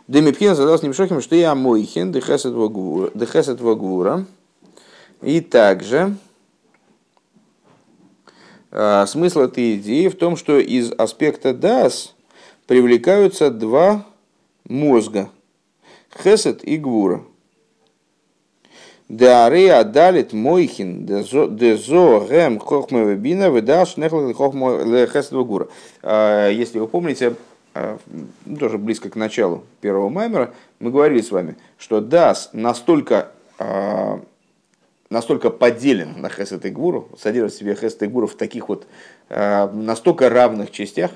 демипхина 0.07 0.55
задас 0.55 0.83
нимшохим 0.83 1.21
штей 1.21 1.45
амойхин 1.45 2.11
дехесет 2.11 2.53
вагвура 2.53 3.11
дехесет 3.13 3.61
вагвура 3.61 4.25
и 5.21 5.39
также 5.41 6.15
э, 8.71 9.05
смысл 9.07 9.41
этой 9.41 9.75
идеи 9.75 10.07
в 10.07 10.15
том, 10.15 10.35
что 10.35 10.59
из 10.59 10.91
аспекта 10.91 11.53
дас 11.53 12.13
привлекаются 12.67 13.49
два 13.49 14.05
мозга 14.65 15.29
хесет 16.21 16.63
и 16.63 16.77
гвура. 16.77 17.23
Деарея 19.09 19.83
далит 19.83 20.33
мойхин 20.33 21.05
дезо 21.05 22.19
гэм 22.27 22.59
хохма 22.59 23.13
бина 23.15 23.51
выдаш 23.51 23.95
хохма 24.35 24.83
лехесэтого 24.83 25.43
гура. 25.43 25.67
А, 26.01 26.49
Если 26.49 26.79
вы 26.79 26.87
помните, 26.87 27.27
а, 27.29 27.35
тоже 28.59 28.77
близко 28.77 29.09
к 29.09 29.15
началу 29.15 29.63
первого 29.81 30.09
маймера, 30.09 30.53
мы 30.79 30.91
говорили 30.91 31.21
с 31.21 31.31
вами, 31.31 31.57
что 31.77 32.01
дас 32.01 32.49
настолько 32.53 33.31
а, 33.57 34.21
настолько 35.13 35.49
поделен 35.49 36.19
на 36.19 36.29
хесет 36.29 36.65
и 36.65 36.69
гуру, 36.69 37.09
содержит 37.17 37.53
в 37.53 37.59
себе 37.59 37.75
хесет 37.75 38.03
и 38.03 38.07
гуру 38.07 38.27
в 38.27 38.35
таких 38.35 38.67
вот 38.67 38.85
а, 39.29 39.71
настолько 39.71 40.29
равных 40.29 40.71
частях, 40.71 41.11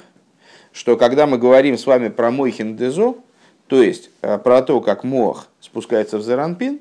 что 0.71 0.95
когда 0.95 1.27
мы 1.27 1.37
говорим 1.37 1.77
с 1.77 1.85
вами 1.85 2.09
про 2.09 2.31
мойхин 2.31 2.77
дезо, 2.77 3.15
то 3.67 3.81
есть 3.81 4.09
а, 4.21 4.37
про 4.37 4.61
то, 4.61 4.79
как 4.81 5.03
мох 5.03 5.47
спускается 5.59 6.17
в 6.17 6.23
зеранпин, 6.23 6.79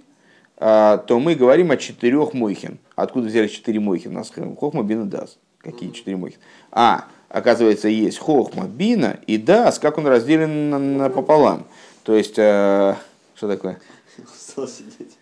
а, 0.59 0.99
то 0.99 1.19
мы 1.19 1.35
говорим 1.35 1.71
о 1.71 1.77
четырех 1.77 2.35
мойхин. 2.35 2.79
Откуда 2.95 3.29
взяли 3.29 3.49
четыре 3.49 3.81
мойхин? 3.81 4.13
У 4.13 4.15
нас 4.15 4.31
хохма, 4.59 4.83
бина, 4.83 5.05
дас. 5.05 5.39
Какие 5.59 5.91
четыре 5.91 6.17
мойхин? 6.17 6.39
А, 6.71 7.07
оказывается, 7.29 7.89
есть 7.89 8.19
хохма, 8.19 8.67
бина 8.67 9.19
и 9.27 9.37
дас, 9.37 9.79
как 9.79 9.99
он 9.99 10.07
разделен 10.07 11.11
пополам. 11.13 11.67
То 12.05 12.15
есть, 12.15 12.35
э, 12.37 12.95
что 13.35 13.49
такое? 13.49 13.81
Устал 14.19 14.69
сидеть. 14.69 15.17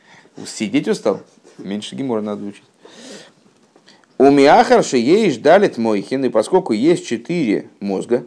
Сидеть 0.46 0.88
устал? 0.88 1.22
Меньше 1.58 1.94
гемора 1.94 2.20
надо 2.20 2.44
учить. 2.44 2.64
У 4.18 4.30
Миахарши 4.30 4.96
есть 4.96 5.42
далит 5.42 5.76
мойхин, 5.76 6.24
и 6.24 6.28
поскольку 6.28 6.72
есть 6.72 7.06
четыре 7.06 7.68
мозга, 7.80 8.24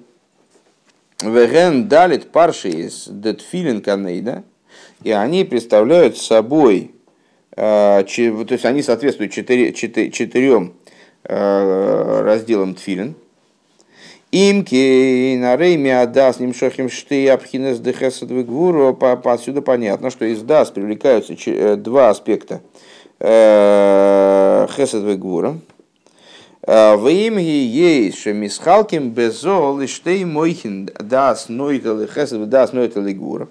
веген 1.22 1.88
далит 1.88 2.32
парши 2.32 2.70
из 2.70 3.08
детфилин 3.08 3.82
канейда, 3.82 4.44
и 5.04 5.12
они 5.12 5.46
представляют 5.46 6.18
собой, 6.18 6.92
э, 7.56 8.04
то 8.04 8.54
есть 8.54 8.66
они 8.66 8.82
соответствуют 8.82 9.32
четыре- 9.32 9.72
четы- 9.72 10.10
четырем 10.12 10.74
э, 11.24 12.22
разделам 12.22 12.76
тфилин, 12.76 13.16
Имки 14.32 15.38
на 15.38 15.56
рейме 15.56 16.02
адас 16.02 16.40
нимшохим 16.40 16.90
шты 16.90 17.30
абхинес 17.30 17.80
дехесад 17.80 18.30
гвуру. 18.30 18.98
Отсюда 19.24 19.62
понятно, 19.62 20.10
что 20.10 20.26
из 20.26 20.42
дас 20.42 20.70
привлекаются 20.70 21.34
э, 21.46 21.76
два 21.78 22.10
аспекта 22.10 22.62
э, 23.20 24.68
хесад 24.76 25.18
гвура. 25.18 25.60
В 26.64 27.08
имге 27.08 27.66
есть 27.66 28.20
шемисхалким 28.20 29.12
безол 29.12 29.80
и 29.80 29.88
штей 29.88 30.26
мойхин 30.26 30.90
дас 31.00 31.48
нойтал 31.48 32.02
и 32.02 32.08
хесад 32.08 32.50
дас 32.50 32.74
нойтал 32.74 33.06
и 33.06 33.14
гвура. 33.14 33.48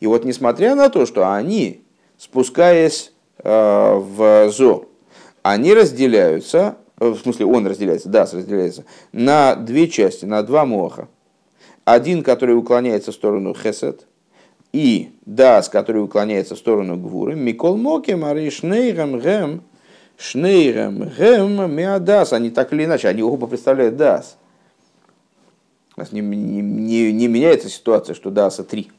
И 0.00 0.06
вот 0.06 0.24
несмотря 0.24 0.74
на 0.74 0.90
то, 0.90 1.06
что 1.06 1.32
они, 1.32 1.80
спускаясь 2.18 3.12
э, 3.42 3.94
в 3.94 4.50
зо, 4.50 4.86
они 5.42 5.74
разделяются, 5.74 6.58
э, 6.58 6.87
в 6.98 7.16
смысле 7.16 7.46
он 7.46 7.66
разделяется, 7.66 8.08
дас 8.08 8.34
разделяется, 8.34 8.84
на 9.12 9.54
две 9.54 9.88
части, 9.88 10.24
на 10.24 10.42
два 10.42 10.64
моха. 10.64 11.08
Один, 11.84 12.22
который 12.22 12.56
уклоняется 12.56 13.12
в 13.12 13.14
сторону 13.14 13.54
хесед, 13.54 14.06
и 14.72 15.12
дас, 15.24 15.68
который 15.68 16.02
уклоняется 16.02 16.54
в 16.54 16.58
сторону 16.58 16.96
гвуры. 16.96 17.34
Микол 17.34 17.76
мокем, 17.76 18.24
ари 18.24 18.50
шнейрам 18.50 19.18
гэм, 19.18 19.62
шнейрам 20.18 21.08
гэм, 21.16 21.74
миадас. 21.74 22.32
Они 22.32 22.50
так 22.50 22.72
или 22.72 22.84
иначе, 22.84 23.08
они 23.08 23.22
оба 23.22 23.46
представляют 23.46 23.96
дас. 23.96 24.36
У 25.96 26.00
нас 26.00 26.12
не, 26.12 26.20
не, 26.20 26.60
не, 26.60 27.12
не 27.12 27.28
меняется 27.28 27.68
ситуация, 27.68 28.14
что 28.14 28.30
даса 28.30 28.62
три. 28.62 28.90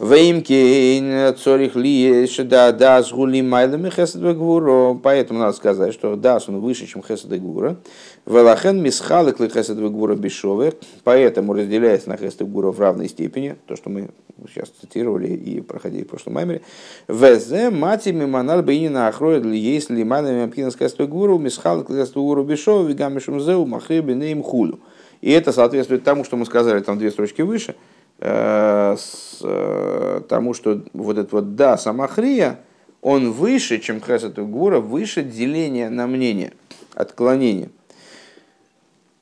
Веймкейн 0.00 1.36
цорих 1.36 1.76
ли 1.76 2.26
да 2.44 2.72
да 2.72 3.02
с 3.02 3.12
гули 3.12 3.42
майлами 3.42 3.90
хесед 3.90 4.22
гвуро. 4.22 4.94
Поэтому 4.94 5.40
надо 5.40 5.52
сказать, 5.52 5.92
что 5.92 6.16
дас 6.16 6.48
он 6.48 6.60
выше, 6.60 6.86
чем 6.86 7.02
хесед 7.02 7.38
гвура. 7.38 7.76
Велахен 8.24 8.82
мисхалык 8.82 9.38
ли 9.40 9.50
хесед 9.50 9.76
гвура 9.78 10.14
бешове. 10.14 10.72
Поэтому 11.04 11.52
разделяется 11.52 12.08
на 12.08 12.16
хесед 12.16 12.48
гвура 12.50 12.72
в 12.72 12.80
равной 12.80 13.10
степени. 13.10 13.56
То, 13.66 13.76
что 13.76 13.90
мы 13.90 14.08
сейчас 14.48 14.70
цитировали 14.80 15.34
и 15.34 15.60
проходили 15.60 16.04
в 16.04 16.08
прошлом 16.08 16.32
маймере. 16.32 16.62
Везе 17.06 17.68
мати 17.68 18.08
миманал 18.08 18.62
бейнина 18.62 19.06
ахроид 19.06 19.44
ли 19.44 19.58
есть 19.58 19.90
ли 19.90 20.02
майлами 20.02 20.44
амкинас 20.44 20.78
хесед 20.78 21.10
гвура. 21.10 21.36
Мисхалык 21.36 21.90
ли 21.90 22.00
хесед 22.00 22.14
гвура 22.14 22.42
бешове. 22.42 22.88
Вигамишем 22.88 23.38
зеу 23.38 23.66
махри 23.66 24.00
бенеем 24.00 24.42
хулю. 24.42 24.80
И 25.20 25.30
это 25.30 25.52
соответствует 25.52 26.04
тому, 26.04 26.24
что 26.24 26.38
мы 26.38 26.46
сказали 26.46 26.80
там 26.80 26.98
две 26.98 27.10
строчки 27.10 27.42
выше– 27.42 27.74
с 28.22 29.38
э, 29.42 30.20
тому, 30.28 30.54
что 30.54 30.82
вот 30.92 31.18
этот 31.18 31.32
вот 31.32 31.56
да, 31.56 31.78
самахрия, 31.78 32.60
он 33.00 33.32
выше, 33.32 33.78
чем 33.78 34.00
хесед 34.00 34.38
и 34.38 34.42
гура, 34.42 34.80
выше 34.80 35.22
деления 35.22 35.88
на 35.88 36.06
мнение, 36.06 36.52
отклонение. 36.94 37.70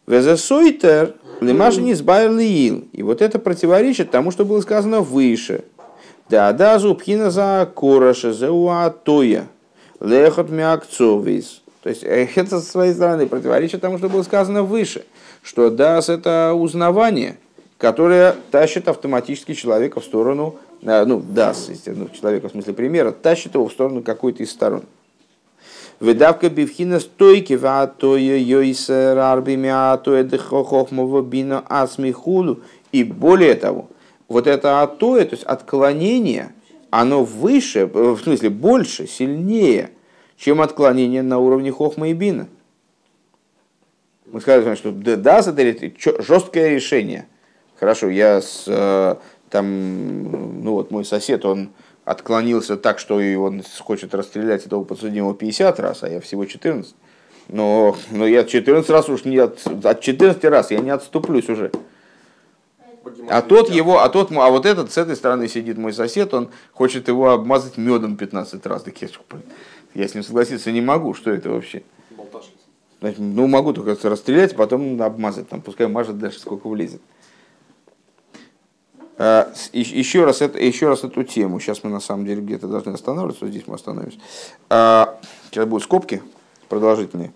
Везесойтер 0.07 1.15
лимаши 1.41 1.81
не 1.83 1.93
избавил 1.93 2.39
И 2.39 3.03
вот 3.03 3.23
это 3.23 3.39
противоречит 3.39 4.11
тому, 4.11 4.31
что 4.31 4.45
было 4.45 4.61
сказано 4.63 5.01
выше. 5.01 5.65
Да, 6.29 6.53
да, 6.53 6.79
зубхина 6.79 7.31
за 7.31 7.71
короша, 7.75 8.33
за 8.33 8.51
уатоя, 8.51 9.47
лехот 10.01 10.51
миакцовис. 10.51 11.63
То 11.83 11.91
есть 11.91 12.05
э, 12.05 12.29
это 12.35 12.61
со 12.61 12.67
своей 12.67 12.93
стороны 12.93 13.27
противоречит 13.27 13.81
тому, 13.81 13.99
что 13.99 14.09
было 14.09 14.23
сказано 14.23 14.63
выше, 14.63 15.05
что 15.43 15.71
дас 15.71 16.09
это 16.09 16.53
узнавание, 16.55 17.39
которое 17.79 18.35
тащит 18.51 18.89
автоматически 18.89 19.55
человека 19.55 20.01
в 20.01 20.05
сторону, 20.05 20.57
э, 20.83 21.05
ну, 21.05 21.21
дас, 21.21 21.69
естественно, 21.71 22.11
человека 22.11 22.49
в 22.49 22.53
смысле 22.53 22.75
примера, 22.75 23.13
тащит 23.13 23.55
его 23.55 23.69
в 23.69 23.73
сторону 23.73 24.03
какой-то 24.03 24.43
из 24.43 24.51
сторон. 24.51 24.83
Выдавка 26.01 26.51
бивхина 26.51 27.01
стойки 27.01 27.55
ватоя 27.55 28.37
йойсер 28.37 29.19
арбими 29.19 29.69
атоя 29.69 30.23
дехохохмова 30.23 31.23
бина 31.23 31.65
асмихулу. 31.69 32.61
И 32.93 33.03
более 33.03 33.55
того, 33.55 33.89
вот 34.29 34.47
это 34.47 34.83
атоя, 34.83 35.25
то 35.25 35.35
есть 35.35 35.45
отклонение, 35.45 36.53
оно 36.91 37.25
выше, 37.25 37.87
в 37.87 38.19
смысле 38.19 38.51
больше, 38.51 39.07
сильнее, 39.09 39.91
чем 40.37 40.61
отклонение 40.61 41.23
на 41.23 41.39
уровне 41.39 41.73
хохма 41.73 42.09
и 42.09 42.13
бина. 42.13 42.47
Мы 44.27 44.41
сказали, 44.41 44.75
что 44.77 44.93
дас 44.93 45.49
это 45.49 46.23
жесткое 46.23 46.75
решение. 46.75 47.27
Хорошо, 47.79 48.09
я 48.11 48.41
с, 48.41 48.65
э, 48.67 49.15
там, 49.51 50.63
ну 50.65 50.73
вот 50.73 50.91
мой 50.91 51.05
сосед, 51.05 51.45
он 51.45 51.71
отклонился 52.05 52.77
так, 52.77 52.99
что 52.99 53.21
и 53.21 53.37
он 53.37 53.63
хочет 53.81 54.15
расстрелять 54.15 54.67
этого 54.67 54.83
подсудимого 54.85 55.35
50 55.35 55.79
раз, 55.79 56.03
а 56.03 56.09
я 56.09 56.21
всего 56.21 56.45
14. 56.45 56.95
Но, 57.49 57.97
но 58.11 58.27
я 58.27 58.45
14 58.45 58.91
раз 58.91 59.09
уж 59.09 59.25
не 59.25 59.39
от, 59.39 59.65
от 59.85 60.01
14 60.01 60.45
раз 60.45 60.71
я 60.71 60.81
не 60.81 60.91
отступлюсь 60.91 61.49
уже. 61.49 61.71
А 63.31 63.43
тот 63.43 63.71
его, 63.71 64.01
а 64.01 64.09
тот, 64.09 64.31
а 64.33 64.51
вот 64.51 64.67
этот 64.67 64.93
с 64.93 64.99
этой 64.99 65.17
стороны 65.17 65.49
сидит 65.49 65.79
мой 65.79 65.93
сосед, 65.93 66.35
он 66.35 66.51
хочет 66.73 67.09
его 67.09 67.31
обмазать 67.31 67.79
медом 67.79 68.17
15 68.17 68.65
раз. 68.67 68.83
Так 68.83 69.01
я, 69.01 69.09
я 69.95 70.09
с 70.09 70.15
ним 70.15 70.25
согласиться 70.25 70.73
не 70.73 70.81
могу, 70.81 71.15
что 71.15 71.31
это 71.31 71.51
вообще? 71.51 71.83
Значит, 73.01 73.21
ну, 73.21 73.47
могу 73.47 73.73
только 73.73 73.97
расстрелять, 74.09 74.57
потом 74.57 75.01
обмазать, 75.01 75.49
там, 75.49 75.63
пускай 75.63 75.87
мажет 75.87 76.19
дальше, 76.19 76.41
сколько 76.41 76.69
влезет. 76.69 77.01
А, 79.19 79.53
еще 79.73 80.25
раз, 80.25 80.41
это, 80.41 80.59
еще 80.59 80.89
раз 80.89 81.03
эту 81.03 81.25
тему. 81.25 81.59
Сейчас 81.59 81.83
мы 81.83 81.91
на 81.91 81.99
самом 82.01 82.25
деле 82.25 82.41
где-то 82.41 82.69
должны 82.69 82.93
останавливаться, 82.93 83.45
вот 83.45 83.51
здесь 83.51 83.67
мы 83.67 83.75
остановимся. 83.75 84.19
А, 84.71 85.19
сейчас 85.51 85.67
будут 85.67 85.83
скобки 85.83 86.23
продолжительные. 86.69 87.33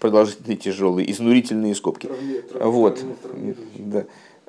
Продолжительные, 0.00 0.56
тяжелые, 0.56 1.10
изнурительные 1.10 1.74
скобки. 1.74 2.08
Вот. 2.58 3.04
Да. 3.74 4.04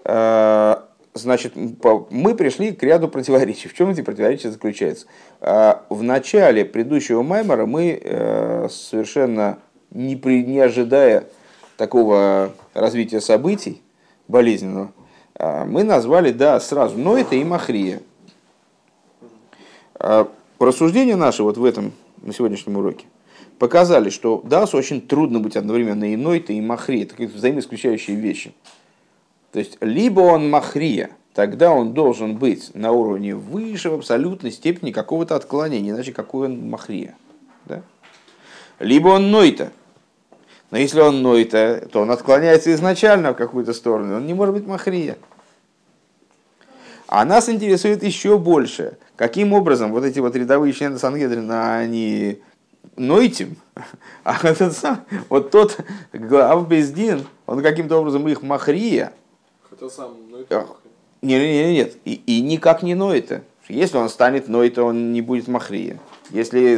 А, 0.05 0.87
значит, 1.13 1.53
мы 1.55 2.35
пришли 2.35 2.71
к 2.71 2.81
ряду 2.83 3.09
противоречий. 3.09 3.67
В 3.67 3.73
чем 3.73 3.89
эти 3.89 4.01
противоречия 4.01 4.49
заключаются? 4.49 5.07
В 5.41 6.03
начале 6.03 6.63
предыдущего 6.63 7.21
Маймера 7.21 7.65
мы 7.65 7.99
э, 8.01 8.67
совершенно 8.69 9.59
не, 9.91 10.15
при, 10.15 10.43
не 10.43 10.59
ожидая 10.59 11.25
такого 11.75 12.53
развития 12.73 13.21
событий 13.21 13.81
болезненного, 14.27 14.91
мы 15.39 15.83
назвали, 15.83 16.31
да, 16.31 16.59
сразу, 16.59 16.97
но 16.97 17.17
это 17.17 17.35
и 17.35 17.43
Махрия. 17.43 18.01
А, 19.99 20.27
рассуждения 20.59 21.15
наши 21.15 21.43
вот 21.43 21.57
в 21.57 21.65
этом, 21.65 21.93
на 22.21 22.33
сегодняшнем 22.33 22.77
уроке, 22.77 23.05
показали, 23.59 24.09
что 24.09 24.41
Дас 24.43 24.73
очень 24.73 25.01
трудно 25.01 25.39
быть 25.39 25.55
одновременно 25.55 26.11
и 26.11 26.15
Нойта, 26.15 26.53
и 26.53 26.61
Махрия. 26.61 27.03
Это 27.03 27.21
взаимоисключающие 27.23 28.15
вещи. 28.15 28.53
То 29.51 29.59
есть, 29.59 29.77
либо 29.81 30.21
он 30.21 30.49
Махрия, 30.49 31.11
тогда 31.33 31.71
он 31.71 31.93
должен 31.93 32.37
быть 32.37 32.71
на 32.73 32.91
уровне 32.91 33.35
выше 33.35 33.89
в 33.89 33.95
абсолютной 33.95 34.51
степени 34.51 34.91
какого-то 34.91 35.35
отклонения, 35.35 35.91
иначе 35.91 36.11
какой 36.11 36.47
он 36.47 36.69
Махрия. 36.69 37.15
Да? 37.65 37.81
Либо 38.79 39.09
он 39.09 39.31
Нойта, 39.31 39.71
но 40.69 40.77
если 40.77 40.99
он 40.99 41.21
нойта, 41.21 41.87
то 41.91 42.01
он 42.01 42.11
отклоняется 42.11 42.73
изначально 42.73 43.31
в 43.31 43.35
какую-то 43.35 43.73
сторону, 43.73 44.17
он 44.17 44.25
не 44.25 44.33
может 44.33 44.53
быть 44.53 44.67
махрия. 44.67 45.17
А 47.07 47.23
нас 47.23 47.47
интересует 47.47 48.03
еще 48.03 48.37
больше, 48.37 48.97
каким 49.15 49.53
образом 49.53 49.91
вот 49.91 50.03
эти 50.03 50.19
вот 50.19 50.35
рядовые 50.35 50.73
члены 50.73 50.99
Сангедрина, 50.99 51.77
они 51.77 52.41
нойтим, 52.97 53.55
а 54.25 54.37
этот 54.43 54.75
сам, 54.75 55.05
вот 55.29 55.51
тот 55.51 55.79
глав 56.11 56.67
Бездин, 56.67 57.25
он 57.45 57.63
каким-то 57.63 57.97
образом 57.97 58.27
их 58.27 58.41
махрия. 58.41 59.13
Хотя 59.69 59.89
сам 59.89 60.15
ноет 60.29 60.49
Нет, 61.21 61.41
нет, 61.41 61.69
нет, 61.69 61.95
и, 62.03 62.21
и 62.25 62.41
никак 62.41 62.83
не 62.83 62.93
нойта. 62.93 63.41
Если 63.69 63.97
он 63.97 64.09
станет 64.09 64.47
нойта, 64.47 64.83
он 64.83 65.11
не 65.11 65.21
будет 65.21 65.47
махрия. 65.47 65.99
Если 66.29 66.77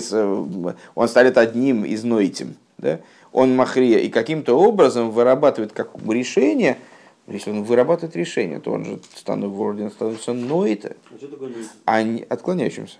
он 0.96 1.08
станет 1.08 1.38
одним 1.38 1.86
из 1.86 2.04
нойтим, 2.04 2.56
да, 2.78 3.00
он 3.32 3.56
махрия 3.56 4.00
и 4.00 4.10
каким-то 4.10 4.56
образом 4.56 5.12
вырабатывает 5.12 5.72
как 5.72 5.92
решение, 6.08 6.78
если 7.28 7.52
он 7.52 7.64
вырабатывает 7.64 8.16
решение, 8.16 8.60
то 8.60 8.72
он 8.72 8.86
же 8.86 9.00
стану, 9.16 9.50
вроде 9.50 9.90
становится 9.90 10.34
ноита, 10.34 10.96
а 11.86 12.02
не 12.02 12.24
отклоняющимся. 12.24 12.98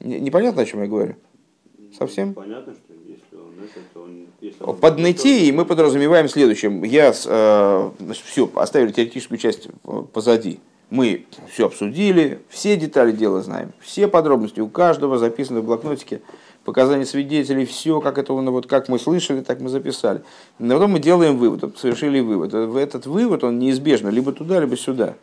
Не, 0.00 0.20
непонятно, 0.20 0.62
о 0.62 0.66
чем 0.66 0.82
я 0.82 0.88
говорю? 0.88 1.14
Совсем? 1.96 2.34
Понятно, 2.34 2.74
что 2.74 2.92
если 3.06 3.36
он 3.36 3.52
это, 3.64 3.80
то 3.94 4.02
он... 4.02 4.26
Если 4.40 4.62
он 4.62 4.76
Под 4.76 4.98
нытией 4.98 5.50
мы 5.52 5.64
подразумеваем 5.64 6.28
следующее. 6.28 6.82
Я 6.86 7.14
э, 7.24 7.90
все, 8.24 8.50
оставили 8.54 8.92
теоретическую 8.92 9.38
часть 9.38 9.68
позади. 10.12 10.60
Мы 10.90 11.24
все 11.48 11.66
обсудили, 11.66 12.40
все 12.48 12.76
детали 12.76 13.12
дела 13.12 13.42
знаем, 13.42 13.72
все 13.80 14.06
подробности 14.06 14.60
у 14.60 14.68
каждого 14.68 15.18
записаны 15.18 15.60
в 15.60 15.64
блокнотике 15.64 16.20
показания 16.64 17.06
свидетелей, 17.06 17.64
все, 17.64 18.00
как 18.00 18.18
это 18.18 18.32
ну, 18.32 18.50
вот 18.50 18.66
как 18.66 18.88
мы 18.88 18.98
слышали, 18.98 19.40
так 19.42 19.60
мы 19.60 19.68
записали. 19.68 20.22
Но 20.58 20.74
потом 20.74 20.92
мы 20.92 20.98
делаем 20.98 21.36
вывод, 21.36 21.78
совершили 21.78 22.20
вывод. 22.20 22.54
Этот 22.54 23.06
вывод, 23.06 23.44
он 23.44 23.58
неизбежно 23.58 24.08
либо 24.08 24.32
туда, 24.32 24.60
либо 24.60 24.76
сюда. 24.76 25.14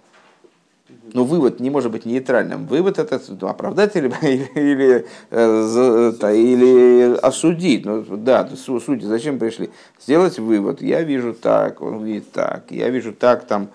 Но 1.13 1.25
вывод 1.25 1.59
не 1.59 1.69
может 1.69 1.91
быть 1.91 2.05
нейтральным. 2.05 2.67
Вывод 2.67 2.97
это 2.99 3.21
ну, 3.27 3.47
оправдать 3.47 3.95
или, 3.95 4.07
или, 4.21 5.05
или, 5.31 6.25
или 6.33 7.17
осудить. 7.17 7.85
Ну, 7.85 8.03
да, 8.17 8.49
судьи 8.55 9.05
зачем 9.05 9.39
пришли? 9.39 9.71
Сделать 10.01 10.39
вывод. 10.39 10.81
Я 10.81 11.01
вижу 11.01 11.33
так, 11.33 11.81
он 11.81 12.03
видит 12.03 12.31
так. 12.31 12.65
Я 12.69 12.89
вижу 12.89 13.13
так, 13.13 13.45
там, 13.45 13.69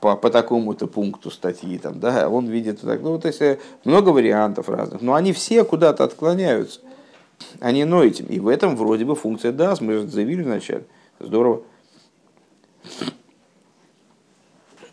по, 0.00 0.16
по 0.16 0.30
такому-то 0.30 0.86
пункту 0.86 1.30
статьи, 1.30 1.78
там, 1.78 2.00
да, 2.00 2.28
он 2.28 2.46
видит 2.46 2.80
так. 2.80 3.00
Ну, 3.02 3.18
то 3.18 3.28
есть 3.28 3.40
э, 3.40 3.58
много 3.84 4.10
вариантов 4.10 4.68
разных, 4.68 5.00
но 5.00 5.14
они 5.14 5.32
все 5.32 5.64
куда-то 5.64 6.04
отклоняются. 6.04 6.80
Они 7.60 7.84
ноют. 7.84 8.20
И 8.20 8.38
в 8.38 8.48
этом 8.48 8.76
вроде 8.76 9.04
бы 9.04 9.14
функция 9.16 9.52
даст, 9.52 9.80
мы 9.80 9.94
же 9.94 10.08
заявили 10.08 10.42
вначале. 10.42 10.84
Здорово. 11.18 11.62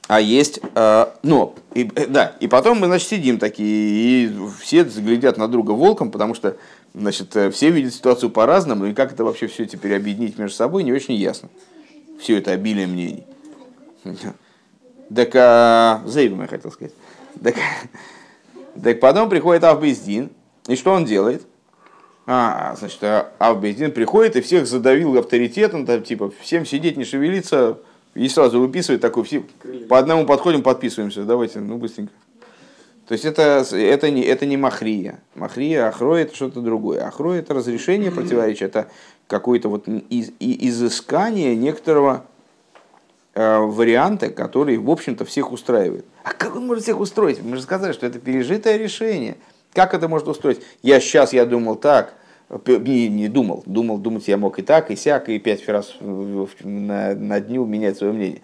А 0.08 0.20
есть, 0.20 0.60
э, 0.76 1.06
но, 1.22 1.56
и, 1.74 1.90
э, 1.96 2.08
да, 2.08 2.36
и 2.40 2.48
потом 2.48 2.80
мы, 2.80 2.88
значит, 2.88 3.10
сидим 3.10 3.38
такие, 3.38 4.26
и 4.26 4.36
все 4.60 4.84
глядят 4.84 5.38
на 5.38 5.48
друга 5.48 5.72
волком, 5.72 6.10
потому 6.10 6.34
что, 6.34 6.58
значит, 6.96 7.36
все 7.54 7.70
видят 7.70 7.94
ситуацию 7.94 8.32
по-разному, 8.32 8.86
и 8.88 8.94
как 8.94 9.14
это 9.14 9.24
вообще 9.24 9.48
все 9.48 9.66
теперь 9.66 9.96
объединить 9.96 10.40
между 10.40 10.56
собой, 10.56 10.84
не 10.84 10.92
очень 10.92 11.14
ясно. 11.14 11.50
Все 12.20 12.38
это 12.38 12.52
обилие 12.52 12.88
мнений. 12.88 13.26
Так, 15.14 15.32
а, 15.36 16.02
Зейбом 16.06 16.42
я 16.42 16.48
хотел 16.48 16.72
сказать. 16.72 16.94
Так, 17.44 17.56
так 18.82 19.00
потом 19.00 19.30
приходит 19.30 19.64
Авбездин, 19.64 20.30
и 20.68 20.76
что 20.76 20.92
он 20.92 21.06
делает? 21.06 21.44
А, 22.26 22.76
значит, 22.78 23.00
Авбездин 23.40 23.92
приходит 23.92 24.36
и 24.36 24.42
всех 24.42 24.68
задавил 24.68 25.18
авторитетом, 25.18 25.86
там, 25.86 26.04
типа, 26.04 26.32
всем 26.42 26.66
сидеть, 26.66 26.96
не 26.96 27.06
шевелиться, 27.06 27.80
и 28.14 28.30
сразу 28.30 28.60
выписывает 28.60 29.02
такой, 29.02 29.24
все, 29.24 29.44
по 29.88 29.98
одному 29.98 30.26
подходим, 30.26 30.62
подписываемся, 30.62 31.24
давайте, 31.24 31.60
ну, 31.60 31.78
быстренько. 31.78 32.14
То 33.08 33.14
есть 33.14 33.26
это, 33.26 33.66
это, 33.72 34.12
не, 34.12 34.22
это 34.22 34.46
не 34.46 34.56
махрия. 34.56 35.20
Махрия, 35.34 35.88
ахрой 35.88 36.22
это 36.22 36.36
что-то 36.36 36.62
другое. 36.62 37.04
Ахрой 37.08 37.40
это 37.40 37.56
разрешение 37.56 38.12
противоречия, 38.12 38.66
это 38.66 38.88
какое-то 39.26 39.68
вот 39.68 39.88
из, 39.88 40.32
изыскание 40.40 41.56
некоторого 41.56 42.26
Э, 43.42 43.60
варианты, 43.60 44.32
которые, 44.32 44.80
в 44.80 44.90
общем-то, 44.90 45.24
всех 45.24 45.54
устраивают. 45.54 46.06
А 46.26 46.34
как 46.34 46.58
он 46.58 46.68
может 46.68 46.84
всех 46.84 47.00
устроить? 47.00 47.42
Мы 47.42 47.56
же 47.56 47.62
сказали, 47.62 47.94
что 47.94 48.06
это 48.06 48.20
пережитое 48.20 48.76
решение. 48.76 49.38
Как 49.72 49.94
это 49.94 50.10
может 50.10 50.28
устроить? 50.28 50.60
Я 50.84 51.00
сейчас, 51.00 51.32
я 51.32 51.46
думал 51.46 51.78
так, 51.78 52.16
не, 52.68 53.08
не 53.08 53.30
думал, 53.30 53.64
думал, 53.66 53.98
думать 53.98 54.28
я 54.28 54.36
мог 54.36 54.60
и 54.60 54.62
так, 54.62 54.92
и 54.92 54.98
сяк, 54.98 55.30
и 55.30 55.40
пять 55.40 55.70
раз 55.70 55.96
на, 56.02 57.16
на 57.16 57.40
дню 57.40 57.64
менять 57.64 57.98
свое 57.98 58.12
мнение. 58.12 58.42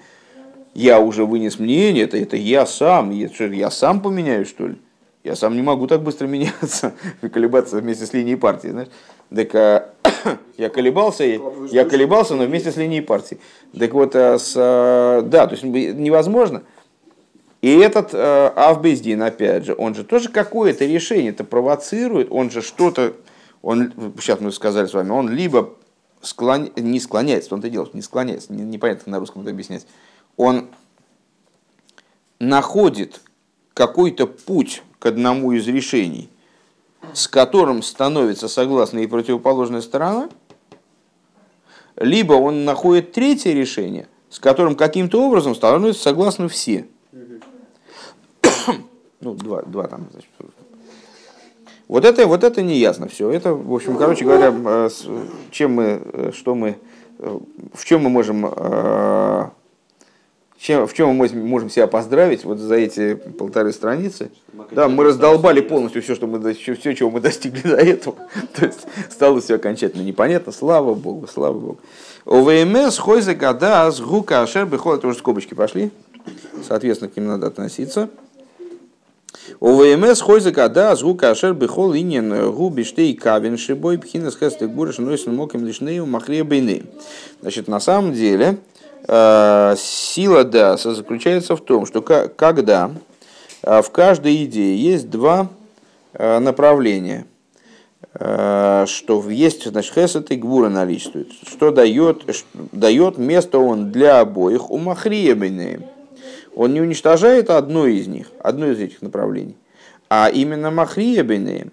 Я 0.73 1.01
уже 1.01 1.25
вынес 1.25 1.59
мнение, 1.59 2.05
это, 2.05 2.15
это 2.15 2.37
я 2.37 2.65
сам, 2.65 3.11
я, 3.11 3.27
что, 3.27 3.47
я 3.47 3.71
сам 3.71 3.99
поменяю, 3.99 4.45
что 4.45 4.67
ли? 4.67 4.77
Я 5.25 5.35
сам 5.35 5.57
не 5.57 5.61
могу 5.61 5.87
так 5.87 6.03
быстро 6.03 6.27
меняться, 6.27 6.93
колебаться 7.33 7.79
вместе 7.79 8.05
с 8.05 8.13
линией 8.13 8.37
партии. 8.37 8.69
Знаешь? 8.69 8.89
Так 9.34 9.55
а, 9.55 9.93
я 10.57 10.69
колебался, 10.69 11.23
я 11.23 11.86
колебался, 11.86 12.36
но 12.36 12.45
вместе 12.45 12.71
с 12.71 12.78
линией 12.78 13.01
партии. 13.01 13.39
Так 13.78 13.93
вот, 13.93 14.15
а 14.15 14.38
с, 14.38 14.53
а, 14.55 15.21
да, 15.21 15.47
то 15.47 15.53
есть 15.53 15.63
невозможно. 15.63 16.63
И 17.65 17.69
этот 17.80 18.13
э, 18.13 18.47
Авбездин, 18.55 19.23
опять 19.23 19.65
же, 19.65 19.76
он 19.76 19.95
же 19.95 20.03
тоже 20.03 20.30
какое-то 20.30 20.86
решение 20.86 21.32
это 21.32 21.43
провоцирует, 21.43 22.28
он 22.30 22.51
же 22.51 22.61
что-то, 22.61 23.15
он, 23.63 23.91
сейчас 24.19 24.39
мы 24.39 24.51
сказали 24.51 24.86
с 24.86 24.93
вами, 24.93 25.09
он 25.09 25.30
либо 25.30 25.73
склон, 26.21 26.69
не 26.76 26.99
склоняется, 26.99 27.55
он 27.55 27.61
это 27.61 27.71
делает, 27.71 27.95
не 27.95 28.03
склоняется, 28.03 28.53
не, 28.53 28.61
непонятно 28.61 29.13
на 29.13 29.19
русском 29.19 29.41
это 29.41 29.49
объяснять, 29.49 29.88
он 30.38 30.67
находит 32.39 33.21
какой-то 33.73 34.28
путь 34.28 34.84
к 34.99 35.07
одному 35.07 35.51
из 35.51 35.67
решений, 35.67 36.30
с 37.14 37.28
которым 37.28 37.82
становится 37.82 38.47
согласна 38.47 38.99
и 38.99 39.08
противоположная 39.08 39.82
сторона, 39.82 40.30
либо 41.97 42.34
он 42.34 42.66
находит 42.66 43.12
третье 43.14 43.53
решение, 43.53 44.08
с 44.30 44.39
которым 44.39 44.76
каким-то 44.76 45.24
образом 45.26 45.56
становятся 45.56 46.01
согласны 46.01 46.47
все. 46.47 46.88
ну, 49.22 49.34
два, 49.34 49.62
два 49.64 49.88
там, 49.88 50.08
значит. 50.12 50.30
Вот 51.88 52.03
это, 52.03 52.26
вот 52.26 52.43
это 52.43 52.62
не 52.64 52.78
ясно 52.78 53.08
все. 53.08 53.30
Это, 53.30 53.53
в 53.53 53.74
общем, 53.74 53.95
короче 53.97 54.26
говоря, 54.26 54.51
э, 54.53 54.89
чем 55.51 55.74
мы, 55.74 56.01
э, 56.03 56.32
что 56.34 56.56
мы, 56.56 56.78
э, 57.20 57.39
в 57.74 57.86
чем 57.86 58.03
мы 58.03 58.10
можем, 58.10 58.43
чем, 60.58 60.88
в 60.88 60.93
чем 60.93 61.10
мы 61.10 61.28
можем- 61.30 61.70
себя 61.70 61.88
поздравить 61.88 62.43
вот 62.45 62.60
за 62.60 62.76
эти 62.76 63.16
полторы 63.16 63.72
страницы. 63.74 64.32
Да, 64.72 64.88
мы 64.88 65.03
раздолбали 65.03 65.62
полностью 65.62 66.01
все, 66.01 66.16
что 66.16 66.28
мы, 66.28 66.53
все, 66.53 66.76
все, 66.76 66.95
чего 66.95 67.10
мы 67.10 67.20
достигли 67.22 67.62
до 67.62 67.76
этого. 67.78 68.18
То 68.56 68.66
есть 68.66 68.80
стало 69.10 69.41
все 69.41 69.56
окончательно 69.56 70.01
непонятно. 70.01 70.51
Слава 70.51 70.93
Богу, 70.93 71.28
слава 71.28 71.53
Богу. 71.53 71.80
ОВМС 72.26 72.97
хойзе 72.97 73.36
гада 73.36 73.91
с 73.91 73.99
гука 73.99 74.41
ашер 74.41 74.66
бихол, 74.66 74.95
это 74.95 75.08
уже 75.08 75.20
скобочки 75.20 75.53
пошли. 75.53 75.91
Соответственно, 76.68 77.12
к 77.12 77.18
ним 77.18 77.28
надо 77.28 77.47
относиться. 77.47 78.10
ОВМС 79.60 80.22
хойзе 80.22 80.49
гада 80.49 80.95
с 80.95 81.03
гука 81.03 81.30
ашер 81.30 81.53
бихол 81.53 81.95
инин 81.95 82.51
губи 82.51 82.84
штей 82.84 83.14
кавен 83.14 83.58
шибой 83.58 83.99
пхинас 83.99 84.36
хэстек 84.36 84.70
бурыш 84.70 84.97
нойсен 84.97 85.36
моким 85.36 85.66
лишнею 85.66 86.08
махре 86.08 86.43
бейны. 86.43 86.84
Значит, 87.41 87.68
на 87.68 87.80
самом 87.80 88.14
деле, 88.14 88.58
сила 89.08 90.43
Даса 90.43 90.95
заключается 90.95 91.56
в 91.56 91.62
том, 91.62 91.86
что 91.86 92.01
когда 92.01 92.91
э, 93.62 93.82
в 93.82 93.91
каждой 93.91 94.45
идее 94.45 94.78
есть 94.78 95.10
два 95.10 95.49
э, 96.14 96.39
направления, 96.39 97.26
э, 98.14 98.86
что 98.88 99.30
есть, 99.30 99.66
значит, 99.66 99.93
хесед 99.93 100.32
и 100.32 100.36
гвура 100.36 100.70
наличествует, 100.70 101.32
что 101.47 101.72
дает, 101.72 102.24
дает 102.72 103.18
место 103.18 103.60
он 103.60 103.91
для 103.91 104.22
обоих 104.22 104.72
у 104.72 104.78
махриебейны. 104.78 105.88
Он 106.56 106.74
не 106.74 106.82
уничтожает 106.82 107.49
одно 107.49 107.86
из 107.86 108.08
них, 108.08 108.32
одно 108.39 108.68
из 108.68 108.80
этих 108.80 109.01
направлений, 109.01 109.58
а 110.10 110.30
именно 110.30 110.72
махриебейны. 110.72 111.72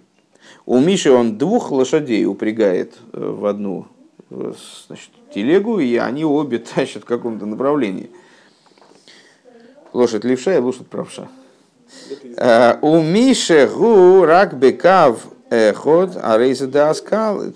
У 0.66 0.78
Миши 0.78 1.10
он 1.10 1.38
двух 1.38 1.70
лошадей 1.70 2.24
упрягает 2.26 2.94
э, 3.12 3.18
в 3.20 3.46
одну 3.46 3.86
э, 3.86 4.01
значит, 4.86 5.10
телегу, 5.34 5.78
и 5.78 5.96
они 5.96 6.24
обе 6.24 6.58
тащат 6.74 7.02
в 7.02 7.06
каком-то 7.06 7.46
направлении. 7.46 8.10
Лошадь 9.92 10.24
левша 10.24 10.54
и 10.54 10.58
лошадь 10.58 10.88
правша. 10.88 11.28
Э, 12.36 12.78
У 12.80 13.00
Миши 13.02 13.66
гу 13.66 14.24
рак 14.24 14.58
бекав 14.58 15.26
ход, 15.74 16.16
а 16.22 16.38
рейса. 16.38 16.66
То 16.68 16.94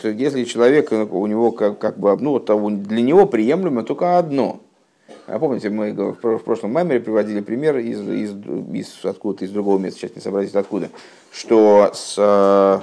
есть, 0.02 0.20
Если 0.20 0.44
человек, 0.44 0.92
э, 0.92 1.02
у 1.04 1.26
него 1.26 1.52
как, 1.52 1.78
как 1.78 1.98
бы, 1.98 2.14
ну, 2.16 2.38
для 2.38 3.00
него 3.02 3.26
приемлемо 3.26 3.82
только 3.84 4.18
одно. 4.18 4.60
А 5.26 5.38
помните, 5.38 5.70
мы 5.70 5.92
в 5.92 6.14
про- 6.14 6.38
в 6.38 6.44
прошлом 6.44 6.72
мемере 6.72 7.00
приводили 7.00 7.40
пример 7.40 7.78
из, 7.78 8.00
из, 8.00 8.32
из 8.72 9.04
откуда-то 9.04 9.44
из 9.44 9.50
другого 9.50 9.78
места, 9.78 10.00
сейчас 10.00 10.14
не 10.14 10.22
сообразить 10.22 10.54
откуда, 10.54 10.90
что 11.32 11.90
с 11.92 12.14
э, 12.16 12.80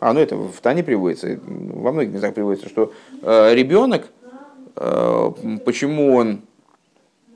а, 0.00 0.12
ну 0.14 0.20
это 0.20 0.36
в 0.36 0.60
Тане 0.60 0.82
приводится, 0.82 1.38
во 1.46 1.92
многих 1.92 2.12
местах 2.14 2.34
приводится, 2.34 2.68
что 2.68 2.92
э, 3.22 3.54
ребенок, 3.54 4.08
э, 4.76 5.30
почему 5.64 6.14
он 6.16 6.40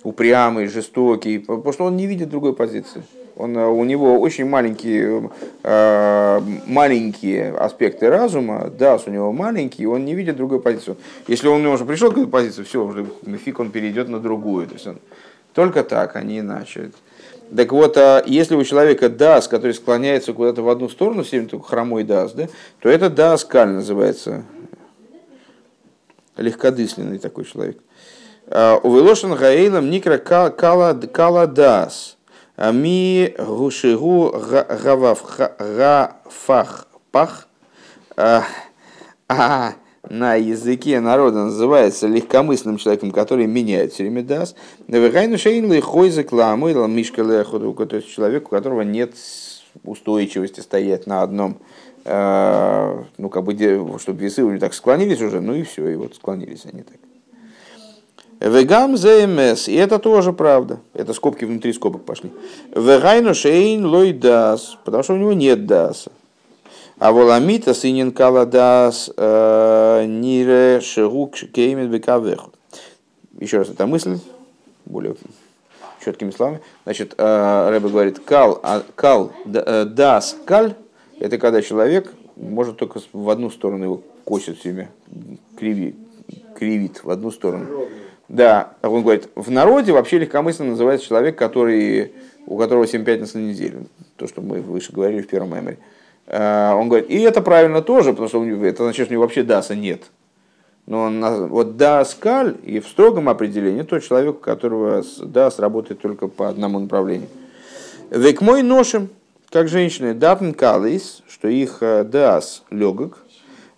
упрямый, 0.03 0.69
жестокий, 0.69 1.39
потому 1.39 1.73
что 1.73 1.85
он 1.85 1.97
не 1.97 2.07
видит 2.07 2.31
другой 2.31 2.55
позиции. 2.55 3.03
Он, 3.37 3.57
э, 3.57 3.67
у 3.67 3.85
него 3.85 4.19
очень 4.19 4.47
маленькие, 4.47 5.31
э, 5.63 6.41
маленькие 6.67 7.51
аспекты 7.53 8.09
разума, 8.09 8.71
да, 8.79 8.99
у 9.05 9.11
него 9.11 9.33
маленький, 9.33 9.87
он 9.87 10.05
не 10.05 10.15
видит 10.15 10.37
другой 10.37 10.61
позиции. 10.61 10.97
Если 11.27 11.49
он 11.49 11.67
уже 11.67 11.85
пришел 11.85 12.11
к 12.13 12.19
этой 12.19 12.29
позиции, 12.29 12.63
все, 12.63 12.85
уже 12.85 13.07
фиг 13.45 13.61
он 13.61 13.71
перейдет 13.71 14.09
на 14.09 14.21
другую. 14.21 14.69
То 14.69 14.75
есть 14.75 14.87
он 14.87 14.99
только 15.53 15.85
так, 15.85 16.17
а 16.17 16.23
не 16.23 16.41
иначе. 16.41 16.93
Так 17.57 17.73
вот, 17.73 17.97
а 17.97 18.23
если 18.27 18.57
у 18.57 18.65
человека 18.65 19.09
дас, 19.09 19.47
который 19.47 19.73
склоняется 19.75 20.33
куда-то 20.33 20.63
в 20.63 20.69
одну 20.69 20.89
сторону, 20.89 21.23
все 21.23 21.37
время 21.37 21.49
только 21.49 21.67
хромой 21.67 22.03
дас, 22.03 22.33
да, 22.33 22.49
то 22.81 22.89
это 22.89 23.11
даскаль 23.11 23.69
называется. 23.69 24.43
Легкодысленный 26.37 27.19
такой 27.19 27.45
человек. 27.45 27.79
Увелошен 28.47 29.35
гаэйлам 29.35 29.89
никра 29.89 30.19
ка- 30.19 30.51
кала 30.51 31.47
дас. 31.47 32.17
А 32.57 32.73
Ми 32.73 33.35
гушигу 33.39 34.31
га- 34.51 34.65
гавав 34.83 35.23
ха- 35.23 35.57
гафах 35.59 36.87
пах. 37.11 37.49
А 38.17 38.45
а 39.29 39.75
на 40.11 40.35
языке 40.35 41.01
народа 41.01 41.45
называется 41.45 42.07
легкомысленным 42.07 42.79
человеком, 42.79 43.11
который 43.11 43.47
меняет 43.47 43.93
все 43.93 44.05
время 44.05 44.23
дас. 44.23 44.55
Навигайну 44.87 45.39
шейн 45.39 45.81
хой 45.81 46.11
закламу 46.11 46.69
или 46.69 46.87
мишка 46.87 47.23
леходу, 47.23 47.73
то 47.75 47.97
есть 47.97 48.09
человек, 48.09 48.47
у 48.47 48.51
которого 48.51 48.83
нет 48.83 49.15
устойчивости 49.83 50.61
стоять 50.61 51.07
на 51.07 51.23
одном, 51.23 51.59
э, 52.05 53.03
ну 53.19 53.29
как 53.29 53.45
бы, 53.45 53.99
чтобы 53.99 54.21
весы 54.21 54.45
уже 54.45 54.59
так 54.59 54.75
склонились 54.75 55.21
уже, 55.21 55.41
ну 55.41 55.55
и 55.55 55.63
все, 55.63 55.89
и 55.89 55.97
вот 55.97 56.15
склонились 56.15 56.65
они 56.67 56.83
так. 56.83 56.97
Вегам 58.41 58.97
ЗМС, 58.97 59.69
и 59.69 59.75
это 59.75 59.99
тоже 59.99 60.33
правда. 60.33 60.81
Это 60.93 61.15
скобки 61.15 61.45
внутри 61.45 61.73
скобок 61.73 62.05
пошли. 62.05 62.31
Вегайну 62.75 63.35
шейн 63.35 63.87
лой 63.87 64.13
дас, 64.13 64.77
потому 64.85 65.03
что 65.03 65.15
у 65.15 65.17
него 65.17 65.33
нет 65.33 65.67
даса. 65.67 66.13
А 66.99 67.13
воламита 67.13 67.75
синин 67.75 68.13
кала 68.13 68.47
дас 68.47 69.11
э, 69.17 70.05
нире 70.07 70.81
шерук 70.81 71.35
кеймит 71.35 71.91
бекавеху. 71.91 72.53
Еще 73.41 73.59
раз 73.59 73.69
эта 73.69 73.87
мысль, 73.87 74.19
более 74.85 75.17
четкими 76.05 76.31
словами. 76.31 76.61
Значит, 76.85 77.15
э, 77.19 77.69
Рэбе 77.71 77.89
говорит, 77.89 78.21
кал, 78.21 78.61
а, 78.63 78.83
кал 78.95 79.33
э, 79.45 79.85
дас 79.87 80.37
каль, 80.45 80.75
это 81.19 81.39
когда 81.39 81.63
человек 81.63 82.13
может 82.37 82.77
только 82.77 83.01
в 83.13 83.29
одну 83.29 83.51
сторону 83.51 83.85
его 83.85 84.03
косит 84.25 84.63
время, 84.63 84.91
криви, 85.59 85.97
кривит 86.57 87.03
в 87.03 87.11
одну 87.11 87.33
сторону. 87.33 87.89
Да, 88.29 88.75
а 88.83 88.89
он 88.89 89.03
говорит, 89.03 89.29
в 89.35 89.51
народе 89.51 89.93
вообще 89.93 90.19
легкомысленно 90.19 90.71
называется 90.71 91.07
человек, 91.07 91.37
который, 91.37 92.13
у 92.47 92.57
которого 92.57 92.87
7 92.87 93.05
пятниц 93.05 93.35
на 93.35 93.41
неделю. 93.41 93.87
То, 94.17 94.27
что 94.27 94.41
мы 94.41 94.61
выше 94.61 94.93
говорили 94.93 95.23
в 95.23 95.27
первом 95.27 95.55
меморе. 95.55 95.79
Он 96.27 96.89
говорит, 96.89 97.11
и 97.11 97.21
это 97.21 97.43
правильно 97.43 97.83
тоже, 97.83 98.11
потому 98.13 98.29
что 98.29 98.45
это 98.45 98.85
значит, 98.85 99.07
что 99.07 99.13
у 99.13 99.15
него 99.15 99.23
вообще 99.23 99.43
даса 99.43 99.75
нет. 99.75 100.05
Но 100.87 101.11
вот 101.49 101.77
даскаль 101.77 102.57
и 102.63 102.81
в 102.81 102.87
строгом 102.87 103.29
определении 103.29 103.83
тот 103.83 104.03
человек, 104.03 104.37
у 104.37 104.39
которого 104.39 105.03
дас 105.23 105.59
работает 105.59 106.01
только 106.01 106.29
по 106.29 106.49
одному 106.49 106.79
направлению. 106.79 107.29
Век 108.11 108.41
мой 108.41 108.63
ношим, 108.63 109.09
как 109.51 109.69
женщины, 109.69 110.15
датн 110.15 110.53
калис, 110.53 111.23
что 111.29 111.49
их 111.49 111.79
э, 111.81 112.05
дас 112.05 112.65
легок, 112.71 113.19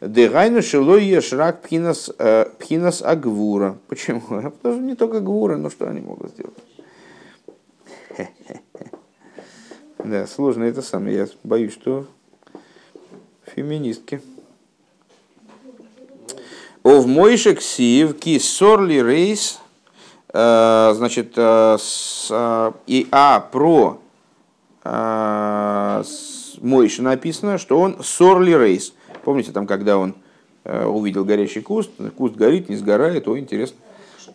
Дегайну 0.00 0.60
шилой 0.60 1.04
ешрак 1.04 1.62
пхинас, 1.62 2.10
э, 2.18 2.46
пхинас 2.58 3.02
агвура. 3.02 3.78
Почему? 3.88 4.20
Потому 4.28 4.74
что 4.74 4.82
не 4.82 4.94
только 4.94 5.20
гвура, 5.20 5.56
но 5.56 5.70
что 5.70 5.88
они 5.88 6.00
могут 6.00 6.30
сделать? 6.30 6.58
Да, 9.98 10.24
сложно 10.28 10.62
это 10.62 10.82
самое. 10.82 11.16
Я 11.16 11.26
боюсь, 11.42 11.72
что 11.72 12.06
феминистки. 13.54 14.20
Ов 16.86 17.04
мойшек 17.06 17.58
ки 17.58 18.38
сорли 18.38 19.02
рейс, 19.02 19.58
э, 20.32 20.92
значит, 20.94 21.32
э, 21.36 21.76
с, 21.80 22.28
э, 22.30 22.72
и 22.86 23.08
а 23.10 23.40
про 23.40 23.98
Мойши 26.62 27.02
написано, 27.02 27.58
что 27.58 27.80
он 27.80 28.04
сорли 28.04 28.52
рейс. 28.52 28.94
Помните, 29.24 29.50
там, 29.50 29.66
когда 29.66 29.98
он 29.98 30.14
увидел 30.64 31.24
горящий 31.24 31.60
куст, 31.60 31.90
куст 32.16 32.36
горит, 32.36 32.68
не 32.68 32.76
сгорает, 32.76 33.26
о, 33.26 33.36
интересно. 33.36 33.78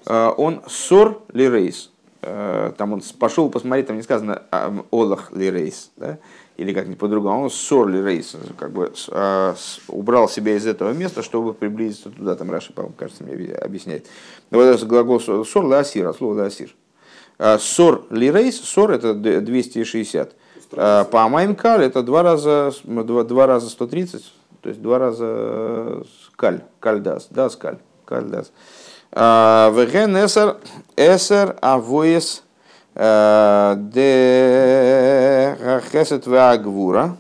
Он 0.06 0.62
сор 0.68 1.22
ли 1.32 1.50
рейс. 1.50 1.90
Там 2.20 2.92
он 2.92 3.02
пошел 3.18 3.50
посмотреть, 3.50 3.88
там 3.88 3.96
не 3.96 4.04
сказано 4.04 4.42
олах 4.92 5.32
ли 5.32 5.50
рейс, 5.50 5.92
да? 5.96 6.18
Или 6.58 6.74
как-нибудь 6.74 7.00
по-другому, 7.00 7.44
он 7.44 7.50
сор 7.50 7.88
ли 7.88 8.02
рейс, 8.04 8.36
как 8.58 8.72
бы 8.72 8.92
а, 9.10 9.56
с- 9.58 9.80
убрал 9.88 10.30
себя 10.30 10.56
из 10.56 10.68
этого 10.68 10.92
места, 10.94 11.24
чтобы 11.24 11.54
приблизиться 11.54 12.10
туда, 12.10 12.36
там 12.36 12.52
Раши, 12.52 12.72
по-моему, 12.74 12.94
кажется, 12.98 13.24
мне 13.24 13.34
объя- 13.34 13.58
объясняет. 13.58 14.06
Но 14.52 14.60
вот 14.60 14.66
этот 14.66 14.88
глагол 14.88 15.20
сор, 15.20 15.74
асир, 15.74 16.08
от 16.08 16.18
слова 16.18 16.36
ли 16.42 16.48
асир. 16.48 16.76
А, 17.40 17.58
Сор 17.58 18.04
ли 18.12 18.32
рейс, 18.32 18.60
сор 18.62 18.92
это 18.92 19.14
д- 19.16 19.42
260. 19.42 20.34
А, 20.74 21.06
По 21.06 21.24
Амаймкаль 21.24 21.84
это 21.84 22.04
два 22.04 22.22
раза, 22.22 22.72
два, 22.84 23.24
два 23.24 23.48
раза 23.48 23.70
130, 23.70 24.24
то 24.62 24.70
есть 24.70 24.82
два 24.82 25.00
раза 25.00 26.04
каль, 26.36 26.62
каль 26.80 27.00
дас, 27.00 27.28
дас 27.32 27.56
каль, 27.56 27.80
каль 28.06 28.26
дас. 28.26 28.52
А, 29.12 29.72
Веген 29.76 30.16
эсер, 30.18 30.58
эсер 30.96 31.58
авоес 31.62 32.44
де 32.96 33.82
хесет 35.92 36.28
вагвура. 36.28 37.16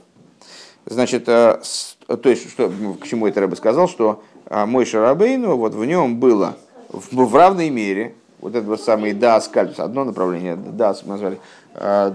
Значит, 0.86 1.30
э, 1.30 1.62
то 2.08 2.30
есть, 2.30 2.50
что, 2.50 2.72
к 3.02 3.06
чему 3.06 3.28
это 3.28 3.42
я 3.42 3.48
бы 3.48 3.56
сказал, 3.56 3.88
что 3.88 4.24
мой 4.50 4.86
Шарабейну, 4.86 5.56
вот 5.56 5.74
в 5.74 5.86
нем 5.86 6.20
было 6.20 6.56
в, 6.90 7.16
в 7.26 7.36
равной 7.36 7.70
мере, 7.70 8.16
вот 8.42 8.56
этот 8.56 8.68
вот 8.68 8.82
самый 8.82 9.14
дас 9.14 9.48
кальц, 9.48 9.80
одно 9.80 10.04
направление, 10.04 10.56
дас 10.56 11.04
мы 11.04 11.12
назвали 11.12 11.40
э, 11.76 12.12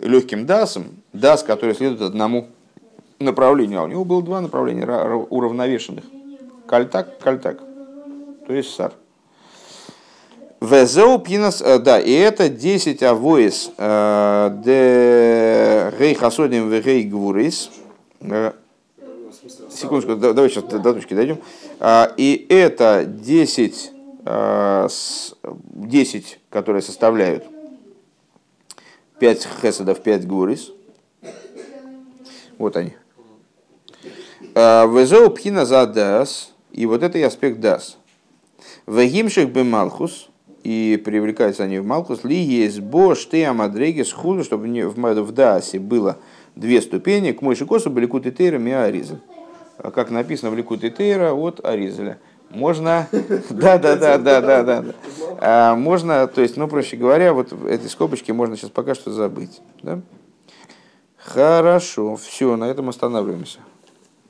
легким 0.00 0.44
дасом, 0.44 0.84
дас, 1.12 1.42
который 1.42 1.74
следует 1.74 2.02
одному 2.02 2.48
направлений, 3.18 3.76
а 3.76 3.82
у 3.82 3.86
него 3.86 4.04
было 4.04 4.22
два 4.22 4.40
направления 4.40 4.82
ра- 4.82 5.06
ра- 5.06 5.26
уравновешенных. 5.30 6.04
Кальтак, 6.66 7.18
кальтак. 7.18 7.58
То 8.46 8.52
есть 8.52 8.74
сар. 8.74 8.92
Везеу 10.60 11.18
пинас, 11.20 11.62
э, 11.62 11.78
да, 11.78 12.00
и 12.00 12.12
это 12.12 12.48
10 12.48 13.02
авоис 13.04 13.70
э, 13.78 14.50
де 14.64 15.92
рей 15.98 16.14
хасодим 16.14 16.68
в 16.68 16.72
рей 16.84 17.04
гвурис. 17.04 17.70
Э, 18.20 18.52
Секундочку, 19.70 20.16
да- 20.16 20.32
давай 20.32 20.50
сейчас 20.50 20.64
до 20.64 20.80
точки 20.94 21.14
дойдем. 21.14 21.38
А, 21.78 22.12
И 22.16 22.44
это 22.48 23.04
10, 23.06 23.92
э, 24.24 24.86
с- 24.90 25.34
10 25.44 26.40
которые 26.50 26.82
составляют 26.82 27.44
5 29.20 29.46
хеседов, 29.62 30.00
5 30.00 30.26
гурис. 30.26 30.72
Вот 32.58 32.76
они. 32.76 32.94
Везеу 34.54 35.30
пхина 35.30 35.64
за 35.64 35.86
дас. 35.86 36.50
И 36.72 36.84
вот 36.86 37.02
это 37.04 37.16
и 37.18 37.22
аспект 37.22 37.60
дас. 37.60 37.96
Вегимших 38.86 39.50
бы 39.50 39.62
Малхус, 39.64 40.28
и 40.68 40.98
привлекаются 40.98 41.64
они 41.64 41.78
в 41.78 41.86
Малхус, 41.86 42.24
ли 42.24 42.36
есть 42.36 42.80
бо 42.80 43.14
шты 43.14 43.44
амадрегис 43.46 44.12
худу, 44.12 44.44
чтобы 44.44 44.66
в, 44.66 45.22
в 45.22 45.32
Даасе 45.32 45.78
было 45.78 46.18
две 46.56 46.82
ступени, 46.82 47.32
к 47.32 47.40
мойши 47.40 47.64
косу 47.64 47.88
были 47.88 48.04
кут 48.04 48.26
и 48.26 48.30
тейра 48.30 48.58
ми 48.58 48.72
ариза. 48.72 49.18
А 49.78 49.90
Как 49.90 50.10
написано 50.10 50.50
в 50.50 50.56
ликут 50.56 50.84
и 50.84 50.90
тейра 50.90 51.32
от 51.32 51.64
аризеля. 51.64 52.18
Можно, 52.50 53.08
да, 53.50 53.78
да, 53.78 53.96
да, 53.96 54.18
да, 54.18 54.40
да, 54.42 54.62
да. 54.62 54.84
А, 55.40 55.74
можно, 55.74 56.26
то 56.26 56.42
есть, 56.42 56.58
ну, 56.58 56.68
проще 56.68 56.96
говоря, 56.96 57.32
вот 57.32 57.52
этой 57.52 57.88
скобочке 57.88 58.34
можно 58.34 58.56
сейчас 58.56 58.70
пока 58.70 58.94
что 58.94 59.10
забыть. 59.10 59.60
Да? 59.82 60.00
Хорошо, 61.16 62.16
все, 62.16 62.56
на 62.56 62.64
этом 62.64 62.90
останавливаемся. 62.90 63.60